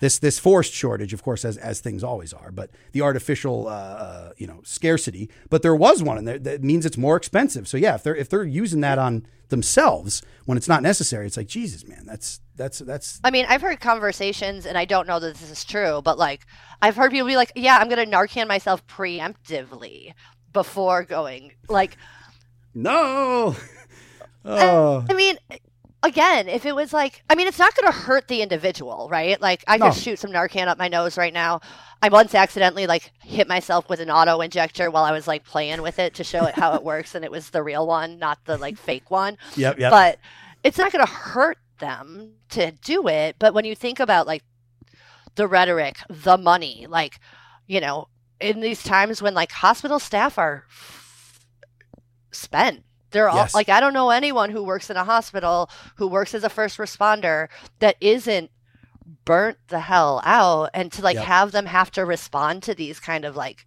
this 0.00 0.18
this 0.18 0.38
forced 0.38 0.72
shortage, 0.72 1.12
of 1.14 1.22
course, 1.22 1.44
as 1.44 1.56
as 1.58 1.80
things 1.80 2.02
always 2.04 2.32
are, 2.34 2.50
but 2.50 2.70
the 2.92 3.00
artificial, 3.02 3.68
uh, 3.68 3.70
uh, 3.70 4.32
you 4.36 4.46
know, 4.46 4.60
scarcity. 4.64 5.30
But 5.48 5.62
there 5.62 5.76
was 5.76 6.02
one, 6.02 6.18
and 6.18 6.26
there- 6.28 6.38
that 6.40 6.62
means 6.64 6.84
it's 6.84 6.98
more 6.98 7.16
expensive. 7.16 7.66
So 7.68 7.76
yeah, 7.76 7.94
if 7.94 8.02
they're 8.02 8.16
if 8.16 8.28
they're 8.28 8.44
using 8.44 8.80
that 8.82 8.98
on 8.98 9.26
themselves 9.48 10.22
when 10.44 10.58
it's 10.58 10.68
not 10.68 10.82
necessary, 10.82 11.24
it's 11.26 11.36
like 11.36 11.46
Jesus, 11.46 11.86
man, 11.86 12.04
that's 12.04 12.40
that's 12.56 12.78
that's 12.80 13.20
I 13.22 13.30
mean, 13.30 13.46
I've 13.48 13.62
heard 13.62 13.80
conversations, 13.80 14.66
and 14.66 14.76
I 14.78 14.84
don't 14.84 15.06
know 15.06 15.18
that 15.20 15.36
this 15.36 15.50
is 15.50 15.64
true, 15.64 16.00
but 16.02 16.18
like, 16.18 16.46
I've 16.82 16.96
heard 16.96 17.10
people 17.10 17.26
be 17.28 17.36
like, 17.36 17.52
"Yeah, 17.54 17.78
I'm 17.78 17.88
gonna 17.88 18.06
Narcan 18.06 18.48
myself 18.48 18.86
preemptively 18.86 20.14
before 20.52 21.04
going." 21.04 21.52
Like, 21.68 21.96
no. 22.74 23.54
Oh. 24.48 25.04
I 25.10 25.14
mean, 25.14 25.38
again, 26.04 26.48
if 26.48 26.66
it 26.66 26.74
was 26.76 26.92
like, 26.92 27.24
I 27.28 27.34
mean, 27.34 27.48
it's 27.48 27.58
not 27.58 27.74
going 27.74 27.90
to 27.92 27.98
hurt 27.98 28.28
the 28.28 28.42
individual, 28.42 29.08
right? 29.10 29.40
Like, 29.40 29.64
I 29.66 29.76
No. 29.76 29.86
could 29.90 30.00
shoot 30.00 30.20
some 30.20 30.30
Narcan 30.30 30.68
up 30.68 30.78
my 30.78 30.86
nose 30.86 31.16
right 31.16 31.34
now. 31.34 31.60
I 32.00 32.10
once 32.10 32.32
accidentally 32.32 32.86
like 32.86 33.10
hit 33.24 33.48
myself 33.48 33.88
with 33.88 33.98
an 33.98 34.08
auto 34.08 34.40
injector 34.42 34.88
while 34.88 35.02
I 35.02 35.10
was 35.10 35.26
like 35.26 35.42
playing 35.44 35.82
with 35.82 35.98
it 35.98 36.14
to 36.14 36.22
show 36.22 36.44
it 36.44 36.54
how 36.54 36.74
it 36.74 36.84
works, 36.84 37.16
and 37.16 37.24
it 37.24 37.30
was 37.32 37.50
the 37.50 37.60
real 37.60 37.88
one, 37.88 38.20
not 38.20 38.38
the 38.44 38.56
like 38.56 38.76
fake 38.78 39.10
one. 39.10 39.36
Yep, 39.56 39.80
yep. 39.80 39.90
But 39.90 40.18
it's 40.62 40.78
not 40.78 40.92
going 40.92 41.04
to 41.04 41.10
hurt 41.10 41.58
them 41.78 42.32
to 42.50 42.70
do 42.72 43.06
it. 43.08 43.36
But 43.38 43.54
when 43.54 43.64
you 43.64 43.74
think 43.74 44.00
about 44.00 44.26
like 44.26 44.42
the 45.34 45.46
rhetoric, 45.46 45.96
the 46.08 46.36
money, 46.38 46.86
like, 46.88 47.18
you 47.66 47.80
know, 47.80 48.08
in 48.40 48.60
these 48.60 48.82
times 48.82 49.20
when 49.22 49.34
like 49.34 49.52
hospital 49.52 49.98
staff 49.98 50.38
are 50.38 50.64
spent. 52.32 52.84
They're 53.10 53.28
all 53.28 53.36
Yes. 53.36 53.54
like 53.54 53.68
I 53.68 53.80
don't 53.80 53.94
know 53.94 54.10
anyone 54.10 54.50
who 54.50 54.62
works 54.62 54.90
in 54.90 54.96
a 54.96 55.04
hospital 55.04 55.70
who 55.96 56.06
works 56.06 56.34
as 56.34 56.44
a 56.44 56.50
first 56.50 56.76
responder 56.78 57.48
that 57.78 57.96
isn't 58.00 58.50
burnt 59.24 59.56
the 59.68 59.80
hell 59.80 60.20
out 60.24 60.70
and 60.74 60.92
to 60.92 61.02
like 61.02 61.14
Yep. 61.14 61.24
have 61.24 61.52
them 61.52 61.66
have 61.66 61.90
to 61.92 62.04
respond 62.04 62.62
to 62.64 62.74
these 62.74 63.00
kind 63.00 63.24
of 63.24 63.36
like 63.36 63.64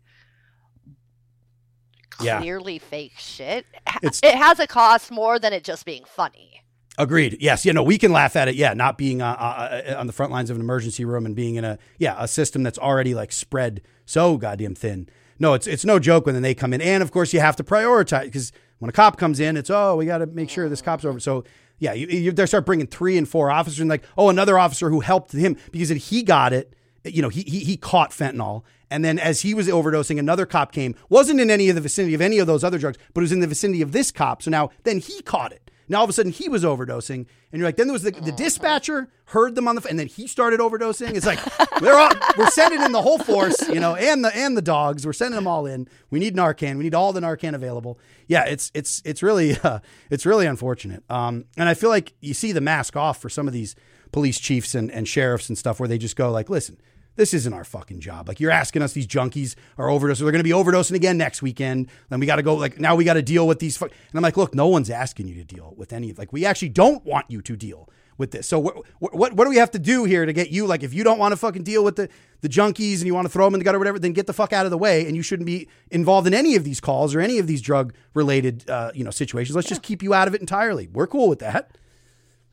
Yeah. 2.22 2.40
clearly 2.40 2.80
fake 2.80 3.14
shit. 3.18 3.66
It's- 4.04 4.20
it 4.22 4.36
has 4.36 4.60
a 4.60 4.68
cost 4.68 5.10
more 5.10 5.40
than 5.40 5.54
it 5.54 5.64
just 5.64 5.86
being 5.86 6.04
funny. 6.06 6.59
Agreed. 7.00 7.38
Yes. 7.40 7.66
You 7.66 7.72
know, 7.72 7.82
we 7.82 7.98
can 7.98 8.12
laugh 8.12 8.36
at 8.36 8.50
it. 8.50 8.56
Yeah. 8.56 8.74
Not 8.74 8.98
being 8.98 9.22
uh, 9.22 9.32
uh, 9.32 9.96
on 9.98 10.06
the 10.06 10.14
front 10.14 10.34
lines 10.34 10.50
of 10.50 10.58
an 10.58 10.62
emergency 10.62 11.06
room 11.06 11.26
and 11.26 11.34
being 11.34 11.56
in 11.56 11.64
a, 11.64 11.80
yeah, 11.98 12.16
a 12.20 12.28
system 12.28 12.62
that's 12.62 12.78
already 12.78 13.16
like 13.16 13.32
spread 13.32 13.82
so 14.06 14.38
goddamn 14.38 14.76
thin. 14.76 15.08
No, 15.40 15.54
it's, 15.54 15.66
it's 15.66 15.86
no 15.86 15.98
joke 15.98 16.26
when 16.26 16.42
they 16.42 16.54
come 16.54 16.74
in. 16.74 16.82
And 16.82 17.02
of 17.02 17.12
course 17.12 17.34
you 17.34 17.40
have 17.40 17.56
to 17.56 17.64
prioritize 17.64 18.26
because 18.26 18.52
when 18.80 18.90
a 18.90 18.92
cop 18.92 19.18
comes 19.18 19.40
in, 19.40 19.56
it's, 19.56 19.70
oh, 19.70 19.96
we 19.96 20.06
got 20.06 20.18
to 20.18 20.26
make 20.26 20.50
sure 20.50 20.68
this 20.68 20.82
cop's 20.82 21.06
over. 21.06 21.22
So 21.22 21.46
yeah, 21.80 21.94
you, 21.94 22.08
you 22.08 22.32
they 22.34 22.46
start 22.46 22.66
bringing 22.66 22.88
three 22.88 23.18
and 23.18 23.28
four 23.28 23.50
officers 23.50 23.80
and 23.80 23.90
like, 23.90 24.04
oh, 24.18 24.28
another 24.28 24.60
officer 24.60 24.90
who 24.90 25.00
helped 25.00 25.32
him 25.32 25.56
because 25.72 25.90
he 25.90 26.22
got 26.22 26.52
it, 26.52 26.74
you 27.06 27.22
know, 27.22 27.30
he, 27.30 27.44
he, 27.44 27.60
he 27.60 27.78
caught 27.78 28.12
fentanyl. 28.12 28.64
And 28.92 29.06
then 29.06 29.20
as 29.20 29.42
he 29.42 29.54
was 29.54 29.70
overdosing, 29.70 30.20
another 30.20 30.46
cop 30.46 30.74
came, 30.74 30.96
wasn't 31.08 31.40
in 31.40 31.50
any 31.50 31.70
of 31.70 31.76
the 31.76 31.82
vicinity 31.82 32.14
of 32.14 32.22
any 32.22 32.40
of 32.40 32.48
those 32.48 32.64
other 32.64 32.78
drugs, 32.78 32.98
but 33.14 33.22
was 33.22 33.32
in 33.32 33.40
the 33.40 33.48
vicinity 33.48 33.82
of 33.82 33.94
this 33.94 34.12
cop. 34.12 34.42
So 34.42 34.52
now 34.52 34.72
then 34.84 35.00
he 35.00 35.22
caught 35.22 35.54
it. 35.54 35.69
Now 35.90 35.98
all 36.00 36.04
of 36.04 36.10
a 36.10 36.14
sudden 36.14 36.32
he 36.32 36.48
was 36.48 36.64
overdosing, 36.64 37.26
and 37.52 37.60
you're 37.60 37.68
like, 37.68 37.76
then 37.76 37.88
there 37.88 37.94
was 37.94 38.04
the, 38.04 38.12
the 38.12 38.32
dispatcher 38.32 39.10
heard 39.26 39.56
them 39.56 39.68
on 39.68 39.76
the, 39.76 39.88
and 39.90 40.00
then 40.00 40.08
he 40.08 40.28
started 40.28 40.60
overdosing. 40.60 41.16
It's 41.16 41.26
like 41.26 41.40
they're 41.82 41.98
all 41.98 42.12
we're 42.38 42.50
sending 42.52 42.82
in 42.82 42.92
the 42.92 43.02
whole 43.02 43.18
force, 43.18 43.68
you 43.68 43.80
know, 43.80 43.96
and 43.96 44.24
the 44.24 44.36
and 44.36 44.56
the 44.56 44.62
dogs. 44.62 45.06
We're 45.06 45.14
sending 45.14 45.36
them 45.36 45.48
all 45.48 45.66
in. 45.66 45.88
We 46.12 46.20
need 46.20 46.36
Narcan. 46.36 46.78
We 46.78 46.84
need 46.84 46.96
all 46.96 47.12
the 47.12 47.22
Narcan 47.22 47.56
available. 47.56 48.00
Yeah, 48.28 48.46
it's 48.46 48.72
it's 48.74 49.02
it's 49.04 49.24
really 49.24 49.58
uh, 49.64 49.80
it's 50.10 50.26
really 50.26 50.46
unfortunate. 50.46 51.04
Um, 51.10 51.46
and 51.58 51.68
I 51.68 51.74
feel 51.74 51.90
like 51.90 52.14
you 52.22 52.34
see 52.34 52.52
the 52.52 52.62
mask 52.62 52.96
off 52.96 53.20
for 53.20 53.30
some 53.30 53.48
of 53.48 53.54
these 53.54 53.76
police 54.12 54.40
chiefs 54.40 54.76
and, 54.76 54.92
and 54.92 55.08
sheriffs 55.08 55.50
and 55.50 55.58
stuff, 55.58 55.80
where 55.80 55.90
they 55.90 55.98
just 55.98 56.16
go 56.16 56.32
like, 56.32 56.50
listen. 56.50 56.78
This 57.20 57.34
isn't 57.34 57.52
our 57.52 57.66
fucking 57.66 58.00
job. 58.00 58.30
Like 58.30 58.40
you're 58.40 58.50
asking 58.50 58.82
us, 58.82 58.94
these 58.94 59.06
junkies 59.06 59.56
are 59.78 59.88
overdosing. 59.88 60.20
They're 60.20 60.32
going 60.32 60.38
to 60.38 60.44
be 60.44 60.52
overdosing 60.52 60.94
again 60.96 61.18
next 61.18 61.42
weekend. 61.42 61.90
Then 62.08 62.22
we 62.22 62.26
got 62.26 62.38
to 62.38 62.44
go. 62.44 62.56
Like 62.56 62.80
now 62.80 62.96
we 62.96 63.04
got 63.04 63.16
to 63.16 63.22
deal 63.22 63.46
with 63.46 63.60
these. 63.60 63.76
Fu-. 63.76 63.88
And 63.88 63.94
I'm 64.14 64.22
like, 64.22 64.38
look, 64.38 64.56
no 64.56 64.68
one's 64.68 64.90
asking 64.90 65.28
you 65.28 65.36
to 65.36 65.44
deal 65.44 65.74
with 65.76 65.92
any. 65.92 66.14
Like 66.14 66.32
we 66.32 66.46
actually 66.46 66.70
don't 66.70 67.04
want 67.04 67.26
you 67.28 67.42
to 67.42 67.58
deal 67.58 67.90
with 68.18 68.32
this. 68.32 68.48
So 68.48 68.58
what 68.58 68.86
what 69.00 69.34
what 69.34 69.44
do 69.44 69.50
we 69.50 69.58
have 69.58 69.72
to 69.72 69.80
do 69.80 70.06
here 70.06 70.26
to 70.26 70.32
get 70.32 70.52
you? 70.52 70.66
Like 70.66 70.82
if 70.82 70.94
you 70.94 71.04
don't 71.04 71.20
want 71.20 71.34
to 71.34 71.36
fucking 71.36 71.64
deal 71.64 71.84
with 71.84 71.98
the 71.98 72.08
the 72.40 72.48
junkies 72.48 73.00
and 73.00 73.06
you 73.06 73.14
want 73.14 73.26
to 73.26 73.30
throw 73.30 73.44
them 73.44 73.54
in 73.54 73.60
the 73.60 73.66
gutter 73.66 73.76
or 73.76 73.80
whatever, 73.80 74.00
then 74.00 74.14
get 74.14 74.26
the 74.26 74.34
fuck 74.34 74.54
out 74.54 74.66
of 74.66 74.72
the 74.72 74.78
way. 74.78 75.06
And 75.06 75.14
you 75.14 75.22
shouldn't 75.22 75.48
be 75.48 75.68
involved 75.92 76.26
in 76.26 76.34
any 76.34 76.56
of 76.56 76.64
these 76.64 76.80
calls 76.80 77.14
or 77.14 77.20
any 77.20 77.38
of 77.38 77.48
these 77.48 77.62
drug 77.62 77.94
related 78.14 78.70
uh, 78.70 78.92
you 78.96 79.04
know 79.04 79.12
situations. 79.12 79.58
Let's 79.58 79.68
just 79.68 79.84
keep 79.84 80.02
you 80.02 80.14
out 80.14 80.30
of 80.30 80.36
it 80.36 80.40
entirely. 80.40 80.88
We're 80.88 81.08
cool 81.08 81.28
with 81.28 81.40
that. 81.40 81.78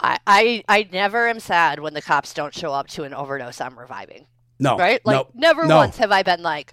I, 0.00 0.18
I 0.26 0.64
I 0.68 0.88
never 0.92 1.28
am 1.28 1.38
sad 1.38 1.78
when 1.78 1.94
the 1.94 2.02
cops 2.02 2.34
don't 2.34 2.52
show 2.52 2.72
up 2.72 2.88
to 2.88 3.04
an 3.04 3.14
overdose 3.14 3.60
I'm 3.60 3.78
reviving. 3.78 4.26
No, 4.58 4.76
right? 4.76 5.00
Like 5.04 5.16
no, 5.16 5.28
never 5.34 5.66
no. 5.66 5.76
once 5.76 5.96
have 5.98 6.10
I 6.12 6.22
been 6.22 6.42
like, 6.42 6.72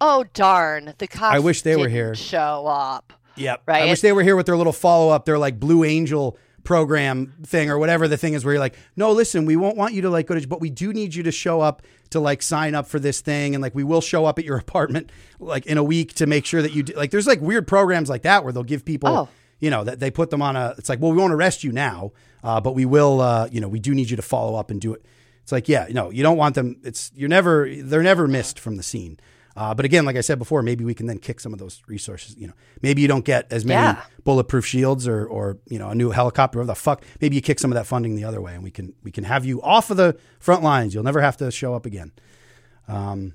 "Oh 0.00 0.24
darn, 0.34 0.94
the 0.98 1.06
cops." 1.06 1.34
I 1.36 1.38
wish 1.40 1.62
they 1.62 1.76
were 1.76 1.88
here. 1.88 2.14
Show 2.14 2.66
up. 2.66 3.12
Yep. 3.36 3.62
Right? 3.66 3.82
I 3.82 3.86
wish 3.86 4.00
they 4.00 4.12
were 4.12 4.22
here 4.22 4.36
with 4.36 4.46
their 4.46 4.56
little 4.56 4.72
follow 4.72 5.10
up, 5.10 5.24
their 5.24 5.38
like 5.38 5.58
Blue 5.58 5.82
Angel 5.84 6.38
program 6.62 7.34
thing 7.44 7.68
or 7.70 7.78
whatever 7.78 8.08
the 8.08 8.16
thing 8.16 8.32
is 8.32 8.44
where 8.44 8.54
you're 8.54 8.60
like, 8.60 8.74
no, 8.96 9.12
listen, 9.12 9.44
we 9.44 9.54
won't 9.54 9.76
want 9.76 9.92
you 9.92 10.00
to 10.02 10.08
like 10.10 10.26
go 10.26 10.38
to, 10.38 10.48
but 10.48 10.60
we 10.60 10.70
do 10.70 10.92
need 10.94 11.14
you 11.14 11.22
to 11.22 11.30
show 11.30 11.60
up 11.60 11.82
to 12.10 12.18
like 12.20 12.40
sign 12.40 12.74
up 12.74 12.86
for 12.86 12.98
this 12.98 13.20
thing. 13.20 13.54
And 13.54 13.60
like, 13.60 13.74
we 13.74 13.84
will 13.84 14.00
show 14.00 14.24
up 14.24 14.38
at 14.38 14.44
your 14.46 14.56
apartment 14.66 15.10
like 15.38 15.66
in 15.66 15.76
a 15.78 15.84
week 15.84 16.14
to 16.14 16.26
make 16.26 16.46
sure 16.46 16.62
that 16.62 16.72
you 16.72 16.82
do, 16.82 16.94
like, 16.94 17.10
there's 17.10 17.26
like 17.26 17.40
weird 17.40 17.66
programs 17.66 18.08
like 18.08 18.22
that 18.22 18.44
where 18.44 18.52
they'll 18.52 18.62
give 18.62 18.84
people, 18.84 19.10
Oh. 19.10 19.28
you 19.60 19.68
know, 19.68 19.84
that 19.84 20.00
they 20.00 20.10
put 20.10 20.30
them 20.30 20.40
on 20.40 20.56
a, 20.56 20.74
it's 20.78 20.88
like, 20.88 21.00
well, 21.00 21.10
we 21.12 21.18
won't 21.18 21.34
arrest 21.34 21.64
you 21.64 21.72
now, 21.72 22.12
uh, 22.42 22.60
but 22.60 22.72
we 22.74 22.86
will, 22.86 23.20
uh, 23.20 23.46
you 23.52 23.60
know, 23.60 23.68
we 23.68 23.78
do 23.78 23.94
need 23.94 24.08
you 24.08 24.16
to 24.16 24.22
follow 24.22 24.54
up 24.58 24.70
and 24.70 24.80
do 24.80 24.94
it. 24.94 25.04
It's 25.44 25.52
like, 25.52 25.68
yeah, 25.68 25.86
no, 25.90 26.10
you 26.10 26.22
don't 26.24 26.36
want 26.36 26.56
them. 26.56 26.76
It's, 26.82 27.12
you're 27.14 27.28
never, 27.28 27.68
they're 27.72 28.02
never 28.02 28.26
missed 28.26 28.58
from 28.58 28.76
the 28.76 28.82
scene. 28.82 29.20
Uh, 29.56 29.72
but 29.72 29.84
again, 29.84 30.04
like 30.04 30.16
I 30.16 30.20
said 30.20 30.40
before, 30.40 30.62
maybe 30.62 30.84
we 30.84 30.94
can 30.94 31.06
then 31.06 31.18
kick 31.18 31.38
some 31.38 31.52
of 31.52 31.60
those 31.60 31.80
resources. 31.86 32.34
You 32.36 32.48
know, 32.48 32.54
maybe 32.82 33.02
you 33.02 33.06
don't 33.08 33.24
get 33.24 33.46
as 33.52 33.64
many 33.64 33.80
Yeah. 33.98 34.02
bulletproof 34.24 34.66
shields 34.66 35.06
or, 35.06 35.24
or 35.26 35.58
you 35.68 35.78
know, 35.78 35.90
a 35.90 35.94
new 35.94 36.10
helicopter. 36.10 36.58
Whatever 36.58 36.72
the 36.72 36.80
fuck. 36.80 37.04
Maybe 37.20 37.36
you 37.36 37.42
kick 37.42 37.60
some 37.60 37.70
of 37.70 37.76
that 37.76 37.86
funding 37.86 38.16
the 38.16 38.24
other 38.24 38.40
way, 38.40 38.54
and 38.54 38.64
we 38.64 38.72
can 38.72 38.94
we 39.04 39.12
can 39.12 39.22
have 39.22 39.44
you 39.44 39.62
off 39.62 39.90
of 39.90 39.96
the 39.96 40.16
front 40.40 40.64
lines. 40.64 40.92
You'll 40.92 41.04
never 41.04 41.20
have 41.20 41.36
to 41.36 41.52
show 41.52 41.72
up 41.74 41.86
again. 41.86 42.10
Um, 42.88 43.34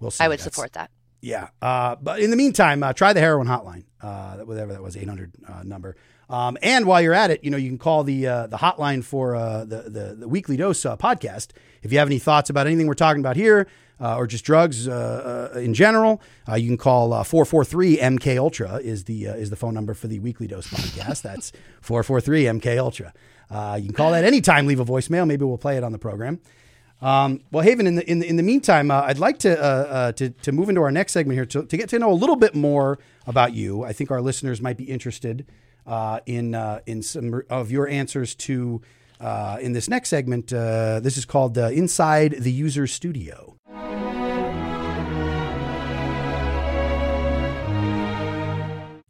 we'll 0.00 0.10
see. 0.10 0.24
I 0.24 0.28
would 0.28 0.38
That's- 0.40 0.52
support 0.52 0.72
that. 0.72 0.90
yeah. 1.20 1.48
Uh, 1.60 1.94
but 2.00 2.18
in 2.20 2.30
the 2.30 2.36
meantime, 2.36 2.82
uh, 2.82 2.92
try 2.92 3.12
the 3.12 3.20
heroin 3.20 3.46
hotline, 3.46 3.84
uh, 4.00 4.38
whatever 4.38 4.72
that 4.72 4.82
was, 4.82 4.96
800 4.96 5.32
uh, 5.46 5.62
number. 5.62 5.96
Um, 6.30 6.56
and 6.62 6.86
while 6.86 7.02
you're 7.02 7.14
at 7.14 7.30
it, 7.30 7.44
you 7.44 7.50
know, 7.50 7.56
you 7.56 7.68
can 7.68 7.78
call 7.78 8.04
the 8.04 8.26
uh, 8.26 8.46
the 8.46 8.56
hotline 8.56 9.04
for 9.04 9.34
uh, 9.34 9.64
the, 9.64 9.82
the 9.82 10.16
the 10.20 10.28
weekly 10.28 10.56
dose 10.56 10.84
uh, 10.86 10.96
podcast. 10.96 11.48
If 11.82 11.92
you 11.92 11.98
have 11.98 12.08
any 12.08 12.18
thoughts 12.18 12.48
about 12.48 12.66
anything 12.66 12.86
we're 12.86 12.94
talking 12.94 13.20
about 13.20 13.36
here, 13.36 13.66
uh, 14.02 14.16
or 14.16 14.26
just 14.26 14.44
drugs 14.44 14.88
uh, 14.88 15.52
uh, 15.54 15.58
in 15.58 15.74
general, 15.74 16.20
uh, 16.48 16.54
you 16.54 16.66
can 16.68 16.76
call 16.76 17.22
four 17.24 17.44
four 17.44 17.64
three 17.64 17.96
MK 17.98 18.36
Ultra 18.36 18.76
is 18.76 19.04
the 19.04 19.28
uh, 19.28 19.34
is 19.34 19.50
the 19.50 19.56
phone 19.56 19.74
number 19.74 19.94
for 19.94 20.08
the 20.08 20.18
weekly 20.18 20.46
dose 20.46 20.66
podcast. 20.66 21.22
That's 21.22 21.52
four 21.80 22.02
four 22.02 22.20
three 22.20 22.44
MK 22.44 22.78
Ultra. 22.78 23.12
Uh, 23.50 23.76
you 23.80 23.86
can 23.86 23.94
call 23.94 24.10
that 24.12 24.24
anytime. 24.24 24.66
Leave 24.66 24.80
a 24.80 24.84
voicemail. 24.84 25.26
Maybe 25.26 25.44
we'll 25.44 25.58
play 25.58 25.76
it 25.76 25.84
on 25.84 25.92
the 25.92 25.98
program. 25.98 26.40
Um, 27.00 27.42
well, 27.50 27.64
Haven, 27.64 27.86
in 27.86 27.96
the 27.96 28.10
in 28.10 28.20
the, 28.20 28.28
in 28.28 28.36
the 28.36 28.42
meantime, 28.42 28.90
uh, 28.90 29.02
I'd 29.02 29.18
like 29.18 29.38
to, 29.40 29.58
uh, 29.60 29.64
uh, 29.64 30.12
to 30.12 30.30
to 30.30 30.52
move 30.52 30.68
into 30.68 30.82
our 30.82 30.92
next 30.92 31.12
segment 31.12 31.36
here 31.36 31.46
to, 31.46 31.64
to 31.64 31.76
get 31.76 31.88
to 31.90 31.98
know 31.98 32.10
a 32.10 32.14
little 32.14 32.36
bit 32.36 32.54
more 32.54 32.98
about 33.26 33.54
you. 33.54 33.84
I 33.84 33.92
think 33.92 34.10
our 34.10 34.20
listeners 34.20 34.60
might 34.60 34.76
be 34.76 34.84
interested 34.84 35.46
uh, 35.86 36.20
in 36.26 36.54
uh, 36.54 36.80
in 36.86 37.02
some 37.02 37.42
of 37.50 37.70
your 37.70 37.88
answers 37.88 38.34
to 38.34 38.80
uh, 39.20 39.58
in 39.60 39.72
this 39.72 39.88
next 39.88 40.08
segment. 40.08 40.52
Uh, 40.52 41.00
this 41.00 41.16
is 41.16 41.24
called 41.24 41.56
Inside 41.56 42.32
the 42.38 42.52
User 42.52 42.86
Studio. 42.86 43.56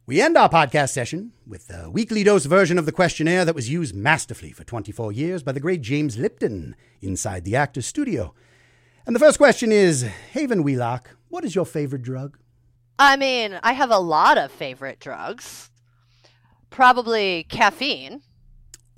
We 0.05 0.21
end 0.21 0.37
our 0.37 0.49
podcast 0.49 0.89
session 0.89 1.31
with 1.47 1.67
the 1.69 1.89
weekly 1.89 2.23
dose 2.23 2.45
version 2.45 2.77
of 2.77 2.85
the 2.85 2.91
questionnaire 2.91 3.45
that 3.45 3.55
was 3.55 3.69
used 3.69 3.95
masterfully 3.95 4.51
for 4.51 4.63
24 4.63 5.13
years 5.13 5.41
by 5.41 5.53
the 5.53 5.61
great 5.61 5.81
James 5.81 6.17
Lipton 6.17 6.75
inside 7.01 7.45
the 7.45 7.55
Actors 7.55 7.87
Studio. 7.87 8.33
And 9.07 9.15
the 9.15 9.19
first 9.19 9.37
question 9.37 9.71
is 9.71 10.03
Haven 10.33 10.61
Wheelock, 10.61 11.15
what 11.29 11.45
is 11.45 11.55
your 11.55 11.65
favorite 11.65 12.03
drug? 12.03 12.37
I 12.99 13.17
mean, 13.17 13.59
I 13.63 13.73
have 13.73 13.91
a 13.91 13.97
lot 13.97 14.37
of 14.37 14.51
favorite 14.51 14.99
drugs. 14.99 15.71
Probably 16.73 17.43
caffeine 17.49 18.21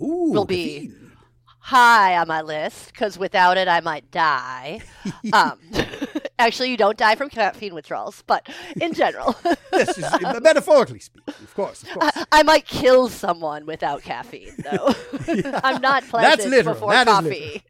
Ooh, 0.01 0.31
will 0.31 0.45
be 0.45 0.87
caffeine. 0.87 1.11
high 1.59 2.17
on 2.17 2.25
my 2.27 2.41
list 2.41 2.87
because 2.93 3.17
without 3.19 3.57
it, 3.57 3.67
I 3.67 3.81
might 3.81 4.09
die. 4.11 4.79
um, 5.33 5.59
actually, 6.39 6.71
you 6.71 6.77
don't 6.77 6.97
die 6.97 7.15
from 7.15 7.29
caffeine 7.29 7.73
withdrawals, 7.75 8.23
but 8.27 8.47
in 8.79 8.93
general, 8.93 9.35
Yes, 9.73 9.97
just- 9.97 10.41
metaphorically 10.41 10.99
speaking, 10.99 11.33
of 11.43 11.53
course, 11.53 11.83
of 11.83 11.89
course. 11.89 12.25
I 12.31 12.43
might 12.43 12.65
kill 12.65 13.09
someone 13.09 13.65
without 13.65 14.03
caffeine, 14.03 14.55
though. 14.59 14.95
I'm 15.63 15.81
not 15.81 16.05
pleasant 16.07 16.49
literal. 16.49 16.75
before 16.75 16.91
That 16.93 17.07
coffee. 17.07 17.29
literal. 17.29 17.61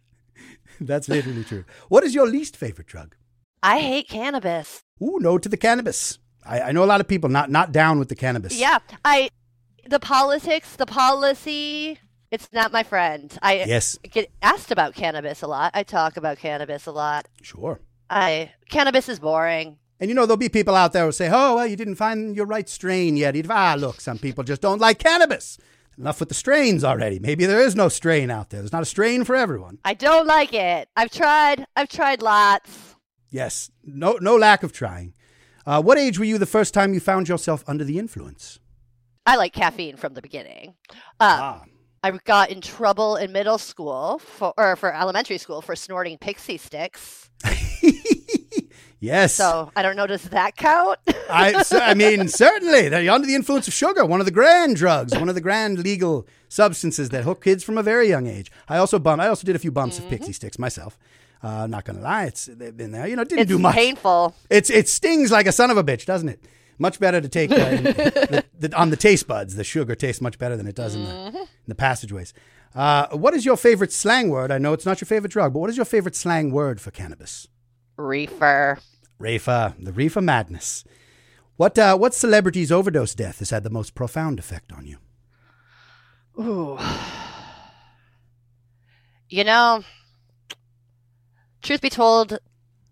That's 0.82 1.10
literally 1.10 1.44
true. 1.46 1.66
What 1.90 2.04
is 2.04 2.14
your 2.14 2.28
least 2.28 2.56
favorite 2.58 2.86
drug? 2.88 3.16
I 3.64 3.80
hate 3.80 4.08
cannabis. 4.08 4.84
Ooh, 5.02 5.18
no 5.20 5.40
to 5.40 5.50
the 5.50 5.58
cannabis. 5.58 6.20
I, 6.46 6.62
I 6.62 6.72
know 6.74 6.84
a 6.84 6.86
lot 6.86 7.02
of 7.02 7.08
people 7.08 7.28
not 7.28 7.50
not 7.50 7.72
down 7.72 7.98
with 7.98 8.10
the 8.10 8.16
cannabis. 8.16 8.60
Yeah, 8.60 8.78
I 9.04 9.30
the 9.88 10.00
politics, 10.00 10.76
the 10.76 10.86
policy. 10.86 12.00
It's 12.32 12.50
not 12.52 12.72
my 12.74 12.84
friend. 12.84 13.38
I 13.42 13.64
Yes. 13.64 13.98
get 14.10 14.30
asked 14.42 14.72
about 14.72 14.96
cannabis 14.96 15.42
a 15.42 15.48
lot. 15.48 15.72
I 15.74 15.84
talk 15.84 16.18
about 16.18 16.38
cannabis 16.38 16.86
a 16.86 16.92
lot. 16.92 17.28
Sure. 17.42 17.80
I 18.10 18.52
cannabis 18.70 19.08
is 19.10 19.20
boring. 19.20 19.78
And 20.00 20.10
you 20.10 20.16
know, 20.16 20.26
there'll 20.26 20.38
be 20.38 20.50
people 20.50 20.76
out 20.76 20.92
there 20.92 21.06
who 21.06 21.12
say, 21.12 21.30
oh, 21.32 21.56
well, 21.56 21.68
you 21.68 21.76
didn't 21.78 21.96
find 21.96 22.36
your 22.36 22.46
right 22.46 22.68
strain 22.68 23.16
yet. 23.16 23.36
Ah, 23.50 23.76
look, 23.78 24.02
some 24.02 24.18
people 24.18 24.44
just 24.44 24.62
don't 24.62 24.82
like 24.82 25.00
cannabis. 25.00 25.58
Enough 25.98 26.20
with 26.20 26.28
the 26.30 26.36
strains 26.36 26.84
already. 26.84 27.20
Maybe 27.20 27.46
there 27.46 27.62
is 27.62 27.74
no 27.76 27.88
strain 27.88 28.30
out 28.30 28.50
there. 28.50 28.60
There's 28.60 28.74
not 28.74 28.82
a 28.82 28.86
strain 28.86 29.24
for 29.24 29.34
everyone. 29.36 29.78
I 29.86 29.94
don't 29.94 30.28
like 30.28 30.54
it. 30.54 30.90
I've 30.98 31.12
tried. 31.12 31.66
I've 31.78 31.88
tried 31.88 32.22
lots. 32.22 32.96
Yes, 33.30 33.72
no, 33.86 34.18
no 34.20 34.36
lack 34.36 34.62
of 34.64 34.74
trying. 34.74 35.14
Uh, 35.66 35.82
what 35.82 35.98
age 35.98 36.20
were 36.20 36.26
you 36.26 36.38
the 36.38 36.46
first 36.46 36.74
time 36.74 36.94
you 36.94 37.00
found 37.00 37.30
yourself 37.30 37.64
under 37.66 37.86
the 37.86 37.98
influence? 37.98 38.60
I 39.26 39.36
like 39.38 39.54
caffeine 39.54 39.98
from 39.98 40.14
the 40.14 40.22
beginning. 40.22 40.76
Um, 40.92 40.96
Ah, 41.20 41.64
I 42.04 42.12
got 42.26 42.50
in 42.52 42.62
trouble 42.62 43.16
in 43.16 43.32
middle 43.32 43.58
school 43.58 44.20
for 44.20 44.54
or 44.58 44.76
for 44.76 44.94
elementary 44.94 45.38
school 45.40 45.62
for 45.62 45.76
snorting 45.76 46.18
Pixy 46.20 46.60
Stix. 46.60 47.30
yes. 49.00 49.34
So 49.34 49.72
I 49.76 49.82
don't 49.82 49.96
know. 49.96 50.08
Does 50.08 50.24
that 50.24 50.56
count? 50.56 51.00
I, 51.30 51.62
so- 51.64 51.80
I 51.80 51.94
mean, 51.94 52.28
certainly. 52.28 52.90
They're 52.90 53.10
under 53.12 53.28
the 53.28 53.36
influence 53.36 53.68
of 53.68 53.74
sugar, 53.74 54.06
one 54.06 54.20
of 54.20 54.26
the 54.26 54.32
grand 54.32 54.76
drugs, 54.76 55.14
one 55.18 55.30
of 55.30 55.36
the 55.36 55.42
grand 55.42 55.80
legal 55.80 56.28
substances 56.50 57.10
that 57.10 57.24
hook 57.24 57.44
kids 57.44 57.64
from 57.64 57.78
a 57.78 57.84
very 57.84 58.08
young 58.08 58.28
age. 58.28 58.52
I 58.70 58.78
also 58.78 59.00
bum, 59.00 59.20
I 59.20 59.28
also 59.28 59.46
did 59.46 59.56
a 59.56 59.60
few 59.60 59.72
bumps 59.72 59.98
of 60.00 60.06
Pixy 60.06 60.30
Stix 60.30 60.60
myself. 60.60 60.98
Uh, 61.44 61.68
not 61.68 61.86
gonna 61.86 62.02
lie, 62.02 62.26
it's 62.26 62.46
they've 62.46 62.76
been 62.76 62.92
there. 62.92 63.06
You 63.08 63.16
know, 63.16 63.22
it 63.22 63.30
didn't 63.30 63.42
it's 63.44 63.50
do 63.50 63.60
much. 63.60 63.76
painful. 63.76 64.36
It's 64.50 64.70
it 64.72 64.88
stings 64.90 65.32
like 65.32 65.46
a 65.46 65.52
son 65.52 65.70
of 65.70 65.78
a 65.78 65.84
bitch, 65.84 66.06
doesn't 66.06 66.30
it? 66.30 66.44
Much 66.78 67.00
better 67.00 67.22
to 67.22 67.30
take 67.30 67.50
the, 67.52 68.44
the, 68.58 68.76
on 68.76 68.90
the 68.90 68.98
taste 68.98 69.28
buds. 69.28 69.56
The 69.56 69.64
sugar 69.64 69.96
tastes 69.96 70.22
much 70.22 70.38
better 70.38 70.58
than 70.58 70.68
it 70.68 70.76
does 70.76 70.96
in, 70.96 71.04
the, 71.04 71.28
in 71.28 71.48
the 71.68 71.76
passageways. 71.76 72.34
Uh, 72.74 73.08
what 73.12 73.34
is 73.34 73.46
your 73.46 73.56
favorite 73.56 73.94
slang 73.94 74.30
word? 74.30 74.52
I 74.52 74.58
know 74.58 74.74
it's 74.74 74.86
not 74.86 75.00
your 75.00 75.06
favorite 75.06 75.32
drug, 75.32 75.54
but 75.54 75.60
what 75.60 75.70
is 75.70 75.78
your 75.78 75.86
favorite 75.86 76.16
slang 76.16 76.52
word 76.52 76.82
for 76.82 76.92
cannabis? 76.92 77.48
Reefer. 77.96 78.80
Reefer, 79.18 79.76
the 79.80 79.94
reefer 79.94 80.20
madness. 80.22 80.84
What 81.58 81.80
uh, 81.80 81.96
what 81.98 82.14
celebrity's 82.14 82.70
overdose 82.70 83.16
death 83.16 83.40
has 83.40 83.50
had 83.50 83.64
the 83.64 83.70
most 83.70 83.96
profound 83.96 84.40
effect 84.40 84.74
on 84.74 84.86
you? 84.86 84.98
Ooh. 86.40 86.78
You 89.28 89.44
know, 89.44 89.84
truth 91.64 91.82
be 91.82 91.90
told, 91.90 92.38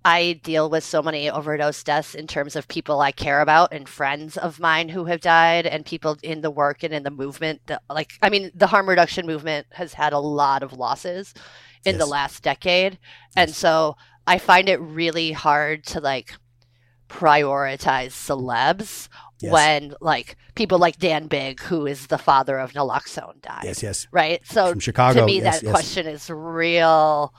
I 0.06 0.40
deal 0.44 0.70
with 0.70 0.84
so 0.84 1.02
many 1.02 1.30
overdose 1.30 1.84
deaths 1.84 2.14
in 2.14 2.28
terms 2.28 2.56
of 2.56 2.68
people 2.68 3.00
I 3.00 3.12
care 3.12 3.42
about 3.42 3.74
and 3.74 3.88
friends 3.88 4.38
of 4.38 4.60
mine 4.60 4.90
who 4.90 5.06
have 5.06 5.22
died 5.22 5.66
and 5.66 5.86
people 5.86 6.18
in 6.22 6.42
the 6.42 6.52
work 6.52 6.84
and 6.84 6.94
in 6.94 7.04
the 7.04 7.12
movement. 7.12 7.62
That, 7.68 7.84
like, 7.90 8.12
I 8.22 8.30
mean, 8.30 8.52
the 8.54 8.68
harm 8.68 8.90
reduction 8.90 9.26
movement 9.26 9.68
has 9.72 9.94
had 9.94 10.12
a 10.12 10.20
lot 10.20 10.62
of 10.62 10.74
losses 10.74 11.34
in 11.86 11.98
the 11.98 12.06
last 12.06 12.44
decade. 12.44 13.00
And 13.36 13.54
so 13.54 13.96
I 14.28 14.38
find 14.38 14.70
it 14.70 14.80
really 14.80 15.32
hard 15.32 15.86
to 15.88 16.00
like 16.00 16.34
prioritize 17.10 18.12
celebs 18.12 19.08
Yes. 19.42 19.52
when 19.52 19.94
like 20.00 20.38
people 20.56 20.78
like 20.78 21.00
Dan 21.00 21.28
Bigg, 21.28 21.60
who 21.60 21.86
is 21.86 22.08
the 22.08 22.18
father 22.18 22.58
of 22.60 22.72
naloxone, 22.72 23.42
died. 23.42 23.64
Yes, 23.66 23.84
yes. 23.84 24.08
Right. 24.10 24.40
So 24.46 24.70
From 24.70 24.80
Chicago, 24.80 25.20
to 25.20 25.26
me, 25.26 25.42
yes, 25.42 25.60
that 25.60 25.64
yes. 25.66 25.74
question 25.74 26.08
is 26.08 26.30
real 26.30 27.34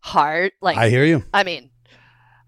hard. 0.00 0.52
Like 0.60 0.76
I 0.76 0.88
hear 0.88 1.04
you. 1.04 1.24
I 1.32 1.44
mean, 1.44 1.70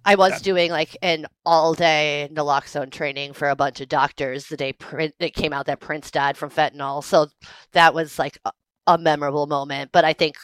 I 0.04 0.14
was 0.14 0.40
doing 0.40 0.70
like 0.70 0.96
an 1.02 1.26
all 1.44 1.74
day 1.74 2.28
naloxone 2.32 2.90
training 2.90 3.34
for 3.34 3.48
a 3.48 3.56
bunch 3.56 3.80
of 3.80 3.88
doctors 3.88 4.46
the 4.46 4.56
day 4.56 4.72
Prin- 4.72 5.12
it 5.18 5.34
came 5.34 5.52
out 5.52 5.66
that 5.66 5.80
Prince 5.80 6.10
died 6.10 6.36
from 6.36 6.50
fentanyl. 6.50 7.04
So 7.04 7.28
that 7.72 7.94
was 7.94 8.18
like 8.18 8.38
a, 8.44 8.52
a 8.86 8.98
memorable 8.98 9.46
moment. 9.46 9.92
But 9.92 10.04
I 10.04 10.12
think 10.12 10.36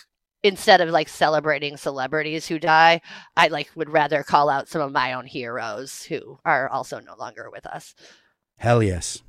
instead 0.42 0.80
of 0.80 0.90
like 0.90 1.08
celebrating 1.08 1.76
celebrities 1.76 2.46
who 2.46 2.58
die, 2.58 3.00
I 3.36 3.48
like 3.48 3.70
would 3.74 3.88
rather 3.88 4.22
call 4.22 4.50
out 4.50 4.68
some 4.68 4.82
of 4.82 4.92
my 4.92 5.14
own 5.14 5.26
heroes 5.26 6.02
who 6.02 6.38
are 6.44 6.68
also 6.68 7.00
no 7.00 7.16
longer 7.16 7.50
with 7.50 7.66
us. 7.66 7.94
Hell 8.58 8.82
yes. 8.82 9.22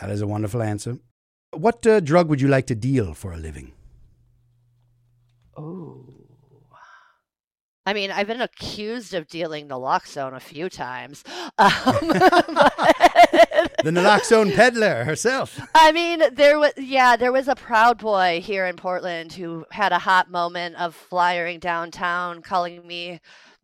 That 0.00 0.10
is 0.10 0.22
a 0.22 0.26
wonderful 0.26 0.62
answer. 0.62 0.98
What 1.52 1.86
uh, 1.86 2.00
drug 2.00 2.28
would 2.28 2.40
you 2.40 2.48
like 2.48 2.66
to 2.66 2.74
deal 2.74 3.14
for 3.14 3.32
a 3.32 3.36
living? 3.36 3.72
Oh. 5.56 6.17
I 7.88 7.94
mean, 7.94 8.10
I've 8.10 8.26
been 8.26 8.42
accused 8.42 9.14
of 9.14 9.28
dealing 9.28 9.66
naloxone 9.68 10.34
a 10.36 10.40
few 10.40 10.68
times. 10.68 11.24
Um, 11.58 11.72
but- 12.08 12.84
The 13.82 13.90
naloxone 13.90 14.54
peddler 14.54 15.04
herself. 15.04 15.58
I 15.74 15.90
mean, 15.92 16.22
there 16.32 16.58
was 16.58 16.72
yeah, 16.76 17.16
there 17.16 17.32
was 17.32 17.48
a 17.48 17.54
proud 17.56 17.98
boy 17.98 18.40
here 18.44 18.66
in 18.66 18.76
Portland 18.76 19.32
who 19.32 19.64
had 19.70 19.92
a 19.92 19.98
hot 19.98 20.30
moment 20.30 20.76
of 20.76 20.94
flyering 20.94 21.58
downtown, 21.58 22.42
calling 22.42 22.86
me 22.86 23.20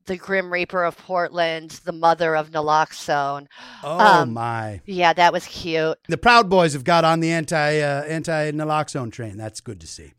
the 0.07 0.17
Grim 0.17 0.53
Reaper 0.53 0.83
of 0.85 0.97
Portland, 0.99 1.71
the 1.85 1.93
mother 1.93 2.35
of 2.35 2.51
naloxone. 2.51 3.47
Oh 3.83 3.99
Um, 3.99 4.33
my! 4.33 4.81
Yeah, 4.87 5.13
that 5.13 5.33
was 5.33 5.47
cute. 5.47 5.99
The 6.09 6.19
Proud 6.19 6.49
Boys 6.51 6.73
have 6.73 6.85
got 6.85 7.05
on 7.05 7.21
the 7.21 7.31
anti 7.31 7.81
uh, 7.81 8.03
anti 8.05 8.51
naloxone 8.53 9.13
train. 9.13 9.37
That's 9.37 9.61
good 9.61 9.81
to 9.83 9.87
see. 9.87 10.13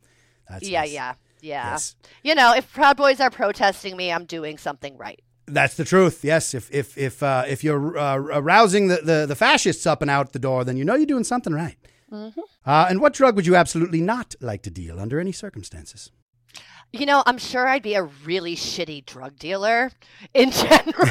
That's 0.50 0.70
yeah, 0.70 0.82
nice. 0.82 0.94
yeah, 0.94 1.14
yeah. 1.46 1.72
Yes. 1.72 1.96
You 2.24 2.36
know, 2.36 2.54
if 2.54 2.72
Proud 2.74 2.98
Boys 2.98 3.20
are 3.20 3.30
protesting 3.30 3.96
me, 3.96 4.12
I'm 4.12 4.26
doing 4.26 4.58
something 4.58 4.98
right. 4.98 5.22
That's 5.48 5.76
the 5.76 5.86
truth. 5.86 6.24
Yes, 6.24 6.56
if 6.56 6.74
if 6.74 6.98
if 6.98 7.22
uh, 7.22 7.44
if 7.48 7.64
you're 7.64 7.98
uh, 7.98 8.18
rousing 8.18 8.88
the, 8.88 8.98
the 8.98 9.26
the 9.28 9.36
fascists 9.36 9.86
up 9.86 10.02
and 10.02 10.10
out 10.10 10.34
the 10.34 10.40
door, 10.40 10.64
then 10.64 10.76
you 10.76 10.84
know 10.84 10.96
you're 10.96 11.06
doing 11.06 11.24
something 11.24 11.54
right. 11.54 11.78
Mm-hmm. 12.12 12.42
Uh, 12.66 12.88
and 12.90 13.00
what 13.00 13.14
drug 13.14 13.36
would 13.36 13.46
you 13.46 13.56
absolutely 13.56 14.02
not 14.02 14.34
like 14.42 14.64
to 14.64 14.72
deal 14.72 15.00
under 15.00 15.20
any 15.20 15.32
circumstances? 15.32 16.12
You 16.92 17.06
know, 17.06 17.22
I'm 17.26 17.38
sure 17.38 17.68
I'd 17.68 17.84
be 17.84 17.96
a 17.96 18.04
really 18.04 18.56
shitty 18.56 19.06
drug 19.06 19.38
dealer 19.38 19.92
in 20.34 20.52
general. 20.52 21.10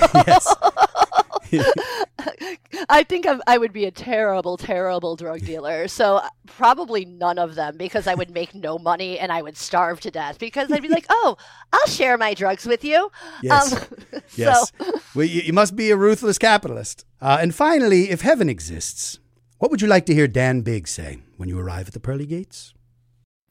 I 2.89 3.03
think 3.03 3.27
I'm, 3.27 3.43
I 3.47 3.59
would 3.59 3.73
be 3.73 3.85
a 3.85 3.91
terrible, 3.91 4.57
terrible 4.57 5.17
drug 5.17 5.41
dealer. 5.41 5.89
So 5.89 6.17
uh, 6.17 6.29
probably 6.47 7.05
none 7.05 7.39
of 7.39 7.55
them 7.55 7.77
because 7.77 8.07
I 8.07 8.15
would 8.15 8.31
make 8.31 8.55
no 8.55 8.79
money 8.79 9.19
and 9.19 9.31
I 9.33 9.43
would 9.43 9.57
starve 9.57 10.01
to 10.01 10.11
death 10.11 10.39
because 10.39 10.71
I'd 10.71 10.83
be 10.83 10.89
like, 10.89 11.07
oh, 11.09 11.37
I'll 11.73 11.87
share 11.87 12.17
my 12.19 12.35
drugs 12.35 12.67
with 12.67 12.85
you. 12.85 13.11
Yes. 13.43 13.73
Um, 13.73 13.83
Yes. 14.37 14.73
So 14.79 15.01
well, 15.15 15.27
you, 15.27 15.43
you 15.43 15.53
must 15.53 15.77
be 15.77 15.91
a 15.91 15.97
ruthless 15.97 16.39
capitalist. 16.39 17.05
Uh, 17.21 17.39
and 17.41 17.55
finally, 17.55 18.11
if 18.11 18.23
heaven 18.23 18.49
exists, 18.49 19.19
what 19.59 19.71
would 19.71 19.83
you 19.83 19.89
like 19.89 20.07
to 20.07 20.15
hear 20.15 20.27
Dan 20.27 20.63
Bigg 20.63 20.89
say 20.89 21.19
when 21.37 21.49
you 21.49 21.59
arrive 21.59 21.87
at 21.89 21.95
the 21.95 22.01
pearly 22.01 22.27
gates? 22.27 22.75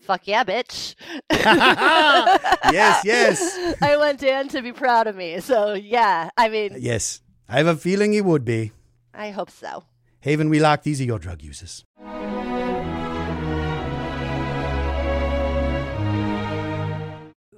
fuck 0.04 0.28
yeah, 0.28 0.44
bitch. 0.44 0.96
yes, 1.32 3.04
yes. 3.06 3.76
I 3.82 3.98
want 3.98 4.20
Dan 4.20 4.48
to 4.50 4.62
be 4.62 4.72
proud 4.72 5.08
of 5.08 5.16
me. 5.16 5.40
So 5.40 5.74
yeah, 5.74 6.30
I 6.38 6.50
mean, 6.50 6.76
Yes. 6.78 7.22
I 7.54 7.58
have 7.58 7.68
a 7.68 7.76
feeling 7.76 8.14
he 8.14 8.22
would 8.22 8.44
be. 8.44 8.72
I 9.14 9.30
hope 9.30 9.52
so. 9.52 9.84
Haven 10.22 10.50
Wheelock, 10.50 10.82
these 10.82 11.00
are 11.00 11.04
your 11.04 11.20
drug 11.20 11.44
users. 11.44 11.86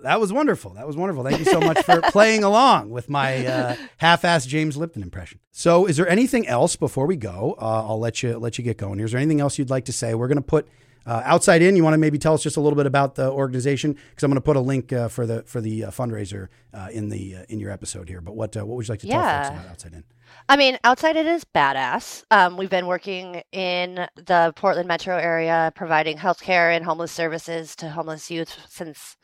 That 0.03 0.19
was 0.19 0.33
wonderful. 0.33 0.71
That 0.71 0.85
was 0.85 0.97
wonderful. 0.97 1.23
Thank 1.23 1.39
you 1.39 1.45
so 1.45 1.61
much 1.61 1.81
for 1.85 2.01
playing 2.11 2.43
along 2.43 2.89
with 2.89 3.09
my 3.09 3.47
uh, 3.47 3.75
half-assed 3.95 4.49
James 4.49 4.75
Lipton 4.75 5.01
impression. 5.01 5.39
So, 5.51 5.85
is 5.85 5.95
there 5.95 6.09
anything 6.09 6.45
else 6.45 6.75
before 6.75 7.05
we 7.05 7.15
go? 7.15 7.55
Uh, 7.57 7.87
I'll 7.87 7.97
let 7.97 8.21
you 8.21 8.37
let 8.37 8.57
you 8.57 8.65
get 8.65 8.77
going. 8.77 8.99
Is 8.99 9.13
there 9.13 9.21
anything 9.21 9.39
else 9.39 9.57
you'd 9.57 9.69
like 9.69 9.85
to 9.85 9.93
say? 9.93 10.13
We're 10.13 10.27
going 10.27 10.35
to 10.35 10.41
put 10.41 10.67
uh, 11.05 11.21
outside 11.25 11.61
in. 11.61 11.75
You 11.75 11.83
want 11.83 11.93
to 11.93 11.97
maybe 11.97 12.17
tell 12.17 12.33
us 12.33 12.43
just 12.43 12.57
a 12.57 12.61
little 12.61 12.77
bit 12.77 12.85
about 12.85 13.15
the 13.15 13.29
organization 13.29 13.93
because 13.93 14.23
I'm 14.23 14.31
going 14.31 14.35
to 14.35 14.41
put 14.41 14.55
a 14.55 14.61
link 14.61 14.91
uh, 14.93 15.07
for 15.07 15.25
the 15.25 15.43
for 15.43 15.61
the 15.61 15.85
uh, 15.85 15.91
fundraiser 15.91 16.47
uh, 16.73 16.87
in 16.91 17.09
the 17.09 17.35
uh, 17.37 17.43
in 17.49 17.59
your 17.59 17.71
episode 17.71 18.09
here. 18.09 18.21
But 18.21 18.35
what 18.35 18.55
uh, 18.57 18.65
what 18.65 18.75
would 18.75 18.87
you 18.87 18.91
like 18.91 18.99
to 19.01 19.07
tell 19.07 19.19
Yeah. 19.19 19.43
folks 19.43 19.59
about 19.59 19.71
outside 19.71 19.93
in? 19.93 20.03
I 20.49 20.57
mean, 20.57 20.77
outside 20.83 21.15
In 21.15 21.27
is 21.27 21.45
badass. 21.45 22.23
Um, 22.29 22.57
we've 22.57 22.69
been 22.69 22.87
working 22.87 23.41
in 23.51 24.07
the 24.15 24.53
Portland 24.55 24.87
metro 24.87 25.17
area, 25.17 25.71
providing 25.75 26.17
healthcare 26.17 26.75
and 26.75 26.83
homeless 26.85 27.11
services 27.11 27.75
to 27.77 27.89
homeless 27.89 28.29
youth 28.29 28.55
since 28.69 29.17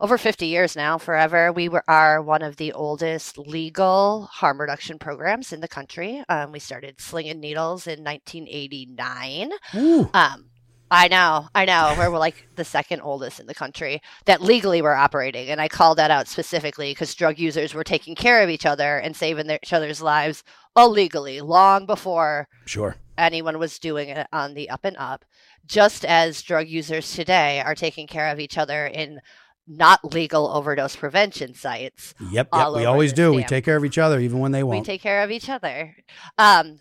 over 0.00 0.18
50 0.18 0.46
years 0.46 0.74
now, 0.74 0.98
forever. 0.98 1.52
We 1.52 1.68
were, 1.68 1.84
are 1.86 2.20
one 2.22 2.42
of 2.42 2.56
the 2.56 2.72
oldest 2.72 3.38
legal 3.38 4.28
harm 4.32 4.60
reduction 4.60 4.98
programs 4.98 5.52
in 5.52 5.60
the 5.60 5.68
country. 5.68 6.24
Um, 6.28 6.50
we 6.50 6.58
started 6.58 7.00
slinging 7.00 7.38
needles 7.38 7.86
in 7.86 8.02
1989. 8.02 9.50
Ooh. 9.76 10.10
Um, 10.12 10.46
I 10.94 11.08
know, 11.08 11.48
I 11.54 11.64
know. 11.64 11.94
We're, 11.96 12.10
we're 12.10 12.18
like 12.18 12.46
the 12.56 12.66
second 12.66 13.00
oldest 13.00 13.40
in 13.40 13.46
the 13.46 13.54
country 13.54 14.02
that 14.26 14.42
legally 14.42 14.82
we're 14.82 14.92
operating, 14.92 15.48
and 15.48 15.58
I 15.58 15.66
called 15.66 15.96
that 15.96 16.10
out 16.10 16.28
specifically 16.28 16.90
because 16.90 17.14
drug 17.14 17.38
users 17.38 17.72
were 17.72 17.82
taking 17.82 18.14
care 18.14 18.42
of 18.42 18.50
each 18.50 18.66
other 18.66 18.98
and 18.98 19.16
saving 19.16 19.46
their, 19.46 19.58
each 19.62 19.72
other's 19.72 20.02
lives 20.02 20.44
illegally 20.76 21.40
long 21.40 21.86
before 21.86 22.46
Sure. 22.66 22.96
anyone 23.16 23.58
was 23.58 23.78
doing 23.78 24.10
it 24.10 24.26
on 24.34 24.52
the 24.52 24.68
up 24.68 24.84
and 24.84 24.98
up. 24.98 25.24
Just 25.64 26.04
as 26.04 26.42
drug 26.42 26.68
users 26.68 27.10
today 27.14 27.60
are 27.60 27.74
taking 27.74 28.06
care 28.06 28.28
of 28.28 28.38
each 28.38 28.58
other 28.58 28.86
in 28.86 29.20
not 29.66 30.04
legal 30.12 30.46
overdose 30.50 30.94
prevention 30.94 31.54
sites. 31.54 32.12
Yep. 32.20 32.48
Yep. 32.52 32.72
We 32.74 32.84
always 32.84 33.14
do. 33.14 33.32
We 33.32 33.44
take 33.44 33.64
care 33.64 33.76
of 33.76 33.84
each 33.86 33.96
other 33.96 34.20
even 34.20 34.40
when 34.40 34.52
they 34.52 34.62
want. 34.62 34.70
we 34.72 34.76
won't. 34.78 34.86
take 34.86 35.00
care 35.02 35.22
of 35.22 35.30
each 35.30 35.48
other. 35.48 35.96
Um, 36.36 36.80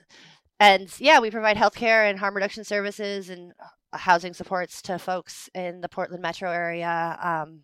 and 0.59 0.93
yeah, 0.99 1.19
we 1.21 1.31
provide 1.31 1.55
healthcare 1.55 2.09
and 2.09 2.19
harm 2.19 2.35
reduction 2.35 2.65
services 2.65 3.29
and 3.29 3.53
housing 3.93 4.33
supports 4.33 4.81
to 4.83 4.97
folks 4.99 5.49
in 5.53 5.81
the 5.81 5.89
Portland 5.89 6.21
metro 6.21 6.51
area. 6.51 7.17
Um, 7.21 7.61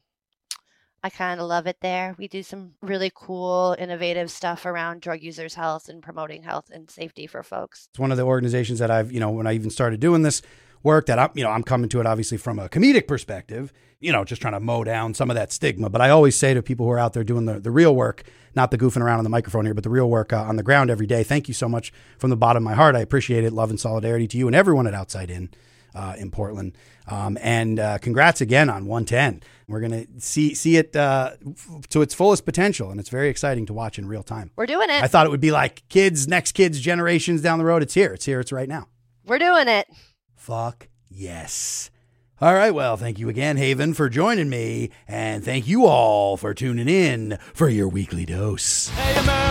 I 1.03 1.09
kind 1.09 1.39
of 1.39 1.47
love 1.47 1.67
it 1.67 1.77
there. 1.81 2.15
We 2.17 2.27
do 2.27 2.43
some 2.43 2.73
really 2.81 3.11
cool, 3.13 3.75
innovative 3.77 4.31
stuff 4.31 4.65
around 4.65 5.01
drug 5.01 5.21
users' 5.21 5.53
health 5.53 5.89
and 5.89 6.01
promoting 6.01 6.43
health 6.43 6.69
and 6.71 6.89
safety 6.89 7.27
for 7.27 7.43
folks. 7.43 7.87
It's 7.91 7.99
one 7.99 8.11
of 8.11 8.17
the 8.17 8.23
organizations 8.23 8.79
that 8.79 8.91
I've, 8.91 9.11
you 9.11 9.19
know, 9.19 9.29
when 9.29 9.47
I 9.47 9.53
even 9.53 9.69
started 9.69 9.99
doing 9.99 10.23
this 10.23 10.41
work 10.83 11.05
that 11.05 11.19
I'm, 11.19 11.29
you 11.35 11.43
know, 11.43 11.51
I'm 11.51 11.63
coming 11.63 11.89
to 11.89 11.99
it 11.99 12.05
obviously 12.05 12.37
from 12.37 12.59
a 12.59 12.67
comedic 12.67 13.07
perspective, 13.07 13.71
you 13.99 14.11
know, 14.11 14.23
just 14.23 14.41
trying 14.41 14.53
to 14.53 14.59
mow 14.59 14.83
down 14.83 15.13
some 15.13 15.29
of 15.29 15.35
that 15.35 15.51
stigma. 15.51 15.89
But 15.89 16.01
I 16.01 16.09
always 16.09 16.35
say 16.35 16.53
to 16.53 16.63
people 16.63 16.85
who 16.85 16.91
are 16.91 16.99
out 16.99 17.13
there 17.13 17.23
doing 17.23 17.45
the, 17.45 17.59
the 17.59 17.71
real 17.71 17.95
work, 17.95 18.23
not 18.55 18.71
the 18.71 18.77
goofing 18.77 19.01
around 19.01 19.19
on 19.19 19.23
the 19.23 19.29
microphone 19.29 19.65
here, 19.65 19.73
but 19.73 19.83
the 19.83 19.89
real 19.89 20.09
work 20.09 20.33
uh, 20.33 20.41
on 20.41 20.55
the 20.55 20.63
ground 20.63 20.89
every 20.89 21.07
day. 21.07 21.23
Thank 21.23 21.47
you 21.47 21.53
so 21.53 21.69
much 21.69 21.93
from 22.17 22.31
the 22.31 22.35
bottom 22.35 22.63
of 22.63 22.69
my 22.69 22.75
heart. 22.75 22.95
I 22.95 22.99
appreciate 22.99 23.43
it. 23.43 23.53
Love 23.53 23.69
and 23.69 23.79
solidarity 23.79 24.27
to 24.29 24.37
you 24.37 24.47
and 24.47 24.55
everyone 24.55 24.87
at 24.87 24.93
Outside 24.93 25.29
In 25.29 25.49
uh, 25.97 26.13
in 26.17 26.29
Portland. 26.29 26.77
Um, 27.07 27.37
and 27.41 27.79
uh, 27.79 27.97
congrats 27.97 28.41
again 28.41 28.69
on 28.69 28.85
110. 28.85 29.41
We're 29.67 29.79
going 29.79 29.91
to 29.91 30.07
see 30.21 30.53
see 30.53 30.77
it 30.77 30.95
uh, 30.95 31.31
f- 31.49 31.87
to 31.89 32.01
its 32.01 32.13
fullest 32.13 32.45
potential, 32.45 32.91
and 32.91 32.99
it's 32.99 33.09
very 33.09 33.29
exciting 33.29 33.65
to 33.65 33.73
watch 33.73 33.97
in 33.97 34.07
real 34.07 34.23
time. 34.23 34.51
We're 34.55 34.65
doing 34.65 34.89
it. 34.89 35.03
I 35.03 35.07
thought 35.07 35.25
it 35.25 35.29
would 35.29 35.41
be 35.41 35.51
like 35.51 35.87
kids, 35.89 36.27
next 36.27 36.51
kids, 36.53 36.79
generations 36.79 37.41
down 37.41 37.59
the 37.59 37.65
road. 37.65 37.81
It's 37.81 37.93
here. 37.93 38.13
It's 38.13 38.25
here. 38.25 38.39
It's 38.39 38.51
right 38.51 38.69
now. 38.69 38.87
We're 39.25 39.39
doing 39.39 39.67
it. 39.67 39.87
Fuck 40.35 40.87
yes. 41.09 41.89
All 42.39 42.53
right. 42.53 42.71
Well, 42.71 42.97
thank 42.97 43.17
you 43.17 43.29
again, 43.29 43.57
Haven, 43.57 43.93
for 43.95 44.09
joining 44.09 44.47
me. 44.49 44.91
And 45.07 45.43
thank 45.43 45.67
you 45.67 45.85
all 45.85 46.37
for 46.37 46.53
tuning 46.53 46.87
in 46.87 47.39
for 47.53 47.67
your 47.67 47.87
weekly 47.87 48.25
dose. 48.25 48.89
Hey 48.89 49.19
America, 49.19 49.47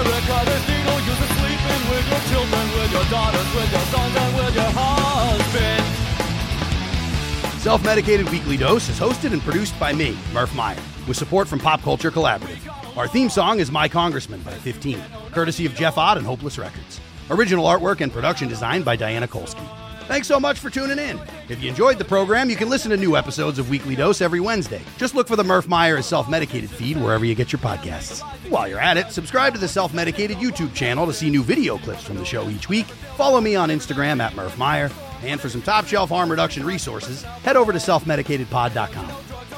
Self 7.67 7.85
Medicated 7.85 8.29
Weekly 8.29 8.57
Dose 8.57 8.89
is 8.89 8.97
hosted 8.97 9.33
and 9.33 9.43
produced 9.43 9.77
by 9.81 9.93
me, 9.93 10.17
Murph 10.33 10.55
Meyer, 10.55 10.81
with 11.09 11.17
support 11.17 11.49
from 11.49 11.59
Pop 11.59 11.83
Culture 11.83 12.13
Collaborative. 12.13 12.61
Our 12.97 13.09
theme 13.09 13.29
song 13.29 13.59
is 13.59 13.73
My 13.73 13.89
Congressman 13.89 14.41
by 14.43 14.53
15, 14.53 15.03
courtesy 15.33 15.67
of 15.67 15.75
Jeff 15.75 15.99
Ott 15.99 16.17
and 16.17 16.25
Hopeless 16.25 16.59
Records. 16.59 17.01
Original 17.29 17.65
artwork 17.67 18.03
and 18.03 18.13
production 18.13 18.47
design 18.47 18.85
by 18.85 18.95
Diana 18.95 19.27
Kolsky. 19.27 19.67
Thanks 20.07 20.29
so 20.29 20.39
much 20.39 20.61
for 20.61 20.71
tuning 20.71 21.01
in. 21.01 21.19
If 21.49 21.61
you 21.61 21.69
enjoyed 21.69 21.99
the 21.99 22.05
program, 22.05 22.51
you 22.51 22.55
can 22.55 22.69
listen 22.69 22.93
to 22.93 22.97
new 22.97 23.17
episodes 23.17 23.59
of 23.59 23.69
Weekly 23.69 23.97
Dose 23.97 24.21
every 24.21 24.39
Wednesday. 24.39 24.81
Just 24.97 25.17
look 25.17 25.27
for 25.27 25.35
the 25.35 25.43
Murph 25.43 25.67
Meyer 25.67 25.97
is 25.97 26.07
Self 26.07 26.31
Medicated 26.31 26.71
feed 26.71 26.97
wherever 26.97 27.25
you 27.25 27.35
get 27.35 27.51
your 27.51 27.59
podcasts. 27.59 28.21
While 28.49 28.69
you're 28.69 28.79
at 28.79 28.97
it, 28.97 29.11
subscribe 29.11 29.55
to 29.55 29.59
the 29.59 29.67
Self 29.67 29.93
Medicated 29.93 30.37
YouTube 30.37 30.73
channel 30.73 31.05
to 31.07 31.13
see 31.13 31.31
new 31.31 31.43
video 31.43 31.79
clips 31.79 32.05
from 32.05 32.17
the 32.17 32.25
show 32.25 32.49
each 32.49 32.69
week. 32.69 32.87
Follow 33.17 33.41
me 33.41 33.57
on 33.57 33.71
Instagram 33.71 34.21
at 34.21 34.37
Murph 34.37 34.57
Meyer. 34.57 34.89
And 35.23 35.41
for 35.41 35.49
some 35.49 35.63
top 35.63 35.87
shelf 35.87 36.11
harm 36.11 36.31
reduction 36.31 36.65
resources, 36.65 37.23
head 37.23 37.57
over 37.57 37.73
to 37.73 37.79
selfmedicatedpod.com. 37.79 39.11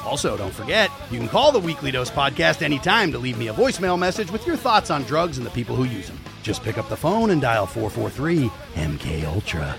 Also, 0.05 0.37
don't 0.37 0.53
forget, 0.53 0.89
you 1.11 1.19
can 1.19 1.27
call 1.27 1.51
the 1.51 1.59
Weekly 1.59 1.91
Dose 1.91 2.09
podcast 2.09 2.61
anytime 2.61 3.11
to 3.11 3.19
leave 3.19 3.37
me 3.37 3.49
a 3.49 3.53
voicemail 3.53 3.99
message 3.99 4.31
with 4.31 4.47
your 4.47 4.55
thoughts 4.55 4.89
on 4.89 5.03
drugs 5.03 5.37
and 5.37 5.45
the 5.45 5.51
people 5.51 5.75
who 5.75 5.83
use 5.83 6.07
them. 6.07 6.19
Just 6.41 6.63
pick 6.63 6.77
up 6.77 6.89
the 6.89 6.97
phone 6.97 7.29
and 7.29 7.41
dial 7.41 7.67
443 7.67 8.49
MK 8.75 9.25
Ultra. 9.25 9.75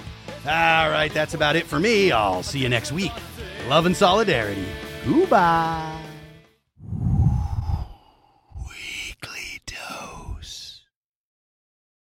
All 0.47 0.91
right, 0.91 1.13
that's 1.13 1.35
about 1.35 1.57
it 1.57 1.67
for 1.67 1.81
me. 1.81 2.13
I'll 2.13 2.43
see 2.43 2.61
you 2.61 2.69
next 2.69 2.93
week. 2.93 3.13
Love 3.69 3.87
and 3.87 3.97
solidarity. 3.97 4.67
Goodbye. 5.05 6.00